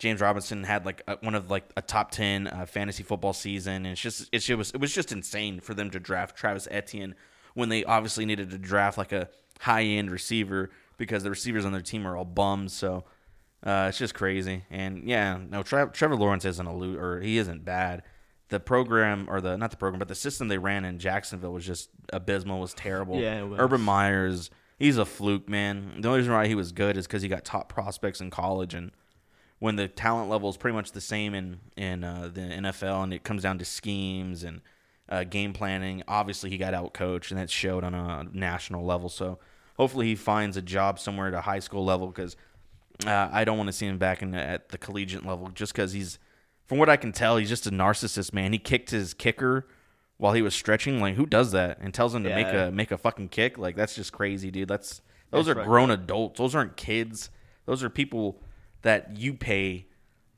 James 0.05 0.21
Robinson 0.21 0.63
had 0.63 0.85
like 0.85 1.01
a, 1.07 1.17
one 1.21 1.33
of 1.33 1.49
like 1.49 1.63
a 1.75 1.81
top 1.81 2.11
ten 2.11 2.45
uh, 2.45 2.67
fantasy 2.67 3.01
football 3.01 3.33
season. 3.33 3.77
And 3.77 3.87
it's 3.87 4.01
just 4.01 4.29
it's, 4.31 4.47
it 4.47 4.53
was 4.53 4.69
it 4.69 4.79
was 4.79 4.93
just 4.93 5.11
insane 5.11 5.59
for 5.59 5.73
them 5.73 5.89
to 5.89 5.99
draft 5.99 6.37
Travis 6.37 6.67
Etienne 6.69 7.15
when 7.55 7.69
they 7.69 7.83
obviously 7.83 8.23
needed 8.23 8.51
to 8.51 8.59
draft 8.59 8.99
like 8.99 9.11
a 9.11 9.29
high 9.61 9.81
end 9.81 10.11
receiver 10.11 10.69
because 10.97 11.23
the 11.23 11.31
receivers 11.31 11.65
on 11.65 11.71
their 11.71 11.81
team 11.81 12.05
are 12.05 12.15
all 12.15 12.23
bums. 12.23 12.71
So 12.71 13.05
uh, 13.63 13.87
it's 13.89 13.97
just 13.97 14.13
crazy. 14.13 14.65
And 14.69 15.09
yeah, 15.09 15.39
no, 15.49 15.63
Tra- 15.63 15.89
Trevor 15.91 16.17
Lawrence 16.17 16.45
isn't 16.45 16.67
a 16.67 16.75
loot 16.75 16.99
or 16.99 17.19
he 17.19 17.39
isn't 17.39 17.65
bad. 17.65 18.03
The 18.49 18.59
program 18.59 19.25
or 19.27 19.41
the 19.41 19.57
not 19.57 19.71
the 19.71 19.77
program, 19.77 19.97
but 19.97 20.07
the 20.07 20.13
system 20.13 20.49
they 20.49 20.59
ran 20.59 20.85
in 20.85 20.99
Jacksonville 20.99 21.51
was 21.53 21.65
just 21.65 21.89
abysmal. 22.13 22.59
Was 22.59 22.75
terrible. 22.75 23.19
Yeah, 23.19 23.39
it 23.39 23.49
was. 23.49 23.59
Urban 23.59 23.81
Meyers, 23.81 24.51
he's 24.77 24.99
a 24.99 25.05
fluke, 25.05 25.49
man. 25.49 25.99
The 25.99 26.09
only 26.09 26.19
reason 26.19 26.33
why 26.33 26.45
he 26.45 26.53
was 26.53 26.71
good 26.71 26.95
is 26.95 27.07
because 27.07 27.23
he 27.23 27.27
got 27.27 27.43
top 27.43 27.69
prospects 27.69 28.21
in 28.21 28.29
college 28.29 28.75
and. 28.75 28.91
When 29.65 29.77
the 29.77 29.87
talent 29.87 30.29
level 30.29 30.47
is 30.47 30.57
pretty 30.57 30.75
much 30.75 30.91
the 30.91 31.01
same 31.01 31.33
in 31.33 31.59
in 31.75 32.03
uh, 32.03 32.29
the 32.31 32.41
NFL, 32.41 33.01
and 33.01 33.11
it 33.11 33.23
comes 33.23 33.41
down 33.41 33.57
to 33.57 33.65
schemes 33.65 34.43
and 34.43 34.61
uh, 35.09 35.23
game 35.23 35.53
planning. 35.53 36.03
Obviously, 36.07 36.51
he 36.51 36.57
got 36.59 36.75
out 36.75 36.93
coached, 36.93 37.31
and 37.31 37.39
that 37.39 37.49
showed 37.49 37.83
on 37.83 37.95
a 37.95 38.27
national 38.31 38.85
level. 38.85 39.09
So 39.09 39.39
hopefully, 39.75 40.05
he 40.05 40.13
finds 40.13 40.55
a 40.55 40.61
job 40.61 40.99
somewhere 40.99 41.29
at 41.29 41.33
a 41.33 41.41
high 41.41 41.57
school 41.57 41.83
level 41.83 42.05
because 42.05 42.35
uh, 43.07 43.29
I 43.31 43.43
don't 43.43 43.57
want 43.57 43.69
to 43.69 43.73
see 43.73 43.87
him 43.87 43.97
back 43.97 44.21
in 44.21 44.29
the, 44.29 44.37
at 44.37 44.69
the 44.69 44.77
collegiate 44.77 45.25
level 45.25 45.49
just 45.49 45.73
because 45.73 45.93
he's, 45.93 46.19
from 46.67 46.77
what 46.77 46.87
I 46.87 46.95
can 46.95 47.11
tell, 47.11 47.37
he's 47.37 47.49
just 47.49 47.65
a 47.65 47.71
narcissist, 47.71 48.33
man. 48.33 48.53
He 48.53 48.59
kicked 48.59 48.91
his 48.91 49.15
kicker 49.15 49.65
while 50.17 50.33
he 50.33 50.43
was 50.43 50.53
stretching. 50.53 51.01
Like, 51.01 51.15
who 51.15 51.25
does 51.25 51.53
that 51.53 51.79
and 51.81 51.91
tells 51.91 52.13
him 52.13 52.23
to 52.23 52.29
make 52.29 52.53
a 52.53 52.69
make 52.71 52.91
a 52.91 52.99
fucking 52.99 53.29
kick? 53.29 53.57
Like, 53.57 53.75
that's 53.75 53.95
just 53.95 54.13
crazy, 54.13 54.51
dude. 54.51 54.67
That's 54.67 55.01
those 55.31 55.47
That's 55.47 55.57
are 55.57 55.59
right. 55.59 55.67
grown 55.67 55.89
adults. 55.89 56.37
Those 56.37 56.53
aren't 56.53 56.77
kids. 56.77 57.31
Those 57.65 57.83
are 57.83 57.89
people 57.89 58.39
that 58.85 59.17
you 59.17 59.33
pay 59.33 59.87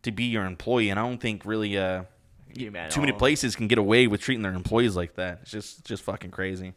to 0.03 0.11
be 0.11 0.23
your 0.23 0.45
employee, 0.45 0.89
and 0.89 0.97
I 0.97 1.03
don't 1.03 1.19
think 1.19 1.45
really. 1.45 1.77
Uh, 1.77 2.03
You 2.55 2.71
man, 2.71 2.89
too 2.89 3.01
many 3.01 3.11
places 3.11 3.55
can 3.57 3.67
get 3.67 3.77
away 3.77 4.07
with 4.07 4.21
treating 4.21 4.41
their 4.41 4.53
employees 4.53 4.95
like 4.95 5.15
that. 5.15 5.39
It's 5.41 5.51
just 5.51 5.85
just 5.85 6.01
fucking 6.03 6.31
crazy. 6.31 6.73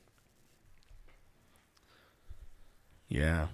Yeah, 3.09 3.49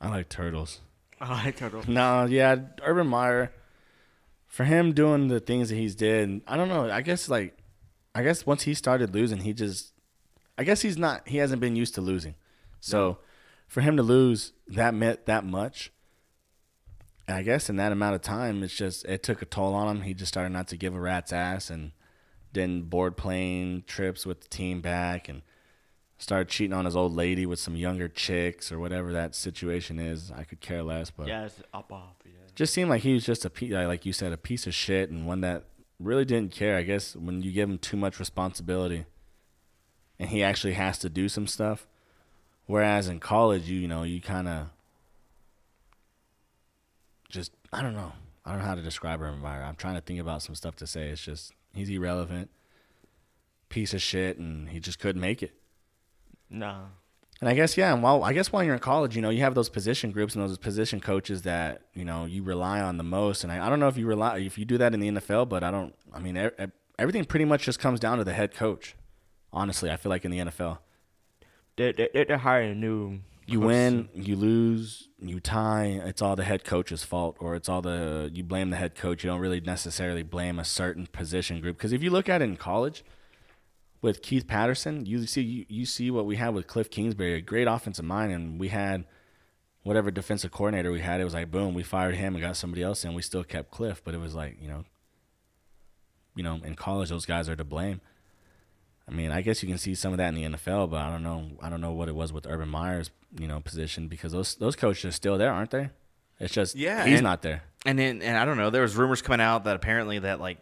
I 0.00 0.08
like 0.08 0.28
turtles. 0.28 0.80
I 1.20 1.44
like 1.44 1.56
turtles. 1.56 1.86
No, 1.88 2.24
yeah, 2.24 2.56
Urban 2.82 3.06
Meyer, 3.06 3.52
for 4.46 4.64
him 4.64 4.92
doing 4.92 5.28
the 5.28 5.40
things 5.40 5.68
that 5.68 5.76
he's 5.76 5.94
did, 5.94 6.42
I 6.46 6.56
don't 6.56 6.68
know. 6.68 6.90
I 6.90 7.02
guess 7.02 7.28
like, 7.28 7.56
I 8.14 8.22
guess 8.22 8.44
once 8.46 8.62
he 8.64 8.74
started 8.74 9.14
losing, 9.14 9.38
he 9.38 9.52
just, 9.52 9.92
I 10.58 10.64
guess 10.64 10.82
he's 10.82 10.98
not, 10.98 11.28
he 11.28 11.38
hasn't 11.38 11.60
been 11.60 11.76
used 11.76 11.94
to 11.94 12.00
losing. 12.00 12.34
So, 12.80 13.18
for 13.68 13.80
him 13.80 13.96
to 13.96 14.02
lose 14.02 14.52
that 14.66 14.94
meant 14.94 15.26
that 15.26 15.44
much, 15.44 15.92
and 17.32 17.38
I 17.38 17.42
guess 17.42 17.70
in 17.70 17.76
that 17.76 17.92
amount 17.92 18.14
of 18.14 18.20
time, 18.20 18.62
it's 18.62 18.74
just 18.74 19.06
it 19.06 19.22
took 19.22 19.40
a 19.40 19.46
toll 19.46 19.72
on 19.72 19.88
him. 19.96 20.02
He 20.02 20.12
just 20.12 20.28
started 20.28 20.52
not 20.52 20.68
to 20.68 20.76
give 20.76 20.94
a 20.94 21.00
rat's 21.00 21.32
ass 21.32 21.70
and 21.70 21.92
didn't 22.52 22.90
board 22.90 23.16
plane 23.16 23.84
trips 23.86 24.26
with 24.26 24.42
the 24.42 24.48
team 24.48 24.82
back 24.82 25.30
and 25.30 25.40
started 26.18 26.48
cheating 26.48 26.74
on 26.74 26.84
his 26.84 26.94
old 26.94 27.14
lady 27.14 27.46
with 27.46 27.58
some 27.58 27.74
younger 27.74 28.06
chicks 28.06 28.70
or 28.70 28.78
whatever 28.78 29.14
that 29.14 29.34
situation 29.34 29.98
is. 29.98 30.30
I 30.30 30.44
could 30.44 30.60
care 30.60 30.82
less, 30.82 31.10
but 31.10 31.26
Yeah, 31.26 31.46
it's 31.46 31.62
up 31.72 31.90
off. 31.90 32.16
Yeah. 32.26 32.32
just 32.54 32.74
seemed 32.74 32.90
like 32.90 33.00
he 33.00 33.14
was 33.14 33.24
just 33.24 33.46
a 33.46 33.50
piece, 33.50 33.72
like 33.72 34.04
you 34.04 34.12
said, 34.12 34.32
a 34.32 34.36
piece 34.36 34.66
of 34.66 34.74
shit, 34.74 35.08
and 35.08 35.26
one 35.26 35.40
that 35.40 35.64
really 35.98 36.26
didn't 36.26 36.52
care. 36.52 36.76
I 36.76 36.82
guess 36.82 37.16
when 37.16 37.40
you 37.40 37.50
give 37.50 37.66
him 37.68 37.78
too 37.78 37.96
much 37.96 38.18
responsibility, 38.20 39.06
and 40.18 40.28
he 40.28 40.42
actually 40.42 40.74
has 40.74 40.98
to 40.98 41.08
do 41.08 41.30
some 41.30 41.46
stuff, 41.46 41.86
whereas 42.66 43.08
in 43.08 43.20
college, 43.20 43.70
you 43.70 43.80
you 43.80 43.88
know, 43.88 44.02
you 44.02 44.20
kind 44.20 44.48
of 44.48 44.66
I 47.72 47.82
don't 47.82 47.94
know, 47.94 48.12
I 48.44 48.50
don't 48.50 48.60
know 48.60 48.66
how 48.66 48.74
to 48.74 48.82
describe 48.82 49.20
Urban 49.22 49.40
Meyer. 49.40 49.62
I'm 49.62 49.76
trying 49.76 49.94
to 49.94 50.00
think 50.00 50.20
about 50.20 50.42
some 50.42 50.54
stuff 50.54 50.76
to 50.76 50.86
say. 50.86 51.08
It's 51.08 51.22
just 51.22 51.52
he's 51.74 51.88
irrelevant, 51.88 52.50
piece 53.68 53.94
of 53.94 54.02
shit, 54.02 54.38
and 54.38 54.68
he 54.68 54.80
just 54.80 54.98
couldn't 54.98 55.20
make 55.20 55.42
it. 55.42 55.54
No. 56.50 56.86
And 57.40 57.48
I 57.48 57.54
guess 57.54 57.76
yeah, 57.76 57.92
and 57.92 58.02
while 58.02 58.22
I 58.22 58.32
guess 58.34 58.52
while 58.52 58.62
you're 58.62 58.74
in 58.74 58.80
college, 58.80 59.16
you 59.16 59.22
know, 59.22 59.30
you 59.30 59.40
have 59.40 59.54
those 59.54 59.68
position 59.68 60.12
groups 60.12 60.36
and 60.36 60.44
those 60.44 60.58
position 60.58 61.00
coaches 61.00 61.42
that 61.42 61.82
you 61.92 62.04
know 62.04 62.24
you 62.24 62.42
rely 62.42 62.80
on 62.80 62.98
the 62.98 63.04
most. 63.04 63.42
And 63.42 63.52
I, 63.52 63.66
I 63.66 63.68
don't 63.68 63.80
know 63.80 63.88
if 63.88 63.96
you 63.96 64.06
rely 64.06 64.38
if 64.38 64.58
you 64.58 64.64
do 64.64 64.78
that 64.78 64.94
in 64.94 65.00
the 65.00 65.08
NFL, 65.10 65.48
but 65.48 65.64
I 65.64 65.70
don't. 65.72 65.94
I 66.12 66.20
mean, 66.20 66.36
e- 66.36 66.66
everything 67.00 67.24
pretty 67.24 67.44
much 67.44 67.64
just 67.64 67.80
comes 67.80 67.98
down 67.98 68.18
to 68.18 68.24
the 68.24 68.32
head 68.32 68.54
coach. 68.54 68.94
Honestly, 69.52 69.90
I 69.90 69.96
feel 69.96 70.10
like 70.10 70.24
in 70.24 70.30
the 70.30 70.38
NFL, 70.38 70.78
They, 71.76 71.92
they, 71.92 72.24
they're 72.24 72.38
hiring 72.38 72.70
a 72.70 72.74
new. 72.74 73.20
You 73.46 73.60
win, 73.60 74.08
you 74.14 74.36
lose, 74.36 75.08
you 75.18 75.40
tie. 75.40 76.00
It's 76.04 76.22
all 76.22 76.36
the 76.36 76.44
head 76.44 76.64
coach's 76.64 77.04
fault, 77.04 77.36
or 77.40 77.54
it's 77.54 77.68
all 77.68 77.82
the 77.82 78.30
you 78.32 78.44
blame 78.44 78.70
the 78.70 78.76
head 78.76 78.94
coach. 78.94 79.24
You 79.24 79.30
don't 79.30 79.40
really 79.40 79.60
necessarily 79.60 80.22
blame 80.22 80.58
a 80.58 80.64
certain 80.64 81.06
position 81.06 81.60
group 81.60 81.76
because 81.76 81.92
if 81.92 82.02
you 82.02 82.10
look 82.10 82.28
at 82.28 82.42
it 82.42 82.44
in 82.44 82.56
college. 82.56 83.04
With 84.00 84.20
Keith 84.20 84.48
Patterson, 84.48 85.06
you 85.06 85.24
see 85.28 85.42
you, 85.42 85.64
you 85.68 85.86
see 85.86 86.10
what 86.10 86.26
we 86.26 86.34
had 86.34 86.54
with 86.54 86.66
Cliff 86.66 86.90
Kingsbury, 86.90 87.34
a 87.34 87.40
great 87.40 87.68
offensive 87.68 88.04
mind, 88.04 88.32
and 88.32 88.58
we 88.58 88.66
had 88.66 89.04
whatever 89.82 90.10
defensive 90.10 90.50
coordinator 90.50 90.90
we 90.90 91.00
had, 91.00 91.20
it 91.20 91.24
was 91.24 91.34
like 91.34 91.50
boom, 91.50 91.74
we 91.74 91.82
fired 91.82 92.14
him 92.14 92.34
and 92.34 92.42
got 92.42 92.56
somebody 92.56 92.82
else 92.82 93.04
in. 93.04 93.14
We 93.14 93.22
still 93.22 93.44
kept 93.44 93.70
Cliff, 93.70 94.02
but 94.04 94.14
it 94.14 94.18
was 94.18 94.34
like 94.34 94.58
you 94.60 94.68
know, 94.68 94.84
you 96.34 96.42
know, 96.42 96.60
in 96.64 96.74
college 96.74 97.10
those 97.10 97.26
guys 97.26 97.48
are 97.48 97.56
to 97.56 97.64
blame. 97.64 98.00
I 99.08 99.12
mean, 99.12 99.30
I 99.30 99.42
guess 99.42 99.62
you 99.62 99.68
can 99.68 99.78
see 99.78 99.94
some 99.94 100.12
of 100.12 100.18
that 100.18 100.28
in 100.28 100.34
the 100.34 100.44
NFL, 100.56 100.90
but 100.90 101.00
I 101.00 101.10
don't 101.10 101.22
know. 101.22 101.50
I 101.60 101.68
don't 101.68 101.80
know 101.80 101.92
what 101.92 102.08
it 102.08 102.14
was 102.14 102.32
with 102.32 102.46
Urban 102.46 102.68
Meyer's 102.68 103.10
you 103.38 103.48
know 103.48 103.60
position 103.60 104.08
because 104.08 104.32
those 104.32 104.54
those 104.56 104.76
coaches 104.76 105.04
are 105.06 105.12
still 105.12 105.38
there, 105.38 105.52
aren't 105.52 105.70
they? 105.70 105.90
It's 106.38 106.52
just 106.54 106.74
Yeah, 106.76 107.04
he's 107.04 107.18
and- 107.18 107.24
not 107.24 107.42
there. 107.42 107.62
And 107.84 107.98
then 107.98 108.22
and 108.22 108.38
I 108.38 108.44
don't 108.44 108.56
know, 108.56 108.70
there 108.70 108.82
was 108.82 108.94
rumors 108.96 109.22
coming 109.22 109.40
out 109.40 109.64
that 109.64 109.74
apparently 109.76 110.18
that 110.20 110.40
like 110.40 110.58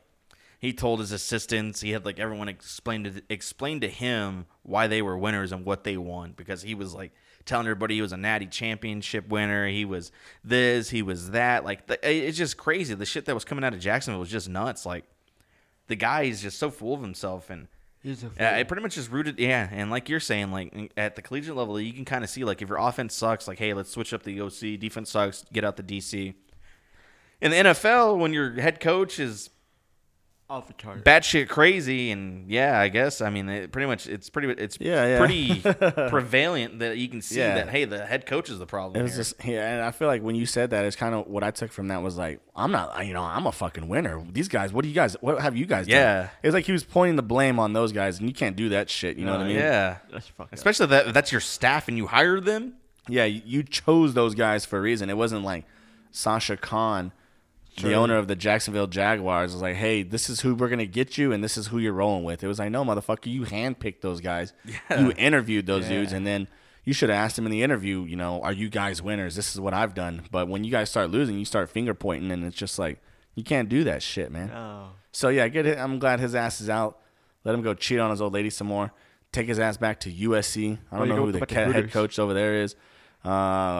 he 0.59 0.72
told 0.72 1.01
his 1.01 1.12
assistants, 1.12 1.80
he 1.80 1.91
had 1.91 2.05
like 2.05 2.18
everyone 2.18 2.49
explain 2.49 3.05
to 3.05 3.22
explain 3.28 3.80
to 3.80 3.88
him 3.88 4.47
why 4.62 4.86
they 4.86 5.03
were 5.03 5.16
winners 5.18 5.53
and 5.53 5.64
what 5.66 5.84
they 5.84 5.97
won 5.97 6.32
because 6.36 6.62
he 6.62 6.74
was 6.74 6.95
like 6.95 7.12
telling 7.47 7.66
everybody 7.66 7.95
he 7.97 8.03
was 8.03 8.12
a 8.12 8.16
natty 8.16 8.47
championship 8.47 9.28
winner, 9.28 9.66
he 9.68 9.84
was 9.84 10.12
this, 10.45 10.88
he 10.91 11.03
was 11.03 11.30
that. 11.30 11.64
Like 11.64 11.86
the, 11.86 11.99
it's 12.11 12.38
just 12.38 12.57
crazy. 12.57 12.95
The 12.95 13.07
shit 13.07 13.24
that 13.26 13.34
was 13.34 13.45
coming 13.45 13.64
out 13.64 13.74
of 13.74 13.80
Jacksonville 13.80 14.20
was 14.20 14.30
just 14.30 14.49
nuts. 14.49 14.84
Like 14.86 15.05
the 15.88 15.97
guy 15.97 16.22
is 16.22 16.41
just 16.43 16.59
so 16.59 16.70
full 16.70 16.95
of 16.95 17.03
himself 17.03 17.51
and 17.51 17.68
Yeah, 18.03 18.57
it 18.57 18.68
pretty 18.68 18.82
much 18.82 18.94
just 18.94 19.11
rooted. 19.11 19.38
Yeah, 19.38 19.68
and 19.70 19.90
like 19.90 20.09
you're 20.09 20.20
saying, 20.20 20.53
like 20.53 20.92
at 20.96 21.16
the 21.16 21.22
collegiate 21.22 21.55
level, 21.57 21.78
you 21.78 21.92
can 21.92 22.05
kind 22.05 22.24
of 22.24 22.30
see 22.30 22.44
like 22.44 22.62
if 22.62 22.68
your 22.68 22.78
offense 22.78 23.14
sucks, 23.14 23.46
like 23.46 23.59
hey, 23.59 23.74
let's 23.74 23.90
switch 23.90 24.14
up 24.14 24.22
the 24.22 24.40
OC. 24.40 24.80
Defense 24.80 25.11
sucks, 25.11 25.44
get 25.53 25.64
out 25.64 25.76
the 25.76 25.82
DC. 25.82 26.34
In 27.42 27.51
the 27.51 27.57
NFL, 27.57 28.18
when 28.18 28.32
your 28.32 28.61
head 28.61 28.80
coach 28.80 29.18
is 29.18 29.51
Off 30.51 30.66
the 30.66 30.72
chart. 30.72 31.05
batshit 31.05 31.48
crazy, 31.48 32.11
and 32.11 32.51
yeah, 32.51 32.80
I 32.80 32.88
guess 32.88 33.20
I 33.20 33.30
mean 33.30 33.48
it 33.48 33.70
pretty 33.70 33.86
much 33.86 34.09
it's 34.09 34.28
pretty 34.28 34.48
it's 34.61 34.76
Yeah, 34.80 35.07
yeah. 35.07 35.18
pretty 35.18 35.61
prevalent 36.11 36.80
that 36.80 36.96
you 36.98 37.09
can 37.09 37.22
see 37.22 37.38
Yeah. 37.38 37.55
that 37.55 37.68
hey 37.68 37.84
the 37.84 38.05
head 38.05 38.26
coach 38.26 38.51
is 38.51 38.59
the 38.59 38.66
problem. 38.66 38.98
It 38.98 39.03
was 39.05 39.12
here. 39.12 39.18
just 39.20 39.44
yeah, 39.44 39.72
and 39.74 39.82
I 39.82 39.92
feel 39.92 40.09
like 40.09 40.22
when 40.22 40.34
you 40.34 40.46
said 40.46 40.70
that, 40.70 40.84
it's 40.84 40.96
kind 40.96 41.14
of 41.14 41.28
what 41.28 41.44
I 41.44 41.53
took 41.53 41.70
from 41.70 41.86
that 41.88 42.03
was 42.03 42.16
like, 42.18 42.40
I'm 42.57 42.72
not, 42.72 43.07
you 43.07 43.12
know, 43.12 43.22
I'm 43.22 43.46
a 43.46 43.53
fucking 43.53 43.86
winner. 43.88 44.24
These 44.32 44.48
guys, 44.48 44.72
what 44.72 44.82
do 44.82 44.88
you 44.88 44.94
guys, 44.94 45.16
what 45.20 45.40
have 45.40 45.57
you 45.57 45.66
guys 45.66 45.86
done? 45.86 45.94
Yeah. 45.96 46.28
it 46.42 46.48
was 46.48 46.55
like 46.55 46.64
he 46.66 46.72
was 46.72 46.82
pointing 46.82 47.14
the 47.14 47.22
blame 47.22 47.61
on 47.61 47.72
those 47.72 47.92
guys, 47.92 48.18
and 48.18 48.26
you 48.28 48.34
can't 48.34 48.57
do 48.57 48.70
that 48.70 48.90
shit. 48.90 49.16
You 49.18 49.26
know 49.26 49.32
what 49.32 49.42
I 49.42 49.44
uh, 49.44 49.46
mean? 49.48 49.57
yeah, 49.57 49.98
That's 50.11 50.26
fucked 50.26 50.53
up. 50.53 50.59
especially 50.59 50.86
that 50.86 51.14
that's 51.14 51.30
your 51.30 51.40
staff 51.40 51.86
and 51.86 51.96
you 51.96 52.09
hired 52.09 52.44
them. 52.44 52.74
Yeah, 53.09 53.24
you 53.24 53.40
you 53.44 53.62
chose 53.62 54.14
those 54.14 54.34
guys 54.34 54.64
for 54.64 54.78
a 54.78 54.82
reason. 54.82 55.11
It 55.11 55.16
wasn't 55.16 55.44
like 55.44 55.64
Sasha 56.11 56.57
Khan, 56.57 57.12
the 57.83 57.95
owner 57.95 58.16
of 58.16 58.28
the 58.28 58.37
Jacksonville 58.37 58.87
Jaguars, 58.87 59.53
was 59.53 59.62
like, 59.62 59.76
"Hey, 59.76 60.03
this 60.03 60.28
is 60.31 60.41
who 60.41 60.55
we're 60.55 60.68
gonna 60.68 60.87
get 60.87 61.18
you, 61.18 61.33
and 61.33 61.43
this 61.43 61.57
is 61.57 61.68
who 61.68 61.78
you're 61.78 61.93
rolling 61.93 62.24
with." 62.24 62.43
It 62.43 62.49
was 62.49 62.59
like, 62.59 62.70
"No, 62.70 62.85
motherfucker, 62.85 63.26
you 63.26 63.43
handpicked 63.43 64.01
those 64.01 64.20
guys. 64.20 64.53
You 64.91 65.12
interviewed 65.16 65.66
those 65.66 65.87
dudes, 65.87 66.12
and 66.12 66.26
then 66.26 66.49
you 66.85 66.93
should 66.93 67.11
have 67.11 67.18
asked 67.18 67.37
them 67.37 67.47
in 67.47 67.53
the 67.53 67.62
interview. 67.62 68.05
You 68.05 68.16
know, 68.16 68.41
are 68.43 68.53
you 68.53 68.68
guys 68.68 69.03
winners? 69.03 69.37
This 69.37 69.55
is 69.55 69.61
what 69.61 69.74
I've 69.74 69.95
done. 69.95 70.22
But 70.31 70.49
when 70.49 70.64
you 70.64 70.70
guys 70.70 70.91
start 70.91 71.11
losing, 71.11 71.39
you 71.39 71.45
start 71.45 71.70
finger 71.70 71.95
pointing, 71.95 72.31
and 72.31 72.45
it's 72.45 72.57
just 72.57 72.78
like 72.78 73.01
you 73.35 73.45
can't 73.45 73.68
do 73.68 73.85
that 73.85 74.03
shit, 74.03 74.31
man. 74.31 74.51
Oh. 74.51 74.89
So 75.12 75.28
yeah, 75.28 75.49
get 75.49 75.66
it. 75.66 75.78
I'm 75.78 75.99
glad 75.99 76.20
his 76.20 76.35
ass 76.35 76.61
is 76.61 76.68
out. 76.68 76.99
Let 77.45 77.55
him 77.55 77.62
go 77.62 77.74
cheat 77.74 77.99
on 77.99 78.11
his 78.11 78.20
old 78.20 78.35
lady 78.35 78.51
some 78.51 78.66
more. 78.66 78.93
Take 79.33 79.49
his 79.49 79.59
ass 79.59 79.76
back 79.76 80.01
to 80.01 80.12
USC. 80.12 80.78
I 80.91 80.99
don't 80.99 81.09
know 81.09 81.26
who 81.26 81.33
the 81.33 81.47
head 81.55 81.91
coach 81.93 82.18
over 82.18 82.35
there 82.35 82.62
is. 82.62 82.74
Uh, 83.24 83.28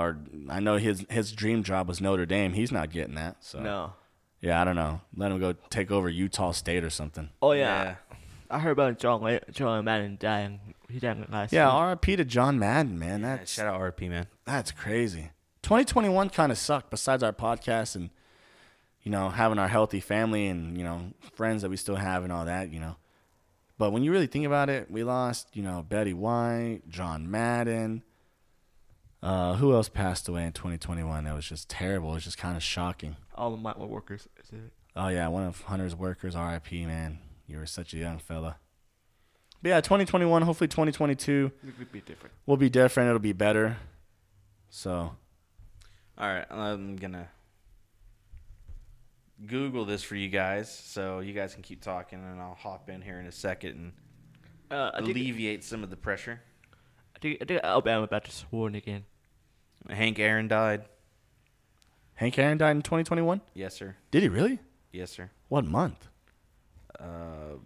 or 0.01 0.18
I 0.51 0.61
know 0.61 0.76
his 0.76 1.05
his 1.09 1.32
dream 1.32 1.62
job 1.62 1.88
was 1.88 2.01
Notre 2.01 2.26
Dame. 2.26 2.53
He's 2.53 2.70
not 2.72 2.91
getting 2.91 3.14
that. 3.14 3.36
So 3.41 3.61
No. 3.61 3.93
yeah, 4.41 4.61
I 4.61 4.64
don't 4.64 4.76
know. 4.76 5.01
Let 5.16 5.32
him 5.32 5.41
go 5.41 5.55
take 5.70 5.91
over 5.91 6.09
Utah 6.09 6.53
State 6.53 6.84
or 6.84 6.91
something. 6.91 7.30
Oh 7.41 7.53
yeah. 7.53 7.97
I 8.51 8.59
heard 8.59 8.72
about 8.72 8.99
John 8.99 9.22
La- 9.22 9.38
John 9.53 9.84
Madden 9.84 10.16
dying. 10.20 10.74
He 10.91 10.99
died 10.99 11.24
last 11.30 11.53
Yeah, 11.53 11.72
week. 11.93 12.01
RIP 12.05 12.16
to 12.18 12.24
John 12.24 12.59
Madden, 12.59 12.99
man. 12.99 13.20
Yeah, 13.20 13.36
That's 13.36 13.53
shout 13.53 13.66
out 13.66 13.80
RP 13.80 14.09
man. 14.11 14.26
that's 14.45 14.72
crazy. 14.72 15.30
2021 15.62 16.30
kind 16.30 16.51
of 16.53 16.59
sucked. 16.59 16.91
Besides 16.91 17.22
our 17.22 17.32
podcast 17.32 17.95
and 17.97 18.11
you 19.03 19.11
know 19.11 19.30
having 19.30 19.59
our 19.59 19.68
healthy 19.68 20.01
family 20.01 20.49
and 20.49 20.76
you 20.76 20.84
know 20.84 21.12
friends 21.34 21.62
that 21.62 21.70
we 21.70 21.76
still 21.76 21.97
have 21.97 22.24
and 22.24 22.32
all 22.32 22.45
that, 22.45 22.70
you 22.72 22.80
know. 22.80 22.97
But 23.78 23.93
when 23.93 24.03
you 24.03 24.12
really 24.12 24.26
think 24.26 24.45
about 24.45 24.68
it, 24.68 24.91
we 24.91 25.03
lost 25.05 25.49
you 25.55 25.62
know 25.62 25.82
Betty 25.88 26.12
White, 26.12 26.80
John 26.91 27.30
Madden. 27.30 28.03
Uh, 29.23 29.55
who 29.57 29.75
else 29.75 29.89
passed 29.89 30.29
away 30.29 30.45
in 30.45 30.53
2021? 30.53 31.25
That 31.25 31.35
was 31.35 31.47
just 31.47 31.68
terrible. 31.68 32.11
It 32.12 32.14
was 32.14 32.25
just 32.25 32.39
kind 32.39 32.57
of 32.57 32.62
shocking. 32.62 33.16
All 33.35 33.53
of 33.53 33.61
my 33.61 33.75
workers. 33.77 34.29
is 34.43 34.51
it. 34.51 34.73
Oh 34.97 35.09
yeah, 35.09 35.29
one 35.29 35.45
of 35.45 35.61
Hunter's 35.62 35.95
workers, 35.95 36.35
RIP, 36.35 36.73
man. 36.73 37.18
You 37.47 37.59
were 37.59 37.66
such 37.66 37.93
a 37.95 37.99
young 37.99 38.18
fella. 38.18 38.57
But 39.62 39.68
yeah, 39.68 39.81
2021. 39.81 40.43
Hopefully, 40.43 40.68
2022 40.68 41.53
It 41.66 41.79
could 41.79 41.93
be 41.93 42.01
different. 42.01 42.35
will 42.47 42.57
be 42.57 42.71
different. 42.71 43.09
It'll 43.09 43.18
be 43.18 43.33
better. 43.35 43.77
So 44.71 44.91
All 46.16 46.29
right, 46.29 46.47
I'm 46.51 46.97
gonna 46.97 47.29
Google 49.47 49.85
this 49.85 50.03
for 50.03 50.16
you 50.16 50.29
guys, 50.29 50.73
so 50.73 51.21
you 51.21 51.33
guys 51.35 51.55
can 51.55 51.62
keep 51.62 51.83
talking, 51.83 52.18
and 52.23 52.41
I'll 52.41 52.55
hop 52.55 52.89
in 52.91 53.01
here 53.03 53.18
in 53.21 53.27
a 53.27 53.33
second 53.33 53.71
and 53.71 53.93
Uh, 54.71 54.91
I 54.95 54.99
think, 54.99 55.16
alleviate 55.16 55.64
some 55.64 55.83
of 55.83 55.91
the 55.91 55.97
pressure. 55.97 56.41
I 57.16 57.18
think, 57.18 57.39
I 57.43 57.45
think 57.45 57.61
Alabama 57.64 58.05
about 58.05 58.25
to 58.25 58.31
sworn 58.31 58.75
again. 58.75 59.05
Hank 59.89 60.18
Aaron 60.18 60.49
died. 60.49 60.85
Hank 62.14 62.39
Aaron 62.39 62.59
died 62.59 62.72
in 62.76 62.83
2021. 62.83 63.41
Yes, 63.55 63.74
sir. 63.74 63.97
Did 64.11 64.22
he 64.22 64.28
really? 64.28 64.59
Yes, 64.93 65.11
sir. 65.11 65.31
What 65.49 65.64
month? 65.64 66.09
Uh, 66.99 67.57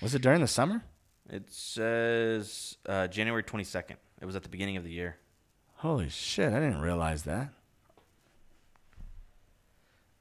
Was 0.00 0.14
it 0.14 0.22
during 0.22 0.40
the 0.40 0.46
summer? 0.46 0.82
it 1.28 1.50
says 1.50 2.76
uh, 2.86 3.06
January 3.06 3.42
22nd. 3.42 3.96
It 4.20 4.24
was 4.24 4.34
at 4.36 4.42
the 4.42 4.48
beginning 4.48 4.76
of 4.76 4.84
the 4.84 4.90
year. 4.90 5.16
Holy 5.76 6.08
shit! 6.08 6.52
I 6.52 6.60
didn't 6.60 6.80
realize 6.80 7.22
that. 7.22 7.50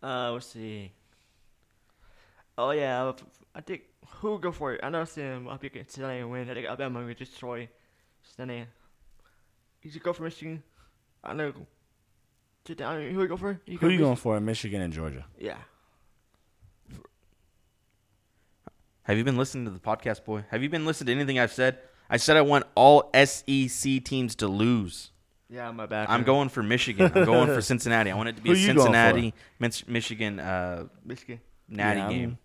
Uh, 0.02 0.32
let's 0.32 0.46
see. 0.48 0.92
Oh 2.58 2.72
yeah, 2.72 3.12
I 3.56 3.62
think 3.62 3.82
who 4.22 4.40
go 4.40 4.52
for 4.52 4.74
it? 4.74 4.80
I 4.84 4.90
know 4.90 5.04
Sam. 5.06 5.50
I 5.50 5.58
think 5.58 5.76
it's 5.76 5.94
Cincinnati 5.94 6.20
and 6.20 6.32
win. 6.32 6.50
I 6.50 6.54
think 6.54 6.66
Alabama 6.68 7.04
will 7.04 7.14
destroy 7.14 7.68
Cincinnati. 8.24 8.68
You 9.82 9.92
should 9.92 10.04
go 10.04 10.14
for 10.14 10.24
Michigan. 10.24 10.64
I 11.24 11.34
know. 11.34 11.54
Sit 12.68 12.78
down. 12.78 13.02
Who 13.10 13.18
will 13.18 13.28
go 13.28 13.38
for? 13.38 13.60
Who 13.68 13.78
go 13.78 13.88
are 13.88 13.92
you 13.92 13.98
going 13.98 14.16
for? 14.16 14.38
in 14.38 14.46
Michigan 14.46 14.82
and 14.82 14.94
Georgia. 14.94 15.26
Yeah. 15.40 15.58
Have 19.04 19.18
you 19.18 19.24
been 19.24 19.38
listening 19.38 19.66
to 19.66 19.72
the 19.72 19.80
podcast, 19.80 20.24
boy? 20.24 20.46
Have 20.52 20.62
you 20.62 20.70
been 20.70 20.86
listening 20.86 21.08
to 21.08 21.14
anything 21.14 21.40
I've 21.40 21.52
said? 21.52 21.80
I 22.10 22.18
said 22.18 22.38
I 22.38 22.42
want 22.42 22.66
all 22.76 23.10
SEC 23.14 24.04
teams 24.04 24.36
to 24.36 24.48
lose. 24.48 25.12
Yeah, 25.50 25.72
my 25.72 25.88
bad. 25.88 26.10
I'm 26.10 26.24
going 26.24 26.50
for 26.50 26.62
Michigan. 26.62 27.12
I'm 27.16 27.26
going 27.26 27.48
for 27.48 27.62
Cincinnati. 27.74 28.12
I 28.12 28.16
want 28.16 28.30
it 28.30 28.36
to 28.36 28.42
be 28.44 28.50
Who 28.50 28.56
a 28.56 28.60
you 28.60 28.68
going? 28.68 28.78
Cincinnati, 28.80 29.34
Mich- 29.58 29.88
Michigan 29.88 30.40
uh, 30.40 30.86
Michigan. 31.04 31.40
natty 31.68 32.00
Yeah, 32.00 32.08
I 32.08 32.10
game. 32.14 32.38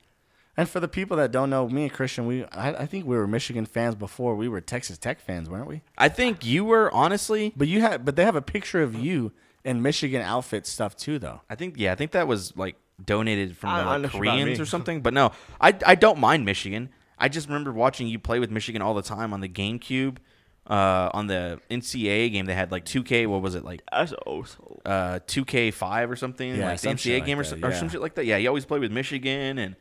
Mean, 0.57 0.63
And 0.63 0.69
for 0.69 0.81
the 0.81 0.89
people 0.89 1.17
that 1.19 1.33
don't 1.33 1.51
know, 1.51 1.69
me 1.69 1.83
and 1.85 1.93
Christian, 1.93 2.27
we 2.27 2.45
I, 2.47 2.83
I 2.83 2.87
think 2.87 3.07
we 3.07 3.17
were 3.17 3.27
Michigan 3.27 3.67
fans 3.67 3.95
before 3.95 4.35
we 4.37 4.49
were 4.49 4.61
Texas 4.61 4.99
Tech 4.99 5.21
fans, 5.21 5.49
weren't 5.49 5.67
we? 5.67 5.83
I 5.99 6.09
think 6.09 6.45
you 6.45 6.65
were 6.65 6.91
honestly. 6.93 7.53
But 7.57 7.69
you 7.69 7.81
had, 7.81 8.05
but 8.05 8.17
they 8.17 8.25
have 8.25 8.37
a 8.37 8.43
picture 8.43 8.83
of 8.83 8.95
you 8.95 9.33
in 9.65 9.83
Michigan 9.83 10.21
outfit 10.23 10.67
stuff 10.67 10.97
too, 10.97 11.19
though. 11.19 11.41
I 11.51 11.55
think 11.55 11.75
yeah. 11.79 11.93
I 11.93 11.95
think 11.95 12.13
that 12.13 12.27
was 12.29 12.57
like 12.57 12.77
donated 13.05 13.57
from 13.57 13.71
I- 13.71 13.79
the 13.83 13.85
like, 13.87 14.03
know 14.03 14.09
about 14.09 14.13
me. 14.21 14.31
Koreans 14.31 14.61
or 14.61 14.67
something. 14.75 15.01
But 15.01 15.15
no, 15.15 15.33
I 15.61 15.75
I 15.87 15.95
don't 15.95 16.19
mind 16.19 16.45
Michigan. 16.45 16.91
I 17.19 17.29
just 17.29 17.47
remember 17.49 17.73
watching 17.73 18.07
you 18.09 18.19
play 18.19 18.41
with 18.41 18.51
Michigan 18.51 18.83
all 18.83 18.93
the 18.95 19.03
time 19.03 19.33
on 19.33 19.41
the 19.41 19.49
GameCube. 19.49 20.19
Uh, 20.67 21.11
on 21.13 21.27
the 21.27 21.61
NCAA 21.71 22.33
game, 22.33 22.47
they 22.47 22.55
had 22.55 22.73
like 22.73 22.87
2K. 22.87 23.27
What 23.27 23.43
was 23.43 23.55
it 23.55 23.67
like? 23.67 23.83
That's 23.93 24.15
also. 24.15 24.81
uh 24.87 25.19
2K5 25.27 26.09
or 26.09 26.17
something, 26.17 26.57
Yeah, 26.57 26.69
like 26.69 26.79
some 26.79 26.97
shit 26.97 27.13
NCAA 27.13 27.19
like 27.19 27.27
game 27.27 27.39
or, 27.39 27.45
that, 27.45 27.65
or 27.65 27.71
yeah. 27.71 27.79
some 27.79 27.89
shit 27.91 28.01
like 28.01 28.15
that. 28.15 28.25
Yeah, 28.25 28.39
he 28.39 28.47
always 28.47 28.65
played 28.65 28.81
with 28.81 28.91
Michigan, 28.91 29.59
and 29.59 29.77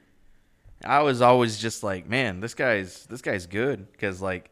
I 0.84 1.02
was 1.02 1.22
always 1.22 1.58
just 1.58 1.84
like, 1.84 2.08
man, 2.08 2.40
this 2.40 2.54
guy's 2.54 3.06
this 3.06 3.22
guy's 3.22 3.46
good 3.46 3.92
because 3.92 4.22
like 4.22 4.52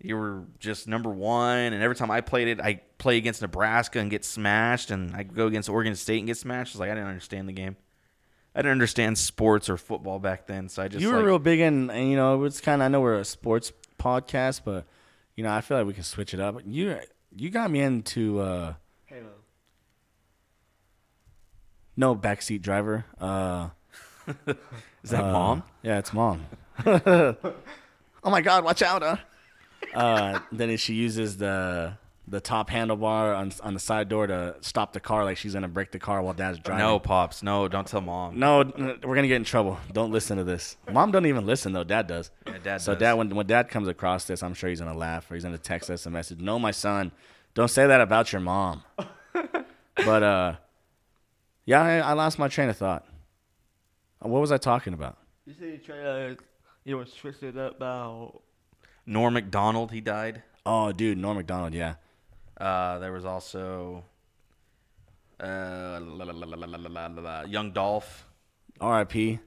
you 0.00 0.16
were 0.16 0.44
just 0.58 0.86
number 0.86 1.10
one, 1.10 1.72
and 1.72 1.82
every 1.82 1.96
time 1.96 2.10
I 2.10 2.20
played 2.20 2.48
it, 2.48 2.60
I 2.60 2.80
play 2.98 3.16
against 3.16 3.42
Nebraska 3.42 3.98
and 3.98 4.10
get 4.10 4.24
smashed, 4.24 4.90
and 4.90 5.14
I 5.14 5.24
go 5.24 5.46
against 5.46 5.68
Oregon 5.68 5.94
State 5.94 6.18
and 6.18 6.26
get 6.26 6.36
smashed. 6.36 6.74
It's 6.74 6.80
like 6.80 6.90
I 6.90 6.94
didn't 6.94 7.08
understand 7.08 7.48
the 7.48 7.52
game. 7.52 7.76
I 8.54 8.60
didn't 8.60 8.72
understand 8.72 9.18
sports 9.18 9.68
or 9.68 9.76
football 9.76 10.18
back 10.18 10.46
then, 10.46 10.68
so 10.68 10.82
I 10.82 10.88
just 10.88 11.02
you 11.02 11.10
were 11.10 11.18
like, 11.18 11.26
real 11.26 11.38
big 11.38 11.60
in, 11.60 11.90
and 11.90 12.10
you 12.10 12.16
know, 12.16 12.44
it's 12.44 12.60
kind 12.60 12.80
of. 12.82 12.86
I 12.86 12.88
know 12.88 13.00
we're 13.00 13.18
a 13.18 13.24
sports 13.24 13.72
podcast, 13.98 14.62
but 14.64 14.86
you 15.36 15.44
know, 15.44 15.52
I 15.52 15.60
feel 15.60 15.76
like 15.78 15.86
we 15.86 15.94
can 15.94 16.02
switch 16.04 16.34
it 16.34 16.40
up. 16.40 16.60
You 16.66 16.98
you 17.36 17.50
got 17.50 17.70
me 17.70 17.80
into 17.80 18.40
uh, 18.40 18.74
Halo. 19.06 19.30
no 21.96 22.16
backseat 22.16 22.62
driver. 22.62 23.04
Uh, 23.20 23.68
is 25.02 25.10
that 25.10 25.24
uh, 25.24 25.32
mom? 25.32 25.62
Yeah, 25.82 25.98
it's 25.98 26.12
mom. 26.12 26.44
oh 26.86 27.34
my 28.24 28.40
God! 28.40 28.64
Watch 28.64 28.82
out! 28.82 29.02
Huh? 29.02 29.16
Uh, 29.94 30.40
then 30.52 30.76
she 30.76 30.94
uses 30.94 31.36
the 31.38 31.94
the 32.26 32.40
top 32.40 32.68
handlebar 32.68 33.36
on 33.36 33.52
on 33.62 33.72
the 33.74 33.80
side 33.80 34.08
door 34.08 34.26
to 34.26 34.54
stop 34.60 34.92
the 34.92 35.00
car, 35.00 35.24
like 35.24 35.36
she's 35.38 35.54
gonna 35.54 35.68
break 35.68 35.92
the 35.92 35.98
car 35.98 36.20
while 36.22 36.34
dad's 36.34 36.58
driving. 36.58 36.84
No, 36.84 36.98
pops, 36.98 37.42
no, 37.42 37.68
don't 37.68 37.86
tell 37.86 38.00
mom. 38.02 38.38
No, 38.38 38.60
n- 38.60 38.98
we're 39.02 39.14
gonna 39.14 39.28
get 39.28 39.36
in 39.36 39.44
trouble. 39.44 39.78
Don't 39.92 40.12
listen 40.12 40.36
to 40.36 40.44
this. 40.44 40.76
Mom 40.92 41.10
don't 41.10 41.26
even 41.26 41.46
listen 41.46 41.72
though. 41.72 41.84
Dad 41.84 42.06
does. 42.06 42.30
Yeah, 42.46 42.58
dad 42.62 42.80
So 42.82 42.92
does. 42.92 43.00
dad, 43.00 43.12
when 43.14 43.30
when 43.34 43.46
dad 43.46 43.68
comes 43.70 43.88
across 43.88 44.24
this, 44.26 44.42
I'm 44.42 44.52
sure 44.54 44.68
he's 44.68 44.80
gonna 44.80 44.96
laugh 44.96 45.30
or 45.30 45.34
he's 45.34 45.44
gonna 45.44 45.56
text 45.58 45.88
us 45.90 46.04
a 46.06 46.10
message. 46.10 46.40
No, 46.40 46.58
my 46.58 46.70
son, 46.70 47.12
don't 47.54 47.68
say 47.70 47.86
that 47.86 48.00
about 48.02 48.30
your 48.32 48.40
mom. 48.40 48.82
but 49.32 50.22
uh, 50.22 50.54
yeah, 51.64 51.82
I, 51.82 51.98
I 51.98 52.12
lost 52.12 52.38
my 52.38 52.48
train 52.48 52.68
of 52.68 52.76
thought. 52.76 53.06
Uh, 54.24 54.28
what 54.28 54.40
was 54.40 54.52
I 54.52 54.58
talking 54.58 54.94
about? 54.94 55.18
You 55.46 55.54
said 55.58 55.68
you 55.68 55.78
tried. 55.78 55.96
to, 55.96 56.32
uh, 56.32 56.34
you 56.84 56.96
was 56.96 57.12
twisted 57.12 57.56
up 57.58 57.76
about 57.76 58.42
Norm 59.06 59.34
Macdonald. 59.34 59.92
He 59.92 60.00
died. 60.00 60.42
Oh, 60.64 60.92
dude, 60.92 61.18
Norm 61.18 61.36
Macdonald. 61.36 61.74
Yeah. 61.74 61.94
Uh, 62.58 62.98
there 62.98 63.12
was 63.12 63.24
also 63.24 64.04
la, 65.40 65.98
la, 65.98 67.20
la, 67.20 67.42
Young 67.42 67.72
Dolph. 67.72 68.26
R.I.P. 68.80 69.40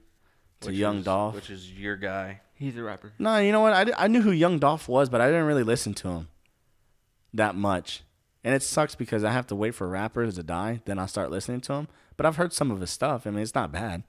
to 0.61 0.73
Young 0.73 1.03
Dolph, 1.03 1.35
which 1.35 1.49
is 1.49 1.71
your 1.71 1.95
guy. 1.95 2.41
He's 2.53 2.77
a 2.77 2.83
rapper. 2.83 3.13
No, 3.17 3.37
you 3.37 3.51
know 3.51 3.61
what? 3.61 3.73
I, 3.73 4.05
I 4.05 4.07
knew 4.07 4.21
who 4.21 4.31
Young 4.31 4.59
Dolph 4.59 4.87
was, 4.87 5.09
but 5.09 5.21
I 5.21 5.27
didn't 5.27 5.45
really 5.45 5.63
listen 5.63 5.93
to 5.95 6.09
him 6.09 6.27
that 7.33 7.55
much. 7.55 8.03
And 8.43 8.53
it 8.53 8.63
sucks 8.63 8.95
because 8.95 9.23
I 9.23 9.31
have 9.31 9.47
to 9.47 9.55
wait 9.55 9.75
for 9.75 9.87
rappers 9.87 10.35
to 10.35 10.43
die, 10.43 10.81
then 10.85 10.99
I 10.99 11.05
start 11.05 11.31
listening 11.31 11.61
to 11.61 11.73
him. 11.73 11.87
But 12.17 12.25
I've 12.25 12.35
heard 12.37 12.53
some 12.53 12.71
of 12.71 12.81
his 12.81 12.89
stuff. 12.89 13.25
I 13.25 13.29
mean, 13.29 13.41
it's 13.41 13.55
not 13.55 13.71
bad. 13.71 14.03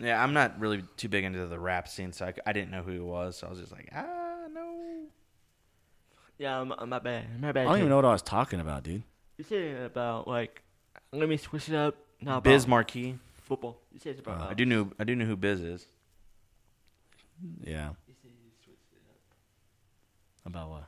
Yeah, 0.00 0.22
I'm 0.22 0.32
not 0.32 0.60
really 0.60 0.82
too 0.96 1.08
big 1.08 1.24
into 1.24 1.46
the 1.46 1.58
rap 1.58 1.88
scene, 1.88 2.12
so 2.12 2.26
I, 2.26 2.34
I 2.46 2.52
didn't 2.52 2.70
know 2.70 2.82
who 2.82 2.92
he 2.92 2.98
was. 3.00 3.38
So 3.38 3.48
I 3.48 3.50
was 3.50 3.58
just 3.58 3.72
like, 3.72 3.88
ah, 3.94 4.46
no. 4.52 5.06
Yeah, 6.38 6.60
I'm, 6.60 6.72
I'm 6.72 6.88
not 6.88 7.02
bad. 7.02 7.40
My 7.40 7.50
bad. 7.50 7.62
I 7.62 7.64
don't 7.64 7.74
too. 7.74 7.78
even 7.78 7.88
know 7.90 7.96
what 7.96 8.04
I 8.04 8.12
was 8.12 8.22
talking 8.22 8.60
about, 8.60 8.84
dude. 8.84 9.02
You 9.36 9.44
said 9.44 9.82
about 9.82 10.28
like, 10.28 10.62
let 11.12 11.28
me 11.28 11.36
switch 11.36 11.68
it 11.68 11.74
up. 11.74 11.96
Now 12.20 12.40
Biz 12.40 12.66
Markie. 12.66 13.18
football. 13.42 13.80
You 13.92 13.98
said 13.98 14.10
it's 14.10 14.20
about. 14.20 14.40
Uh, 14.40 14.50
I 14.50 14.54
do 14.54 14.64
know 14.64 14.92
I 14.98 15.04
do 15.04 15.16
know 15.16 15.24
who 15.24 15.36
Biz 15.36 15.60
is. 15.60 15.86
Yeah. 17.64 17.90
You 18.06 18.14
say 18.22 18.28
you 18.28 18.50
switched 18.64 18.92
it 18.92 19.02
up. 19.08 20.46
About 20.46 20.70
what? 20.70 20.84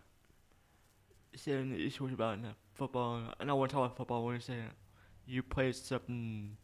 You 1.32 1.38
said 1.38 1.66
you 1.66 1.90
talked 1.90 2.12
about 2.12 2.38
football. 2.74 3.22
I 3.38 3.44
know 3.44 3.64
to 3.64 3.72
talk 3.72 3.84
about 3.84 3.96
football 3.96 4.24
when 4.24 4.34
you 4.34 4.40
say 4.40 4.56
you 5.26 5.42
played 5.42 5.74
something 5.76 6.56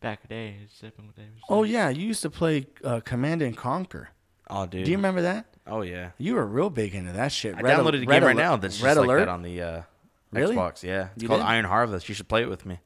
back 0.00 0.20
in 0.22 0.28
the 0.28 0.34
day. 0.34 0.56
Something 0.80 1.12
day. 1.16 1.22
Oh 1.48 1.62
yeah, 1.64 1.88
you 1.88 2.06
used 2.06 2.22
to 2.22 2.30
play 2.30 2.66
uh, 2.84 3.00
Command 3.00 3.42
and 3.42 3.56
Conquer. 3.56 4.10
Oh, 4.50 4.66
dude. 4.66 4.84
Do 4.84 4.90
you 4.90 4.96
remember 4.96 5.22
that? 5.22 5.46
Oh 5.66 5.82
yeah. 5.82 6.10
You 6.18 6.34
were 6.36 6.46
real 6.46 6.70
big 6.70 6.94
into 6.94 7.12
that 7.12 7.32
shit. 7.32 7.54
I 7.56 7.60
Red 7.60 7.78
downloaded 7.78 8.02
a 8.04 8.06
Red 8.06 8.20
game 8.20 8.24
right 8.24 8.34
Alert- 8.34 8.34
now 8.36 8.56
that's 8.56 8.74
just 8.76 8.84
Red 8.84 8.96
like 8.96 9.18
that 9.18 9.28
on 9.28 9.42
the 9.42 9.60
uh, 9.62 9.82
Really? 10.32 10.56
Xbox. 10.56 10.82
Yeah, 10.82 11.08
it's 11.14 11.22
You 11.22 11.28
called 11.28 11.40
did? 11.40 11.46
Iron 11.46 11.64
Harvest. 11.66 12.08
You 12.08 12.14
should 12.14 12.28
play 12.28 12.42
it 12.42 12.48
with 12.48 12.64
me. 12.64 12.78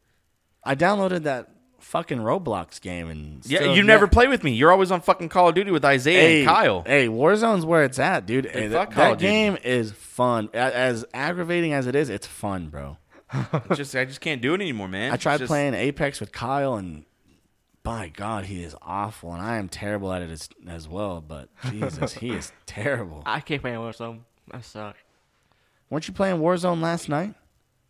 I 0.65 0.75
downloaded 0.75 1.23
that 1.25 1.49
fucking 1.81 2.19
Roblox 2.19 2.81
game 2.81 3.11
and 3.11 3.45
Yeah, 3.47 3.59
still- 3.61 3.77
you 3.77 3.83
never 3.83 4.07
play 4.09 4.27
with 4.29 4.43
me. 4.45 4.53
You're 4.53 4.71
always 4.73 4.91
on 4.93 5.01
fucking 5.01 5.29
Call 5.29 5.49
of 5.49 5.55
Duty 5.55 5.71
with 5.73 5.85
Isaiah 5.85 6.21
Hey, 6.21 6.39
and 6.41 6.49
Kyle. 6.49 6.83
Hey, 6.87 7.07
Warzone's 7.09 7.65
where 7.67 7.83
it's 7.85 7.99
at, 7.99 8.27
dude. 8.27 8.47
Hey, 8.47 8.69
fuck 8.69 8.91
that 8.91 8.95
Call 8.95 9.11
that 9.11 9.19
game 9.19 9.57
is 9.65 9.91
fun. 9.93 10.49
As 10.55 11.05
aggravating 11.15 11.73
as 11.73 11.87
it 11.89 11.95
is, 11.97 12.09
it's 12.09 12.27
fun, 12.27 12.69
bro. 12.69 12.97
It's 13.35 13.77
just 13.77 13.97
I 13.97 14.05
just 14.05 14.21
can't 14.21 14.41
do 14.43 14.53
it 14.55 14.61
anymore, 14.61 14.89
man. 14.89 15.13
I 15.13 15.17
tried 15.17 15.39
just- 15.39 15.49
playing 15.49 15.75
Apex 15.75 16.21
with 16.21 16.33
Kyle, 16.33 16.75
and 16.75 17.05
by 17.83 18.09
God, 18.09 18.45
he 18.45 18.63
is 18.63 18.77
awful, 18.83 19.33
and 19.33 19.43
I 19.43 19.57
am 19.57 19.69
terrible 19.69 20.13
at 20.13 20.23
it 20.23 20.31
as, 20.31 20.49
as 20.69 20.89
well. 20.89 21.21
But 21.21 21.49
Jesus, 21.71 22.13
he 22.15 22.31
is 22.31 22.53
terrible. 22.67 23.23
I 23.27 23.41
can't 23.41 23.61
play 23.63 23.73
Warzone. 23.73 24.21
I 24.51 24.61
suck. 24.61 24.97
Weren't 25.91 26.07
you 26.09 26.15
playing 26.15 26.41
Warzone 26.41 26.81
last 26.81 27.09
night? 27.09 27.35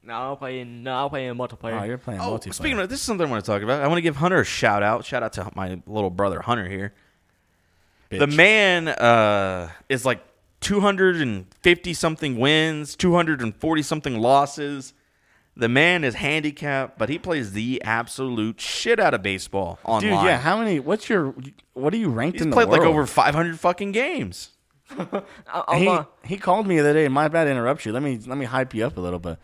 No, 0.04 0.32
I'm 0.32 0.36
playing. 0.36 0.82
No, 0.82 1.04
I'm 1.04 1.10
playing 1.10 1.34
multiplayer. 1.34 1.80
Oh, 1.80 1.84
you're 1.84 1.98
playing 1.98 2.20
Oh, 2.20 2.36
multiplayer. 2.38 2.54
speaking 2.54 2.78
of 2.80 2.88
this 2.88 2.98
is 3.00 3.04
something 3.06 3.26
I 3.26 3.30
want 3.30 3.44
to 3.44 3.50
talk 3.50 3.62
about. 3.62 3.82
I 3.82 3.86
want 3.86 3.98
to 3.98 4.02
give 4.02 4.16
Hunter 4.16 4.40
a 4.40 4.44
shout 4.44 4.82
out. 4.82 5.04
Shout 5.04 5.22
out 5.22 5.32
to 5.34 5.50
my 5.54 5.80
little 5.86 6.10
brother 6.10 6.40
Hunter 6.40 6.68
here. 6.68 6.92
The 8.10 8.26
man 8.26 8.88
uh, 8.88 9.70
is 9.88 10.04
like 10.04 10.22
250 10.60 11.94
something 11.94 12.38
wins, 12.38 12.96
240 12.96 13.82
something 13.82 14.18
losses. 14.18 14.92
The 15.54 15.68
man 15.68 16.02
is 16.02 16.14
handicapped, 16.14 16.98
but 16.98 17.10
he 17.10 17.18
plays 17.18 17.52
the 17.52 17.82
absolute 17.84 18.58
shit 18.60 18.98
out 18.98 19.12
of 19.12 19.22
baseball 19.22 19.78
online. 19.84 20.02
dude. 20.02 20.24
Yeah, 20.24 20.38
how 20.38 20.58
many? 20.58 20.80
What's 20.80 21.08
your? 21.10 21.34
What 21.74 21.92
are 21.92 21.98
you 21.98 22.08
ranked 22.08 22.36
He's 22.36 22.42
in 22.42 22.50
the 22.50 22.54
played 22.56 22.68
like 22.68 22.80
over 22.80 23.06
500 23.06 23.60
fucking 23.60 23.92
games. 23.92 24.50
He 25.74 25.88
uh, 25.88 26.04
he 26.24 26.36
called 26.36 26.66
me 26.66 26.76
the 26.76 26.80
other 26.82 26.92
day. 26.94 27.08
My 27.08 27.28
bad 27.28 27.44
to 27.44 27.50
interrupt 27.50 27.86
you. 27.86 27.92
Let 27.92 28.02
me 28.02 28.18
let 28.26 28.36
me 28.36 28.44
hype 28.44 28.74
you 28.74 28.84
up 28.86 28.96
a 28.96 29.00
little. 29.00 29.18
bit. 29.18 29.38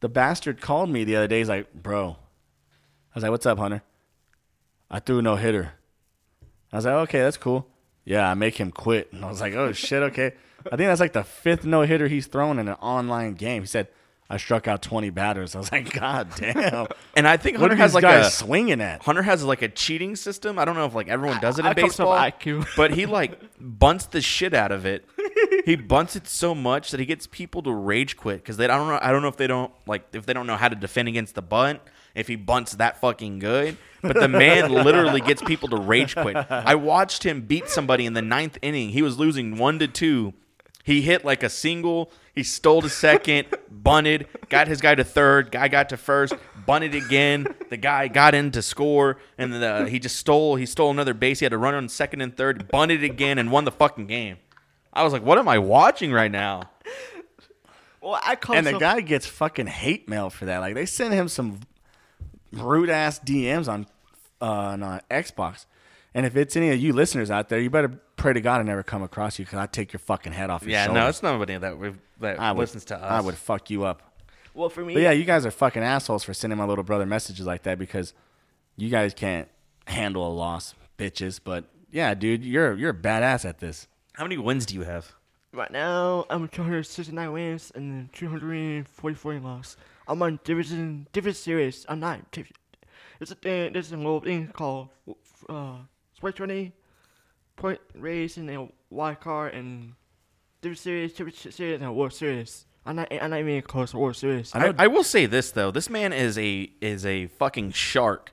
the 0.00 0.08
bastard 0.08 0.60
called 0.60 0.88
me 0.88 1.04
the 1.04 1.16
other 1.16 1.26
day. 1.26 1.38
He's 1.38 1.48
like, 1.48 1.72
bro. 1.72 2.10
I 2.10 3.14
was 3.14 3.22
like, 3.22 3.30
what's 3.30 3.46
up, 3.46 3.58
Hunter? 3.58 3.82
I 4.90 5.00
threw 5.00 5.22
no 5.22 5.36
hitter. 5.36 5.72
I 6.72 6.76
was 6.76 6.84
like, 6.84 6.94
okay, 6.94 7.20
that's 7.20 7.36
cool. 7.36 7.66
Yeah, 8.04 8.28
I 8.28 8.34
make 8.34 8.58
him 8.58 8.70
quit. 8.70 9.12
And 9.12 9.24
I 9.24 9.28
was 9.28 9.40
like, 9.40 9.54
oh 9.54 9.72
shit, 9.72 10.02
okay. 10.04 10.32
I 10.66 10.76
think 10.76 10.88
that's 10.88 11.00
like 11.00 11.12
the 11.12 11.24
fifth 11.24 11.64
no 11.64 11.82
hitter 11.82 12.08
he's 12.08 12.26
thrown 12.26 12.58
in 12.58 12.68
an 12.68 12.74
online 12.74 13.34
game. 13.34 13.62
He 13.62 13.66
said, 13.66 13.88
I 14.28 14.38
struck 14.38 14.66
out 14.66 14.82
twenty 14.82 15.10
batters. 15.10 15.54
I 15.54 15.58
was 15.58 15.70
like, 15.70 15.92
God 15.92 16.28
damn. 16.36 16.86
And 17.16 17.28
I 17.28 17.36
think 17.36 17.58
what 17.58 17.70
Hunter 17.70 17.74
are 17.74 17.78
has 17.78 17.94
like 17.94 18.02
guys 18.02 18.26
a 18.26 18.30
swinging 18.30 18.80
at? 18.80 19.02
Hunter 19.02 19.22
has 19.22 19.44
like 19.44 19.62
a 19.62 19.68
cheating 19.68 20.16
system. 20.16 20.58
I 20.58 20.64
don't 20.64 20.74
know 20.74 20.86
if 20.86 20.94
like 20.94 21.06
everyone 21.08 21.40
does 21.40 21.60
it 21.60 21.64
I 21.64 21.70
in 21.70 21.74
come 21.76 21.90
from 21.90 22.06
baseball, 22.06 22.12
IQ. 22.12 22.66
but 22.76 22.90
he 22.92 23.06
like 23.20 23.38
bunts 23.60 24.06
the 24.06 24.20
shit 24.20 24.52
out 24.52 24.72
of 24.72 24.84
it. 24.84 25.04
He 25.64 25.76
bunts 25.76 26.16
it 26.16 26.26
so 26.26 26.54
much 26.54 26.90
that 26.90 26.98
he 26.98 27.06
gets 27.06 27.26
people 27.26 27.62
to 27.62 27.72
rage 27.72 28.16
quit 28.16 28.38
because 28.38 28.56
they 28.56 28.64
I 28.64 28.76
don't 28.76 28.88
know. 28.88 28.98
I 29.00 29.12
don't 29.12 29.22
know 29.22 29.28
if 29.28 29.36
they 29.36 29.46
don't 29.46 29.72
like 29.86 30.06
if 30.12 30.26
they 30.26 30.32
don't 30.32 30.46
know 30.46 30.56
how 30.56 30.68
to 30.68 30.74
defend 30.76 31.08
against 31.08 31.34
the 31.34 31.42
bunt. 31.42 31.80
If 32.14 32.28
he 32.28 32.36
bunts 32.36 32.72
that 32.76 33.00
fucking 33.00 33.40
good, 33.40 33.76
but 34.00 34.14
the 34.14 34.28
man 34.28 34.70
literally 34.84 35.20
gets 35.20 35.42
people 35.42 35.68
to 35.70 35.76
rage 35.76 36.14
quit. 36.14 36.36
I 36.36 36.74
watched 36.76 37.24
him 37.24 37.42
beat 37.42 37.68
somebody 37.68 38.06
in 38.06 38.12
the 38.14 38.22
ninth 38.22 38.56
inning. 38.62 38.90
He 38.90 39.02
was 39.02 39.18
losing 39.18 39.58
one 39.58 39.78
to 39.80 39.88
two. 39.88 40.32
He 40.84 41.02
hit 41.02 41.24
like 41.24 41.42
a 41.42 41.48
single. 41.48 42.12
He 42.34 42.42
stole 42.42 42.82
to 42.82 42.88
second, 42.88 43.46
bunted, 43.70 44.26
got 44.48 44.66
his 44.66 44.80
guy 44.80 44.96
to 44.96 45.04
third. 45.04 45.52
Guy 45.52 45.68
got 45.68 45.88
to 45.90 45.96
first, 45.96 46.34
bunted 46.66 46.94
again. 46.94 47.46
The 47.70 47.76
guy 47.76 48.08
got 48.08 48.34
in 48.34 48.50
to 48.52 48.62
score, 48.62 49.18
and 49.38 49.52
the, 49.52 49.86
he 49.88 50.00
just 50.00 50.16
stole. 50.16 50.56
He 50.56 50.66
stole 50.66 50.90
another 50.90 51.14
base. 51.14 51.38
He 51.38 51.44
had 51.44 51.52
to 51.52 51.58
run 51.58 51.74
on 51.74 51.88
second 51.88 52.22
and 52.22 52.36
third, 52.36 52.68
bunted 52.68 53.04
again, 53.04 53.38
and 53.38 53.52
won 53.52 53.64
the 53.64 53.70
fucking 53.70 54.08
game. 54.08 54.38
I 54.92 55.04
was 55.04 55.12
like, 55.12 55.22
"What 55.22 55.38
am 55.38 55.48
I 55.48 55.58
watching 55.58 56.10
right 56.12 56.30
now?" 56.30 56.70
well, 58.00 58.18
I 58.22 58.34
come 58.34 58.56
and 58.56 58.66
the 58.66 58.72
from- 58.72 58.80
guy 58.80 59.00
gets 59.00 59.26
fucking 59.26 59.68
hate 59.68 60.08
mail 60.08 60.28
for 60.28 60.46
that. 60.46 60.58
Like 60.58 60.74
they 60.74 60.86
send 60.86 61.14
him 61.14 61.28
some 61.28 61.60
rude 62.52 62.90
ass 62.90 63.20
DMs 63.20 63.68
on 63.68 63.86
uh, 64.40 64.44
on 64.44 64.82
uh, 64.82 65.00
Xbox. 65.08 65.66
And 66.14 66.24
if 66.24 66.36
it's 66.36 66.54
any 66.56 66.70
of 66.70 66.78
you 66.78 66.92
listeners 66.92 67.30
out 67.30 67.48
there, 67.48 67.58
you 67.58 67.70
better 67.70 67.88
pray 68.16 68.32
to 68.32 68.40
God 68.40 68.60
I 68.60 68.64
never 68.64 68.82
come 68.84 69.02
across 69.02 69.38
you 69.38 69.44
because 69.44 69.58
I 69.58 69.66
take 69.66 69.92
your 69.92 69.98
fucking 70.00 70.32
head 70.32 70.48
off 70.48 70.62
your 70.62 70.70
Yeah, 70.72 70.84
shoulders. 70.86 71.02
no, 71.02 71.08
it's 71.08 71.22
nobody 71.22 71.56
that 71.56 71.76
we've, 71.78 71.98
that 72.20 72.38
I 72.38 72.52
would, 72.52 72.60
listens 72.60 72.84
to 72.86 72.96
us. 72.96 73.02
I 73.02 73.20
would 73.20 73.34
fuck 73.34 73.68
you 73.70 73.84
up. 73.84 74.02
Well, 74.54 74.68
for 74.68 74.84
me, 74.84 74.94
But 74.94 75.02
yeah, 75.02 75.10
you 75.10 75.24
guys 75.24 75.44
are 75.44 75.50
fucking 75.50 75.82
assholes 75.82 76.22
for 76.22 76.32
sending 76.32 76.56
my 76.56 76.64
little 76.64 76.84
brother 76.84 77.04
messages 77.06 77.44
like 77.46 77.64
that 77.64 77.78
because 77.78 78.14
you 78.76 78.88
guys 78.88 79.12
can't 79.12 79.48
handle 79.86 80.26
a 80.26 80.32
loss, 80.32 80.74
bitches. 80.96 81.40
But 81.42 81.64
yeah, 81.90 82.14
dude, 82.14 82.44
you're 82.44 82.74
you're 82.74 82.90
a 82.90 82.94
badass 82.94 83.44
at 83.44 83.58
this. 83.58 83.88
How 84.12 84.22
many 84.24 84.36
wins 84.38 84.66
do 84.66 84.74
you 84.76 84.82
have? 84.82 85.12
right 85.52 85.70
now 85.70 86.24
I'm 86.30 86.48
269 86.48 87.32
wins 87.32 87.70
and 87.76 88.12
244 88.12 89.38
losses. 89.40 89.76
I'm 90.06 90.22
on 90.22 90.38
division 90.44 91.06
division 91.12 91.34
series. 91.34 91.86
I'm 91.88 92.00
not. 92.00 92.30
div- 92.30 92.50
It's 93.20 93.30
a 93.30 93.34
thing. 93.34 93.72
There's 93.72 93.90
a 93.92 93.96
little 93.96 94.20
thing 94.20 94.48
called 94.48 94.88
uh, 95.48 95.76
Sport 96.24 96.36
20 96.36 96.72
point 97.56 97.80
race 97.96 98.38
and 98.38 98.48
a 98.48 98.66
wild 98.88 99.20
card 99.20 99.52
and 99.52 99.92
division 100.62 100.82
series, 100.82 101.12
division 101.12 101.52
series, 101.52 101.82
and 101.82 101.94
World 101.94 102.14
Series. 102.14 102.64
I'm 102.86 102.96
not. 102.96 103.12
I'm 103.12 103.28
not 103.28 103.40
even 103.40 103.60
close 103.60 103.90
to 103.90 103.98
World 103.98 104.16
Series. 104.16 104.50
I, 104.54 104.72
I 104.78 104.86
will 104.86 105.04
say 105.04 105.26
this 105.26 105.50
though, 105.50 105.70
this 105.70 105.90
man 105.90 106.14
is 106.14 106.38
a 106.38 106.70
is 106.80 107.04
a 107.04 107.26
fucking 107.26 107.72
shark. 107.72 108.32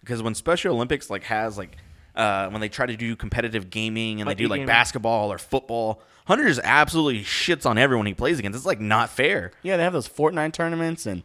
Because 0.00 0.22
when 0.22 0.34
Special 0.34 0.74
Olympics 0.74 1.08
like 1.08 1.22
has 1.24 1.56
like 1.56 1.78
uh, 2.14 2.50
when 2.50 2.60
they 2.60 2.68
try 2.68 2.84
to 2.84 2.94
do 2.94 3.16
competitive 3.16 3.70
gaming 3.70 4.20
and 4.20 4.28
Like 4.28 4.36
they 4.36 4.44
do 4.44 4.48
like 4.48 4.58
e-gaming. 4.58 4.66
basketball 4.66 5.32
or 5.32 5.38
football, 5.38 6.02
Hunter 6.26 6.46
just 6.46 6.60
absolutely 6.62 7.24
shits 7.24 7.64
on 7.64 7.78
everyone 7.78 8.04
he 8.04 8.12
plays 8.12 8.38
against. 8.38 8.54
It's 8.54 8.66
like 8.66 8.80
not 8.80 9.08
fair. 9.08 9.52
Yeah, 9.62 9.78
they 9.78 9.82
have 9.82 9.94
those 9.94 10.10
Fortnite 10.10 10.52
tournaments 10.52 11.06
and 11.06 11.22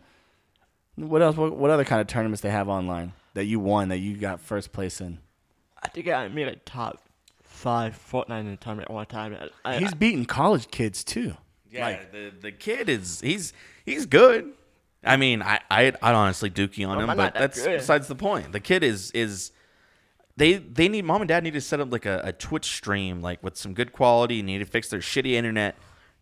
what 0.96 1.22
else? 1.22 1.36
What, 1.36 1.58
what 1.58 1.72
other 1.72 1.84
kind 1.84 2.00
of 2.00 2.08
tournaments 2.08 2.40
they 2.40 2.52
have 2.52 2.70
online 2.70 3.12
that 3.34 3.44
you 3.48 3.60
won 3.60 3.90
that 3.90 3.98
you 3.98 4.16
got 4.16 4.40
first 4.40 4.72
place 4.72 5.02
in? 5.02 5.20
I 5.86 5.88
think 5.90 6.08
I 6.10 6.28
made 6.28 6.48
like 6.48 6.66
top 6.66 7.02
five 7.44 7.98
Fortnite 8.12 8.42
in 8.42 8.52
the 8.52 8.58
tournament 8.58 8.90
at 8.90 8.94
one 8.94 9.06
time. 9.06 9.38
I, 9.64 9.78
He's 9.78 9.94
beating 9.94 10.26
college 10.26 10.70
kids 10.72 11.04
too. 11.04 11.36
Yeah, 11.72 11.86
Like- 11.86 12.12
the 12.12 12.32
the 12.42 12.52
kid 12.52 12.90
is 12.90 13.22
he's 13.22 13.54
he's 13.86 14.06
good. 14.06 14.52
I 15.04 15.18
mean, 15.18 15.42
I 15.42 15.60
I 15.70 15.88
I'd 15.88 16.16
honestly 16.16 16.50
dookie 16.50 16.88
on 16.88 16.98
Well, 16.98 17.02
him, 17.10 17.18
but 17.18 17.34
that 17.34 17.34
that's 17.36 17.64
good. 17.64 17.80
besides 17.80 18.08
the 18.08 18.16
point. 18.16 18.52
The 18.52 18.60
kid 18.60 18.84
is 18.84 19.12
is 19.12 19.52
they 20.38 20.54
they 20.54 20.88
need 20.90 21.06
mom 21.06 21.22
and 21.22 21.28
dad 21.28 21.44
need 21.44 21.54
to 21.54 21.62
set 21.62 21.80
up 21.80 21.92
like 21.92 22.06
a, 22.06 22.22
a 22.26 22.34
Twitch 22.34 22.66
stream 22.66 23.22
like 23.22 23.42
with 23.44 23.56
some 23.58 23.74
good 23.74 23.94
quality. 23.94 24.42
Need 24.42 24.60
to 24.60 24.66
fix 24.66 24.90
their 24.90 25.00
shitty 25.00 25.32
internet, 25.34 25.76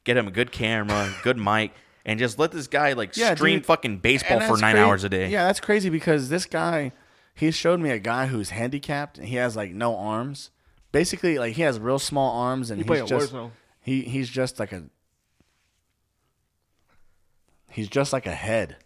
get 0.04 0.18
him 0.18 0.28
a 0.28 0.32
good 0.32 0.52
camera, 0.52 1.14
good 1.24 1.38
mic, 1.38 1.72
and 2.06 2.20
just 2.20 2.38
let 2.40 2.52
this 2.52 2.68
guy 2.68 2.94
like 2.94 3.16
Yeah, 3.18 3.34
stream 3.36 3.60
dude. 3.60 3.66
fucking 3.66 3.98
baseball 4.00 4.40
And 4.40 4.48
for 4.48 4.58
nine 4.60 4.76
cra- 4.76 4.86
hours 4.86 5.04
a 5.04 5.10
day. 5.10 5.30
Yeah, 5.30 5.46
that's 5.48 5.60
crazy 5.60 5.90
because 5.90 6.30
this 6.30 6.46
guy, 6.46 6.92
he 7.34 7.52
showed 7.52 7.80
me 7.80 7.90
a 7.90 8.00
guy 8.00 8.28
who's 8.28 8.52
handicapped 8.52 9.18
and 9.18 9.28
he 9.28 9.36
has 9.36 9.56
like 9.56 9.72
no 9.72 9.96
arms. 9.98 10.52
Basically, 10.92 11.38
like 11.40 11.56
he 11.56 11.62
has 11.64 11.80
real 11.80 12.00
small 12.00 12.40
arms 12.42 12.70
and 12.72 12.82
He 12.84 12.88
he's 12.88 13.02
at 13.02 13.08
just 13.08 13.34
Warzone. 13.34 13.52
he 13.82 14.02
he's 14.02 14.30
just 14.30 14.60
like 14.60 14.72
a 14.72 14.84
he's 17.70 17.88
just 17.90 18.14
like 18.14 18.26
a 18.28 18.36
head. 18.36 18.78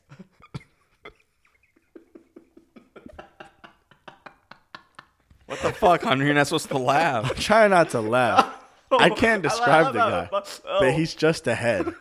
What 5.45 5.59
the 5.61 5.71
fuck, 5.71 6.03
Hunter? 6.03 6.25
You're 6.25 6.33
not 6.33 6.47
supposed 6.47 6.69
to 6.69 6.77
laugh. 6.77 7.33
Try 7.39 7.67
not 7.67 7.91
to 7.91 8.01
laugh. 8.01 8.53
I 8.91 9.09
can't 9.09 9.41
describe 9.43 9.87
the 9.93 9.99
guy, 9.99 10.29
Oh. 10.31 10.41
but 10.79 10.93
he's 10.93 11.13
just 11.13 11.47
a 11.47 11.55
head 11.55 11.93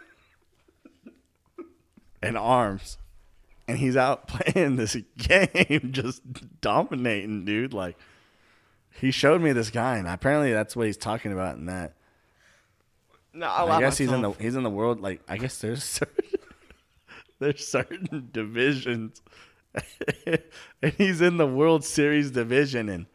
and 2.22 2.36
arms, 2.38 2.98
and 3.68 3.78
he's 3.78 3.96
out 3.96 4.28
playing 4.28 4.76
this 4.76 4.96
game, 5.18 5.90
just 5.92 6.22
dominating, 6.60 7.44
dude. 7.44 7.72
Like 7.72 7.96
he 9.00 9.10
showed 9.10 9.40
me 9.40 9.52
this 9.52 9.70
guy, 9.70 9.96
and 9.98 10.08
apparently 10.08 10.52
that's 10.52 10.74
what 10.76 10.86
he's 10.86 10.96
talking 10.96 11.32
about 11.32 11.56
in 11.56 11.66
that. 11.66 11.94
No, 13.32 13.46
I, 13.46 13.58
I 13.58 13.62
love 13.64 13.80
guess 13.80 13.98
he's 13.98 14.10
in 14.10 14.22
the 14.22 14.30
he's 14.32 14.56
in 14.56 14.62
the 14.62 14.70
world. 14.70 15.00
Like 15.00 15.20
I 15.28 15.36
guess 15.36 15.58
there's 15.58 15.84
certain, 15.84 16.24
there's 17.38 17.66
certain 17.66 18.28
divisions, 18.32 19.20
and 20.26 20.92
he's 20.96 21.20
in 21.20 21.36
the 21.36 21.46
World 21.46 21.84
Series 21.84 22.30
division, 22.30 22.88
and 22.88 23.06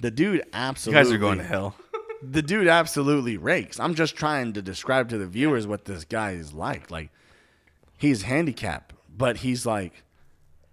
the 0.00 0.10
dude 0.10 0.36
You 0.36 0.42
absolutely 0.52 1.04
guys 1.04 1.12
are 1.12 1.18
going 1.18 1.38
to 1.38 1.44
hell. 1.44 1.76
the 2.22 2.42
dude 2.42 2.66
absolutely 2.66 3.36
rakes. 3.36 3.78
I'm 3.78 3.94
just 3.94 4.16
trying 4.16 4.52
to 4.54 4.62
describe 4.62 5.08
to 5.10 5.18
the 5.18 5.26
viewers 5.26 5.66
what 5.66 5.84
this 5.84 6.04
guy 6.04 6.32
is 6.32 6.52
like. 6.52 6.90
Like 6.90 7.10
he's 7.96 8.22
handicapped, 8.22 8.94
but 9.16 9.38
he's 9.38 9.66
like 9.66 10.04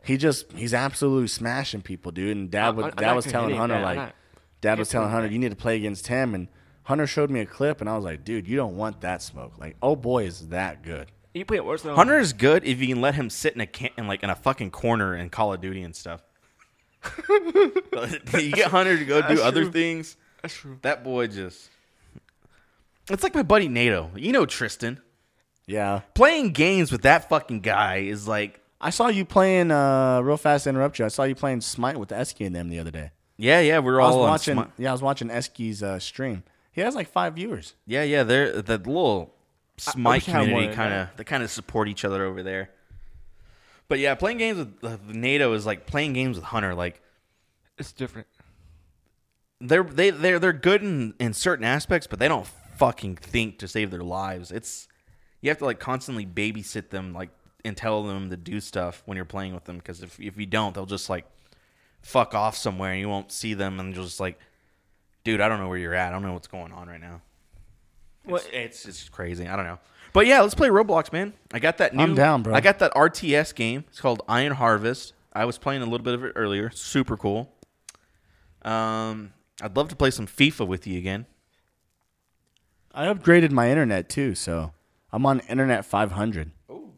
he 0.04 0.18
just 0.18 0.52
he's 0.54 0.74
absolutely 0.74 1.28
smashing 1.28 1.82
people, 1.82 2.12
dude. 2.12 2.36
And 2.38 2.50
dad 2.52 2.68
I- 2.68 2.70
was 2.72 2.86
I'm 2.86 2.92
dad 2.92 3.06
not 3.08 3.16
was 3.18 3.26
telling 3.26 3.56
Hunter 3.56 3.76
that. 3.76 3.84
Like 3.84 3.98
not- 3.98 4.16
dad 4.62 4.80
was 4.80 4.90
telling 4.90 5.10
Hunter 5.10 5.28
that. 5.28 5.34
you 5.34 5.40
need 5.40 5.50
to 5.50 5.56
play 5.58 5.76
against 5.76 6.08
him, 6.08 6.34
and 6.34 6.48
Hunter 6.84 7.06
showed 7.08 7.30
me 7.30 7.42
a 7.42 7.46
clip, 7.46 7.82
and 7.82 7.90
I 7.90 7.96
was 7.96 8.04
like, 8.06 8.24
dude, 8.24 8.48
you 8.48 8.56
don't 8.56 8.76
want 8.78 9.02
that 9.02 9.22
smoke. 9.22 9.58
Like, 9.60 9.76
oh 9.82 9.96
boy, 9.96 10.26
is 10.26 10.48
that 10.50 10.84
good. 10.84 11.12
You 11.34 11.46
play 11.46 11.58
it 11.58 11.66
worse 11.66 11.84
than 11.84 11.96
Hunter 11.96 12.18
is 12.18 12.34
good 12.34 12.64
if 12.66 12.80
you 12.80 12.88
can 12.88 13.02
let 13.02 13.16
him 13.16 13.30
sit 13.30 13.54
in 13.54 13.62
a 13.62 13.68
can- 13.68 13.92
in 13.98 14.08
like 14.08 14.24
in 14.24 14.30
a 14.30 14.36
fucking 14.36 14.72
corner 14.72 15.16
in 15.16 15.30
Call 15.30 15.54
of 15.54 15.62
Duty 15.62 15.84
and 15.84 15.96
stuff. 15.96 16.24
you 17.30 18.52
get 18.52 18.68
Hunter 18.72 18.98
to 18.98 19.06
go 19.06 19.22
do 19.22 19.28
That's 19.36 19.42
other 19.42 19.66
things. 19.72 20.18
That's 20.42 20.54
true. 20.54 20.80
That 20.82 21.04
boy 21.04 21.28
just. 21.28 21.70
It's 23.10 23.24
like 23.24 23.36
my 23.36 23.44
buddy 23.44 23.68
Nato. 23.68 24.12
You 24.16 24.32
know 24.32 24.46
Tristan. 24.46 25.02
Yeah, 25.70 26.02
Playing 26.16 26.52
games 26.52 26.92
with 26.92 27.04
that 27.04 27.30
fucking 27.30 27.60
guy 27.62 27.98
is 27.98 28.28
like, 28.28 28.60
I 28.82 28.90
saw 28.90 29.08
you 29.08 29.24
playing. 29.24 29.70
uh 29.72 30.20
Real 30.22 30.38
fast, 30.38 30.64
to 30.64 30.72
interrupt 30.72 30.98
you. 31.00 31.06
I 31.06 31.10
saw 31.10 31.24
you 31.24 31.36
playing 31.36 31.62
Smite 31.62 31.98
with 31.98 32.10
Esky 32.10 32.46
and 32.46 32.56
them 32.56 32.70
the 32.70 32.80
other 32.80 32.92
day. 32.92 33.12
yeah, 33.38 33.60
yeah. 33.60 33.80
We're 33.80 34.02
I 34.02 34.06
all 34.06 34.22
on 34.24 34.30
watching. 34.30 34.56
Smi- 34.58 34.72
yeah, 34.78 34.90
I 34.90 34.92
was 34.94 35.02
watching 35.02 35.28
Esky's 35.30 35.84
uh, 35.84 36.00
stream. 36.00 36.44
He 36.72 36.82
has 36.82 36.96
like 36.96 37.08
five 37.10 37.36
viewers. 37.36 37.76
Yeah, 37.86 38.04
yeah. 38.04 38.24
They're 38.24 38.62
the 38.62 38.78
little 38.78 39.34
Smite 39.78 40.26
wish 40.26 40.30
I 40.30 40.32
had 40.32 40.38
more 40.40 40.48
community 40.48 40.76
kind 40.76 40.94
of 40.94 41.08
they 41.18 41.24
kind 41.24 41.44
of 41.44 41.52
support 41.52 41.88
each 41.88 42.04
other 42.04 42.24
over 42.26 42.42
there. 42.44 42.70
But 43.88 44.00
yeah, 44.00 44.16
playing 44.16 44.38
games 44.40 44.58
with 44.60 44.84
uh, 44.84 44.98
NATO 45.08 45.54
is 45.54 45.66
like 45.66 45.86
playing 45.88 46.14
games 46.14 46.36
with 46.36 46.46
Hunter. 46.46 46.74
Like 46.76 47.02
It's 47.78 47.92
different. 47.92 48.28
they're 49.62 49.84
they 49.84 50.10
they're 50.10 50.40
they're 50.40 50.54
good 50.54 50.82
in 50.84 51.14
in 51.20 51.34
certain 51.34 51.66
aspects, 51.66 52.08
but 52.08 52.20
they 52.20 52.28
don't 52.28 52.48
fucking 52.78 53.16
think 53.18 53.58
to 53.60 53.68
save 53.68 53.92
their 53.92 54.04
lives. 54.04 54.52
It's 54.52 54.88
you 55.42 55.50
have 55.50 55.58
to 55.60 55.66
like 55.66 55.80
constantly 55.80 56.26
babysit 56.26 56.90
them, 56.90 57.14
like 57.14 57.30
and 57.66 57.76
tell 57.76 58.04
them 58.04 58.30
to 58.30 58.38
do 58.38 58.60
stuff 58.60 59.04
when 59.06 59.16
you're 59.16 59.26
playing 59.26 59.54
with 59.54 59.66
them. 59.66 59.78
Because 59.78 60.02
if 60.02 60.20
if 60.20 60.38
you 60.38 60.46
don't, 60.46 60.74
they'll 60.74 60.86
just 60.86 61.10
like 61.10 61.26
fuck 62.02 62.34
off 62.34 62.56
somewhere 62.56 62.92
and 62.92 63.00
you 63.00 63.10
won't 63.10 63.32
see 63.32 63.54
them, 63.54 63.80
and 63.80 63.94
you'll 63.96 64.06
just 64.06 64.20
like, 64.20 64.40
dude, 65.24 65.42
I 65.42 65.48
don't 65.48 65.60
know 65.60 65.68
where 65.68 65.78
you're 65.78 65.94
at. 65.94 66.10
I 66.10 66.12
don't 66.12 66.24
know 66.24 66.34
what's 66.34 66.48
going 66.48 66.72
on 66.72 66.88
right 66.88 67.02
now. 67.02 67.22
What? 68.24 68.48
It's 68.54 68.86
it's 68.86 69.00
just 69.00 69.12
crazy. 69.12 69.48
I 69.48 69.56
don't 69.56 69.66
know. 69.66 69.80
But 70.12 70.26
yeah, 70.26 70.42
let's 70.42 70.56
play 70.56 70.70
Roblox, 70.70 71.14
man. 71.14 71.34
I 71.54 71.60
got 71.60 71.78
that 71.78 71.96
new. 71.96 72.04
I'm 72.04 72.16
down, 72.16 72.44
bro. 72.44 72.54
I 72.54 72.62
got 72.62 72.80
that 72.80 72.94
RTS 72.94 73.54
game. 73.54 73.86
It's 73.90 74.02
called 74.02 74.24
Iron 74.28 74.54
Harvest. 74.54 75.14
I 75.34 75.46
was 75.46 75.58
playing 75.58 75.82
a 75.82 75.86
little 75.86 76.04
bit 76.04 76.16
of 76.16 76.24
it 76.24 76.34
earlier. 76.36 76.72
Super 76.72 77.16
cool. 77.16 77.54
Um, 78.64 79.34
I'd 79.62 79.78
love 79.78 79.90
to 79.90 79.96
play 79.96 80.12
some 80.12 80.28
FIFA 80.28 80.68
with 80.68 80.88
you 80.88 80.98
again. 80.98 81.28
I 82.94 83.06
upgraded 83.06 83.52
my 83.52 83.70
internet 83.70 84.10
too, 84.10 84.34
so 84.34 84.74
I'm 85.12 85.26
on 85.26 85.40
Internet 85.42 85.86
500. 85.86 86.52
Oh, 86.70 86.90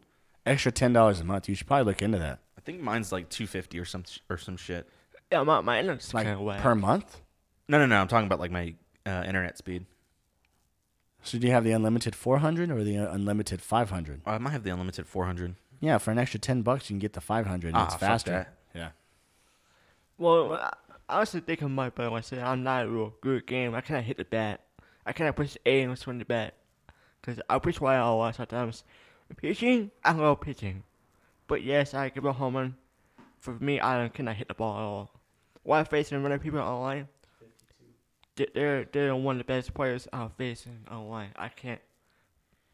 Extra 0.45 0.71
ten 0.71 0.91
dollars 0.93 1.19
a 1.19 1.23
month. 1.23 1.47
You 1.47 1.55
should 1.55 1.67
probably 1.67 1.85
look 1.85 2.01
into 2.01 2.17
that. 2.19 2.39
I 2.57 2.61
think 2.61 2.81
mine's 2.81 3.11
like 3.11 3.29
two 3.29 3.47
fifty 3.47 3.79
or 3.79 3.85
some 3.85 4.03
or 4.29 4.37
some 4.37 4.57
shit. 4.57 4.89
Yeah, 5.31 5.43
my 5.43 5.61
my 5.61 5.79
internet's 5.79 6.13
Like 6.13 6.25
kind 6.25 6.35
of 6.37 6.43
whack. 6.45 6.61
per 6.61 6.75
month. 6.75 7.21
No, 7.67 7.77
no, 7.79 7.85
no. 7.85 8.01
I'm 8.01 8.07
talking 8.07 8.25
about 8.25 8.39
like 8.39 8.51
my 8.51 8.73
uh, 9.05 9.23
internet 9.25 9.57
speed. 9.57 9.85
So 11.23 11.37
do 11.37 11.45
you 11.47 11.53
have 11.53 11.63
the 11.63 11.71
unlimited 11.71 12.15
400 12.15 12.71
or 12.71 12.83
the 12.83 12.97
uh, 12.97 13.13
unlimited 13.13 13.61
500? 13.61 14.21
I 14.25 14.37
might 14.39 14.49
have 14.49 14.63
the 14.63 14.71
unlimited 14.71 15.05
400. 15.07 15.55
Yeah, 15.79 15.99
for 15.99 16.09
an 16.11 16.17
extra 16.17 16.39
ten 16.39 16.63
bucks, 16.63 16.89
you 16.89 16.95
can 16.95 16.99
get 16.99 17.13
the 17.13 17.21
500. 17.21 17.67
And 17.67 17.77
Ah, 17.77 17.85
it's 17.85 17.93
fuck 17.93 17.99
faster. 18.01 18.31
that. 18.31 18.53
Yeah. 18.75 18.89
Well, 20.17 20.53
I 20.53 20.73
I 21.09 21.17
honestly 21.17 21.41
think 21.41 21.61
I 21.61 21.67
might, 21.67 21.93
but 21.93 22.09
like 22.11 22.19
I 22.19 22.21
said, 22.21 22.39
I'm 22.39 22.63
not 22.63 22.85
a 22.85 22.89
real 22.89 23.13
good 23.21 23.45
game. 23.45 23.75
I 23.75 23.81
cannot 23.81 24.03
hit 24.03 24.17
the 24.17 24.23
bat. 24.25 24.61
I 25.05 25.11
cannot 25.13 25.35
push 25.35 25.57
A 25.65 25.81
and 25.81 25.97
swing 25.99 26.19
the 26.19 26.25
bat. 26.25 26.53
Because 27.21 27.39
I 27.49 27.59
push 27.59 27.79
Y 27.79 27.95
a 27.95 28.13
lot 28.13 28.35
sometimes. 28.35 28.83
Pitching, 29.37 29.91
I 30.03 30.11
love 30.13 30.41
pitching. 30.41 30.83
But 31.47 31.63
yes, 31.63 31.93
I 31.93 32.09
give 32.09 32.25
a 32.25 32.33
home 32.33 32.55
run. 32.55 32.75
For 33.39 33.53
me, 33.59 33.79
I 33.79 34.09
cannot 34.13 34.35
hit 34.35 34.47
the 34.47 34.53
ball 34.53 34.75
at 34.77 34.81
all. 34.81 35.11
While 35.63 35.85
facing 35.85 36.21
running 36.21 36.39
people 36.39 36.59
online, 36.59 37.07
they- 38.35 38.47
they're, 38.53 38.85
they're 38.91 39.15
one 39.15 39.35
of 39.35 39.39
the 39.39 39.43
best 39.45 39.73
players 39.73 40.07
I'm 40.11 40.29
facing 40.31 40.85
online. 40.91 41.29
I 41.35 41.49
can't 41.49 41.81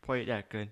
play 0.02 0.26
that 0.26 0.50
good. 0.50 0.70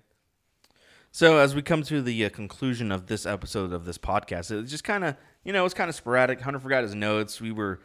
So 1.12 1.38
as 1.38 1.54
we 1.54 1.62
come 1.62 1.82
to 1.84 2.02
the 2.02 2.24
uh, 2.26 2.30
conclusion 2.30 2.92
of 2.92 3.06
this 3.06 3.24
episode 3.24 3.72
of 3.72 3.84
this 3.84 3.96
podcast, 3.96 4.50
it's 4.50 4.70
just 4.70 4.84
kind 4.84 5.02
of 5.04 5.16
you 5.44 5.52
know 5.52 5.64
it's 5.64 5.72
kind 5.72 5.88
of 5.88 5.94
sporadic. 5.94 6.40
Hunter 6.42 6.58
forgot 6.60 6.82
his 6.82 6.94
notes. 6.94 7.40
We 7.40 7.52
were 7.52 7.80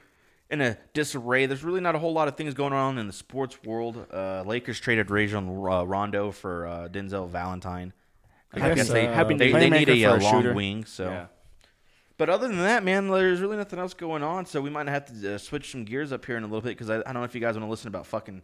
in 0.52 0.62
a 0.62 0.78
disarray. 0.93 1.45
There's 1.45 1.64
really 1.64 1.80
not 1.82 1.95
a 1.95 1.99
whole 1.99 2.14
lot 2.14 2.28
of 2.28 2.36
things 2.36 2.54
going 2.54 2.74
on 2.74 2.97
in 2.97 3.08
the 3.08 3.14
sports 3.14 3.58
world. 3.64 4.06
Uh, 4.14 4.43
Lakers 4.45 4.80
traded 4.80 5.10
Rajon 5.10 5.47
uh, 5.47 5.84
Rondo 5.84 6.32
for 6.32 6.68
uh, 6.68 6.88
Denzel 6.89 7.30
Valentine. 7.30 7.93
I, 8.54 8.74
guess, 8.76 8.89
they, 8.89 9.08
uh, 9.08 9.24
they, 9.24 9.52
they 9.54 9.70
need 9.70 9.88
a, 9.88 10.06
uh, 10.06 10.18
a 10.18 10.20
long 10.20 10.41
shooter. 10.41 10.54
wing. 10.54 10.84
So, 10.84 11.10
Yeah. 11.10 11.26
but 12.18 12.30
other 12.30 12.49
than 12.49 12.58
that, 12.58 12.84
man, 12.84 13.08
there's 13.08 13.39
really 13.39 13.56
nothing 13.56 13.80
else 13.80 13.93
going 13.93 14.24
on. 14.24 14.45
So 14.45 14.60
we 14.60 14.70
might 14.70 14.89
have 14.89 15.06
to 15.22 15.36
uh, 15.36 15.38
switch 15.38 15.72
some 15.72 15.86
gears 15.86 16.12
up 16.12 16.26
here 16.26 16.36
in 16.36 16.43
a 16.43 16.47
little 16.47 16.60
bit 16.62 16.78
because 16.78 16.89
I, 16.89 16.97
I 16.97 17.04
don't 17.04 17.16
know 17.16 17.24
if 17.24 17.34
you 17.34 17.39
guys 17.39 17.56
want 17.56 17.66
to 17.66 17.70
listen 17.70 17.88
about 17.88 18.06
fucking 18.06 18.41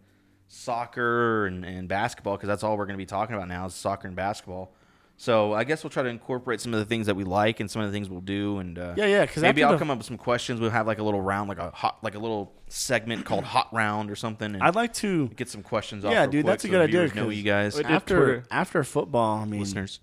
soccer 0.48 1.46
and, 1.46 1.66
and 1.66 1.90
basketball 1.90 2.38
because 2.38 2.48
that's 2.48 2.64
all 2.64 2.78
we're 2.78 2.86
going 2.86 2.98
to 2.98 3.02
be 3.02 3.06
talking 3.06 3.36
about 3.36 3.50
now 3.50 3.66
is 3.66 3.76
soccer 3.76 4.08
and 4.08 4.16
basketball. 4.16 4.74
So 5.20 5.54
I 5.54 5.64
guess 5.64 5.84
we'll 5.84 5.90
try 5.90 6.04
to 6.04 6.10
incorporate 6.10 6.62
some 6.62 6.76
of 6.76 6.80
the 6.80 6.86
things 6.86 7.08
that 7.08 7.16
we 7.16 7.24
like 7.24 7.60
and 7.60 7.72
some 7.72 7.82
of 7.82 7.88
the 7.92 7.92
things 7.92 8.08
we'll 8.08 8.22
do. 8.22 8.60
And 8.60 8.78
uh, 8.78 8.94
Yeah, 8.96 9.26
because 9.26 9.42
maybe 9.42 9.64
I'll 9.64 9.72
the- 9.72 9.80
come 9.80 9.90
up 9.90 9.98
with 9.98 10.06
some 10.06 10.18
questions. 10.18 10.62
We'll 10.62 10.70
have 10.70 10.86
like 10.86 11.00
a 11.00 11.04
little 11.04 11.22
round, 11.22 11.50
like 11.50 11.58
a 11.58 11.72
hot, 11.72 11.98
like 12.04 12.14
a 12.14 12.20
little 12.20 12.54
segment 12.68 13.26
called 13.26 13.44
Hot 13.56 13.68
Round 13.74 14.12
or 14.12 14.16
something. 14.16 14.54
And 14.54 14.62
I'd 14.62 14.76
like 14.76 14.94
to. 14.96 15.28
get 15.30 15.50
some 15.50 15.64
questions 15.64 16.06
off. 16.06 16.12
Yeah, 16.12 16.22
real 16.22 16.30
dude, 16.30 16.44
quick 16.46 16.52
that's 16.54 16.64
a 16.66 16.68
so 16.68 16.72
good 16.72 16.82
idea, 16.82 16.92
viewers 17.00 17.16
Know 17.16 17.26
'cause- 17.26 17.36
you 17.36 17.44
guys, 17.44 17.76
What- 17.76 17.86
After 17.88 18.44
after 18.52 18.84
football, 18.84 19.40
I 19.40 19.46
mean, 19.46 19.60
listeners. 19.60 20.02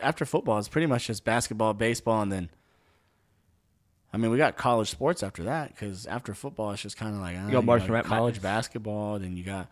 after 0.00 0.26
football, 0.26 0.58
it's 0.58 0.68
pretty 0.68 0.86
much 0.86 1.06
just 1.06 1.24
basketball, 1.24 1.72
baseball, 1.72 2.20
and 2.20 2.30
then. 2.30 2.50
I 4.12 4.18
mean, 4.18 4.30
we 4.30 4.36
got 4.36 4.58
college 4.58 4.90
sports 4.90 5.22
after 5.22 5.44
that 5.44 5.68
because 5.68 6.04
after 6.06 6.34
football, 6.34 6.72
it's 6.72 6.82
just 6.82 6.98
kind 6.98 7.14
of 7.14 7.22
like 7.22 7.38
uh, 7.38 7.48
got 7.48 7.64
March 7.64 7.88
Madness. 7.88 8.06
college 8.06 8.42
basketball. 8.42 9.18
Then 9.18 9.38
you 9.38 9.44
got 9.44 9.68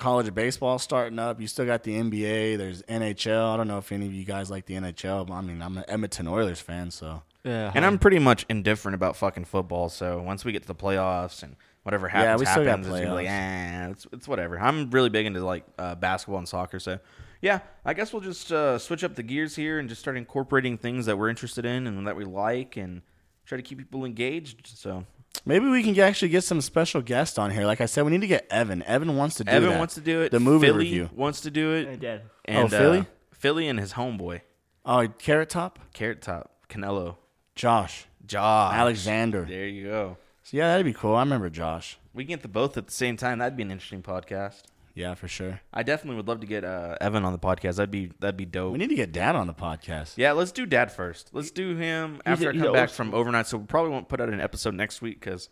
college 0.00 0.34
baseball 0.34 0.78
starting 0.78 1.18
up. 1.18 1.40
You 1.40 1.46
still 1.46 1.66
got 1.66 1.84
the 1.84 1.92
NBA. 1.96 2.58
There's 2.58 2.82
NHL. 2.82 3.54
I 3.54 3.56
don't 3.56 3.68
know 3.68 3.78
if 3.78 3.92
any 3.92 4.06
of 4.06 4.12
you 4.14 4.24
guys 4.24 4.50
like 4.50 4.66
the 4.66 4.74
NHL. 4.74 5.26
But 5.26 5.34
I 5.34 5.40
mean, 5.42 5.62
I'm 5.62 5.78
an 5.78 5.84
Edmonton 5.86 6.26
Oilers 6.26 6.60
fan, 6.60 6.90
so 6.90 7.22
Yeah, 7.44 7.70
And 7.74 7.84
I'm 7.84 7.98
pretty 7.98 8.18
much 8.18 8.44
indifferent 8.48 8.94
about 8.94 9.16
fucking 9.16 9.44
football. 9.44 9.88
So 9.88 10.20
once 10.20 10.44
we 10.44 10.52
get 10.52 10.62
to 10.62 10.68
the 10.68 10.74
playoffs 10.74 11.42
and 11.42 11.54
whatever 11.84 12.08
Yeah, 12.08 12.22
happens, 12.22 12.40
we 12.40 12.46
still 12.46 12.64
got 12.64 12.70
happens. 12.70 12.86
It's 12.88 13.08
like, 13.08 13.26
eh, 13.28 13.88
it's, 13.90 14.06
it's 14.12 14.28
whatever. 14.28 14.58
I'm 14.58 14.90
really 14.90 15.08
big 15.10 15.26
into 15.26 15.44
like 15.44 15.64
uh, 15.78 15.94
basketball 15.94 16.38
and 16.38 16.48
soccer. 16.48 16.80
So 16.80 16.98
yeah, 17.40 17.60
I 17.84 17.94
guess 17.94 18.12
we'll 18.12 18.22
just 18.22 18.52
uh, 18.52 18.78
switch 18.78 19.04
up 19.04 19.14
the 19.14 19.22
gears 19.22 19.56
here 19.56 19.78
and 19.78 19.88
just 19.88 20.00
start 20.00 20.16
incorporating 20.16 20.76
things 20.76 21.06
that 21.06 21.16
we're 21.16 21.30
interested 21.30 21.64
in 21.64 21.86
and 21.86 22.06
that 22.06 22.16
we 22.16 22.24
like 22.24 22.76
and 22.76 23.02
try 23.46 23.56
to 23.56 23.62
keep 23.62 23.78
people 23.78 24.04
engaged. 24.04 24.66
So 24.66 25.06
maybe 25.44 25.66
we 25.68 25.82
can 25.82 25.98
actually 26.00 26.28
get 26.28 26.44
some 26.44 26.60
special 26.60 27.00
guests 27.02 27.38
on 27.38 27.50
here. 27.50 27.64
Like 27.64 27.80
I 27.80 27.86
said, 27.86 28.04
we 28.04 28.10
need 28.10 28.20
to 28.22 28.26
get 28.26 28.46
Evan. 28.50 28.82
Evan 28.84 29.16
wants 29.16 29.36
to 29.36 29.44
do 29.44 29.50
Evan 29.50 29.70
that. 29.70 29.78
wants 29.78 29.94
to 29.94 30.00
do 30.00 30.20
it. 30.22 30.30
The 30.32 30.40
movie 30.40 30.66
Philly 30.66 30.78
review. 30.84 31.10
wants 31.14 31.40
to 31.42 31.50
do 31.50 31.74
it. 31.74 31.88
I 31.88 31.90
it. 31.92 32.00
did. 32.00 32.20
And, 32.44 32.58
Oh, 32.64 32.68
Philly? 32.68 32.98
Uh, 33.00 33.04
Philly 33.32 33.68
and 33.68 33.78
his 33.80 33.94
homeboy, 33.94 34.42
Oh, 34.84 35.08
Carrot 35.18 35.48
Top, 35.50 35.78
Carrot 35.94 36.20
Top, 36.22 36.50
Canelo, 36.68 37.16
Josh, 37.54 38.06
Josh, 38.26 38.74
Alexander. 38.74 39.44
There 39.48 39.66
you 39.66 39.84
go. 39.88 40.16
So 40.42 40.56
yeah, 40.56 40.68
that'd 40.68 40.84
be 40.86 40.92
cool. 40.92 41.14
I 41.14 41.20
remember 41.20 41.48
Josh. 41.50 41.98
We 42.12 42.24
can 42.24 42.30
get 42.30 42.42
the 42.42 42.48
both 42.48 42.76
at 42.76 42.86
the 42.86 42.92
same 42.92 43.16
time. 43.16 43.38
That'd 43.38 43.56
be 43.56 43.62
an 43.62 43.70
interesting 43.70 44.02
podcast. 44.02 44.62
Yeah, 44.94 45.14
for 45.14 45.28
sure. 45.28 45.60
I 45.72 45.82
definitely 45.82 46.16
would 46.16 46.28
love 46.28 46.40
to 46.40 46.46
get 46.46 46.64
uh, 46.64 46.96
Evan 47.00 47.24
on 47.24 47.32
the 47.32 47.38
podcast. 47.38 47.76
That'd 47.76 47.90
be 47.90 48.10
that'd 48.18 48.36
be 48.36 48.44
dope. 48.44 48.72
We 48.72 48.78
need 48.78 48.88
to 48.88 48.94
get 48.94 49.12
Dad 49.12 49.36
on 49.36 49.46
the 49.46 49.54
podcast. 49.54 50.14
yeah, 50.16 50.32
let's 50.32 50.52
do 50.52 50.66
Dad 50.66 50.90
first. 50.92 51.30
Let's 51.32 51.50
do 51.50 51.76
him 51.76 52.20
after 52.26 52.50
I 52.50 52.52
come 52.52 52.72
back 52.72 52.88
old 52.88 52.90
from 52.90 53.14
overnight. 53.14 53.46
So 53.46 53.58
we 53.58 53.66
probably 53.66 53.92
won't 53.92 54.08
put 54.08 54.20
out 54.20 54.28
an 54.28 54.40
episode 54.40 54.74
next 54.74 55.00
week 55.00 55.20
because 55.20 55.48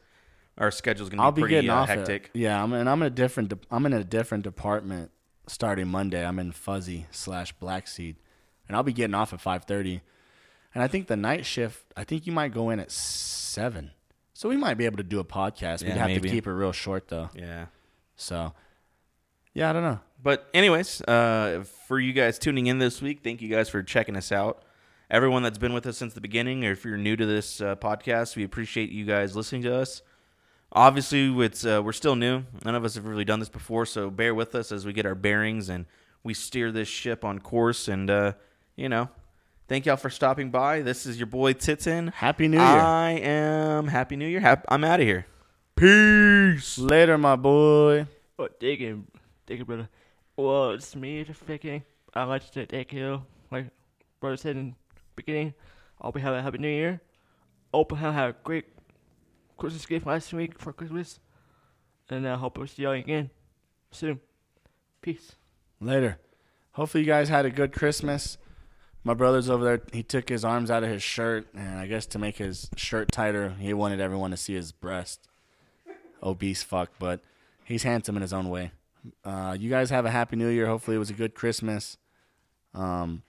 our 0.58 0.70
schedule's 0.70 1.08
gonna 1.08 1.22
I'll 1.22 1.32
be 1.32 1.42
be 1.42 1.42
pretty 1.42 1.54
getting 1.56 1.70
uh, 1.70 1.76
off 1.76 1.88
hectic. 1.88 2.30
It. 2.34 2.40
Yeah, 2.40 2.62
I'm 2.62 2.72
and 2.72 2.88
I'm 2.88 3.00
in 3.02 3.06
a 3.06 3.10
different. 3.10 3.50
de- 3.50 3.58
I'm 3.70 3.86
in 3.86 3.92
a 3.92 4.04
different 4.04 4.44
department 4.44 5.10
starting 5.46 5.88
Monday. 5.88 6.24
I'm 6.24 6.38
in 6.38 6.52
Fuzzy 6.52 7.06
slash 7.10 7.52
Black 7.54 7.86
Seed, 7.86 8.16
and 8.66 8.76
I'll 8.76 8.82
be 8.82 8.92
getting 8.92 9.14
off 9.14 9.32
at 9.32 9.40
five 9.40 9.64
thirty. 9.64 10.02
And 10.74 10.82
I 10.82 10.88
think 10.88 11.06
the 11.06 11.16
night 11.16 11.46
shift. 11.46 11.84
I 11.96 12.04
think 12.04 12.26
you 12.26 12.32
might 12.32 12.52
go 12.52 12.70
in 12.70 12.80
at 12.80 12.90
seven, 12.90 13.92
so 14.34 14.48
we 14.48 14.56
might 14.56 14.74
be 14.74 14.84
able 14.84 14.98
to 14.98 15.02
do 15.02 15.20
a 15.20 15.24
podcast. 15.24 15.82
We'd 15.82 15.92
have 15.92 16.08
maybe. 16.08 16.28
to 16.28 16.34
keep 16.34 16.46
it 16.46 16.52
real 16.52 16.72
short 16.72 17.08
though. 17.08 17.30
Yeah. 17.34 17.66
So, 18.16 18.52
yeah, 19.58 19.70
I 19.70 19.72
don't 19.72 19.82
know. 19.82 19.98
But 20.22 20.48
anyways, 20.54 21.02
uh, 21.02 21.64
for 21.88 21.98
you 21.98 22.12
guys 22.12 22.38
tuning 22.38 22.68
in 22.68 22.78
this 22.78 23.02
week, 23.02 23.24
thank 23.24 23.42
you 23.42 23.48
guys 23.48 23.68
for 23.68 23.82
checking 23.82 24.14
us 24.14 24.30
out. 24.30 24.62
Everyone 25.10 25.42
that's 25.42 25.58
been 25.58 25.72
with 25.72 25.84
us 25.88 25.96
since 25.96 26.14
the 26.14 26.20
beginning, 26.20 26.64
or 26.64 26.70
if 26.70 26.84
you're 26.84 26.96
new 26.96 27.16
to 27.16 27.26
this 27.26 27.60
uh, 27.60 27.74
podcast, 27.74 28.36
we 28.36 28.44
appreciate 28.44 28.90
you 28.90 29.04
guys 29.04 29.34
listening 29.34 29.62
to 29.62 29.74
us. 29.74 30.02
Obviously, 30.70 31.36
it's 31.44 31.66
uh, 31.66 31.82
we're 31.84 31.92
still 31.92 32.14
new. 32.14 32.44
None 32.64 32.76
of 32.76 32.84
us 32.84 32.94
have 32.94 33.06
really 33.06 33.24
done 33.24 33.40
this 33.40 33.48
before, 33.48 33.84
so 33.84 34.10
bear 34.10 34.32
with 34.32 34.54
us 34.54 34.70
as 34.70 34.86
we 34.86 34.92
get 34.92 35.06
our 35.06 35.16
bearings 35.16 35.68
and 35.68 35.86
we 36.22 36.34
steer 36.34 36.70
this 36.70 36.86
ship 36.86 37.24
on 37.24 37.40
course. 37.40 37.88
And 37.88 38.08
uh, 38.08 38.34
you 38.76 38.88
know, 38.88 39.08
thank 39.66 39.86
y'all 39.86 39.96
for 39.96 40.10
stopping 40.10 40.52
by. 40.52 40.82
This 40.82 41.04
is 41.04 41.18
your 41.18 41.26
boy 41.26 41.54
Titin. 41.54 42.12
Happy 42.12 42.46
New 42.46 42.58
Year. 42.58 42.64
I 42.64 43.10
am 43.10 43.88
Happy 43.88 44.14
New 44.14 44.28
Year. 44.28 44.38
Hap- 44.38 44.66
I'm 44.68 44.84
out 44.84 45.00
of 45.00 45.06
here. 45.06 45.26
Peace. 45.74 46.78
Later, 46.78 47.18
my 47.18 47.34
boy. 47.34 48.06
Oh, 48.38 48.48
digging, 48.60 49.08
digging, 49.48 49.64
brother. 49.64 49.88
Well, 50.36 50.72
it's 50.72 50.94
me, 50.94 51.22
the 51.22 51.32
faking. 51.32 51.82
I 52.14 52.24
like 52.24 52.48
to 52.52 52.66
take 52.66 52.92
you, 52.92 53.22
like 53.50 53.66
brother 54.20 54.36
said 54.36 54.56
in 54.56 54.74
the 54.94 55.00
beginning. 55.16 55.54
I 56.00 56.06
hope 56.06 56.16
you 56.16 56.22
have 56.22 56.34
a 56.34 56.42
happy 56.42 56.58
new 56.58 56.68
year. 56.68 57.00
Hope 57.72 57.90
you 57.92 57.96
have 57.96 58.30
a 58.30 58.36
great 58.44 58.66
Christmas 59.56 59.86
gift 59.86 60.06
last 60.06 60.32
week 60.32 60.58
for 60.58 60.72
Christmas. 60.72 61.18
And 62.10 62.28
I 62.28 62.36
hope 62.36 62.58
we'll 62.58 62.66
see 62.66 62.82
y'all 62.82 62.92
again 62.92 63.30
soon. 63.90 64.20
Peace. 65.00 65.32
Later. 65.80 66.18
Hopefully, 66.72 67.04
you 67.04 67.08
guys 67.08 67.28
had 67.28 67.46
a 67.46 67.50
good 67.50 67.72
Christmas. 67.72 68.38
My 69.04 69.14
brother's 69.14 69.48
over 69.48 69.64
there. 69.64 69.82
He 69.92 70.02
took 70.02 70.28
his 70.28 70.44
arms 70.44 70.70
out 70.70 70.82
of 70.84 70.90
his 70.90 71.02
shirt, 71.02 71.46
and 71.54 71.78
I 71.78 71.86
guess 71.86 72.04
to 72.06 72.18
make 72.18 72.36
his 72.36 72.68
shirt 72.76 73.10
tighter, 73.10 73.54
he 73.58 73.72
wanted 73.72 74.00
everyone 74.00 74.30
to 74.30 74.36
see 74.36 74.54
his 74.54 74.72
breast. 74.72 75.26
Obese 76.22 76.62
fuck, 76.62 76.90
but 76.98 77.20
he's 77.64 77.84
handsome 77.84 78.16
in 78.16 78.22
his 78.22 78.32
own 78.32 78.50
way. 78.50 78.72
Uh, 79.24 79.56
you 79.58 79.70
guys 79.70 79.90
have 79.90 80.04
a 80.04 80.10
happy 80.10 80.36
new 80.36 80.48
year. 80.48 80.66
Hopefully, 80.66 80.96
it 80.96 80.98
was 80.98 81.10
a 81.10 81.14
good 81.14 81.34
Christmas. 81.34 81.96
Um, 82.74 83.22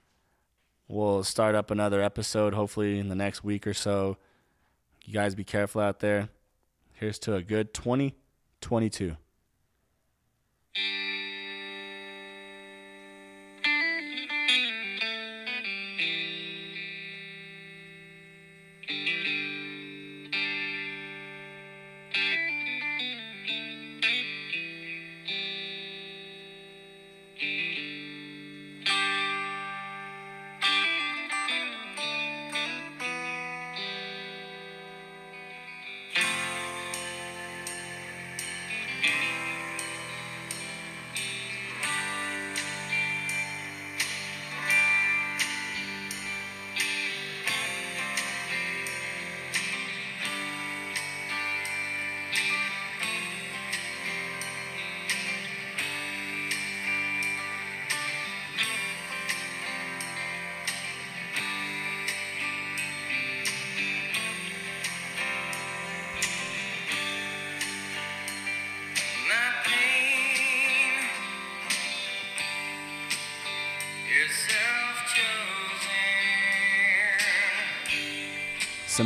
we'll 0.87 1.23
start 1.23 1.55
up 1.55 1.71
another 1.71 2.01
episode 2.01 2.53
hopefully 2.53 2.99
in 2.99 3.09
the 3.09 3.15
next 3.15 3.43
week 3.43 3.65
or 3.65 3.73
so. 3.73 4.17
You 5.05 5.13
guys 5.13 5.35
be 5.35 5.43
careful 5.43 5.81
out 5.81 5.99
there. 5.99 6.29
Here's 6.93 7.19
to 7.19 7.35
a 7.35 7.41
good 7.41 7.73
2022. 7.73 9.15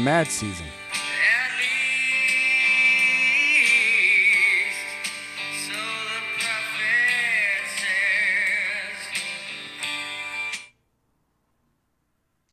Mad 0.04 0.28
season. 0.28 0.73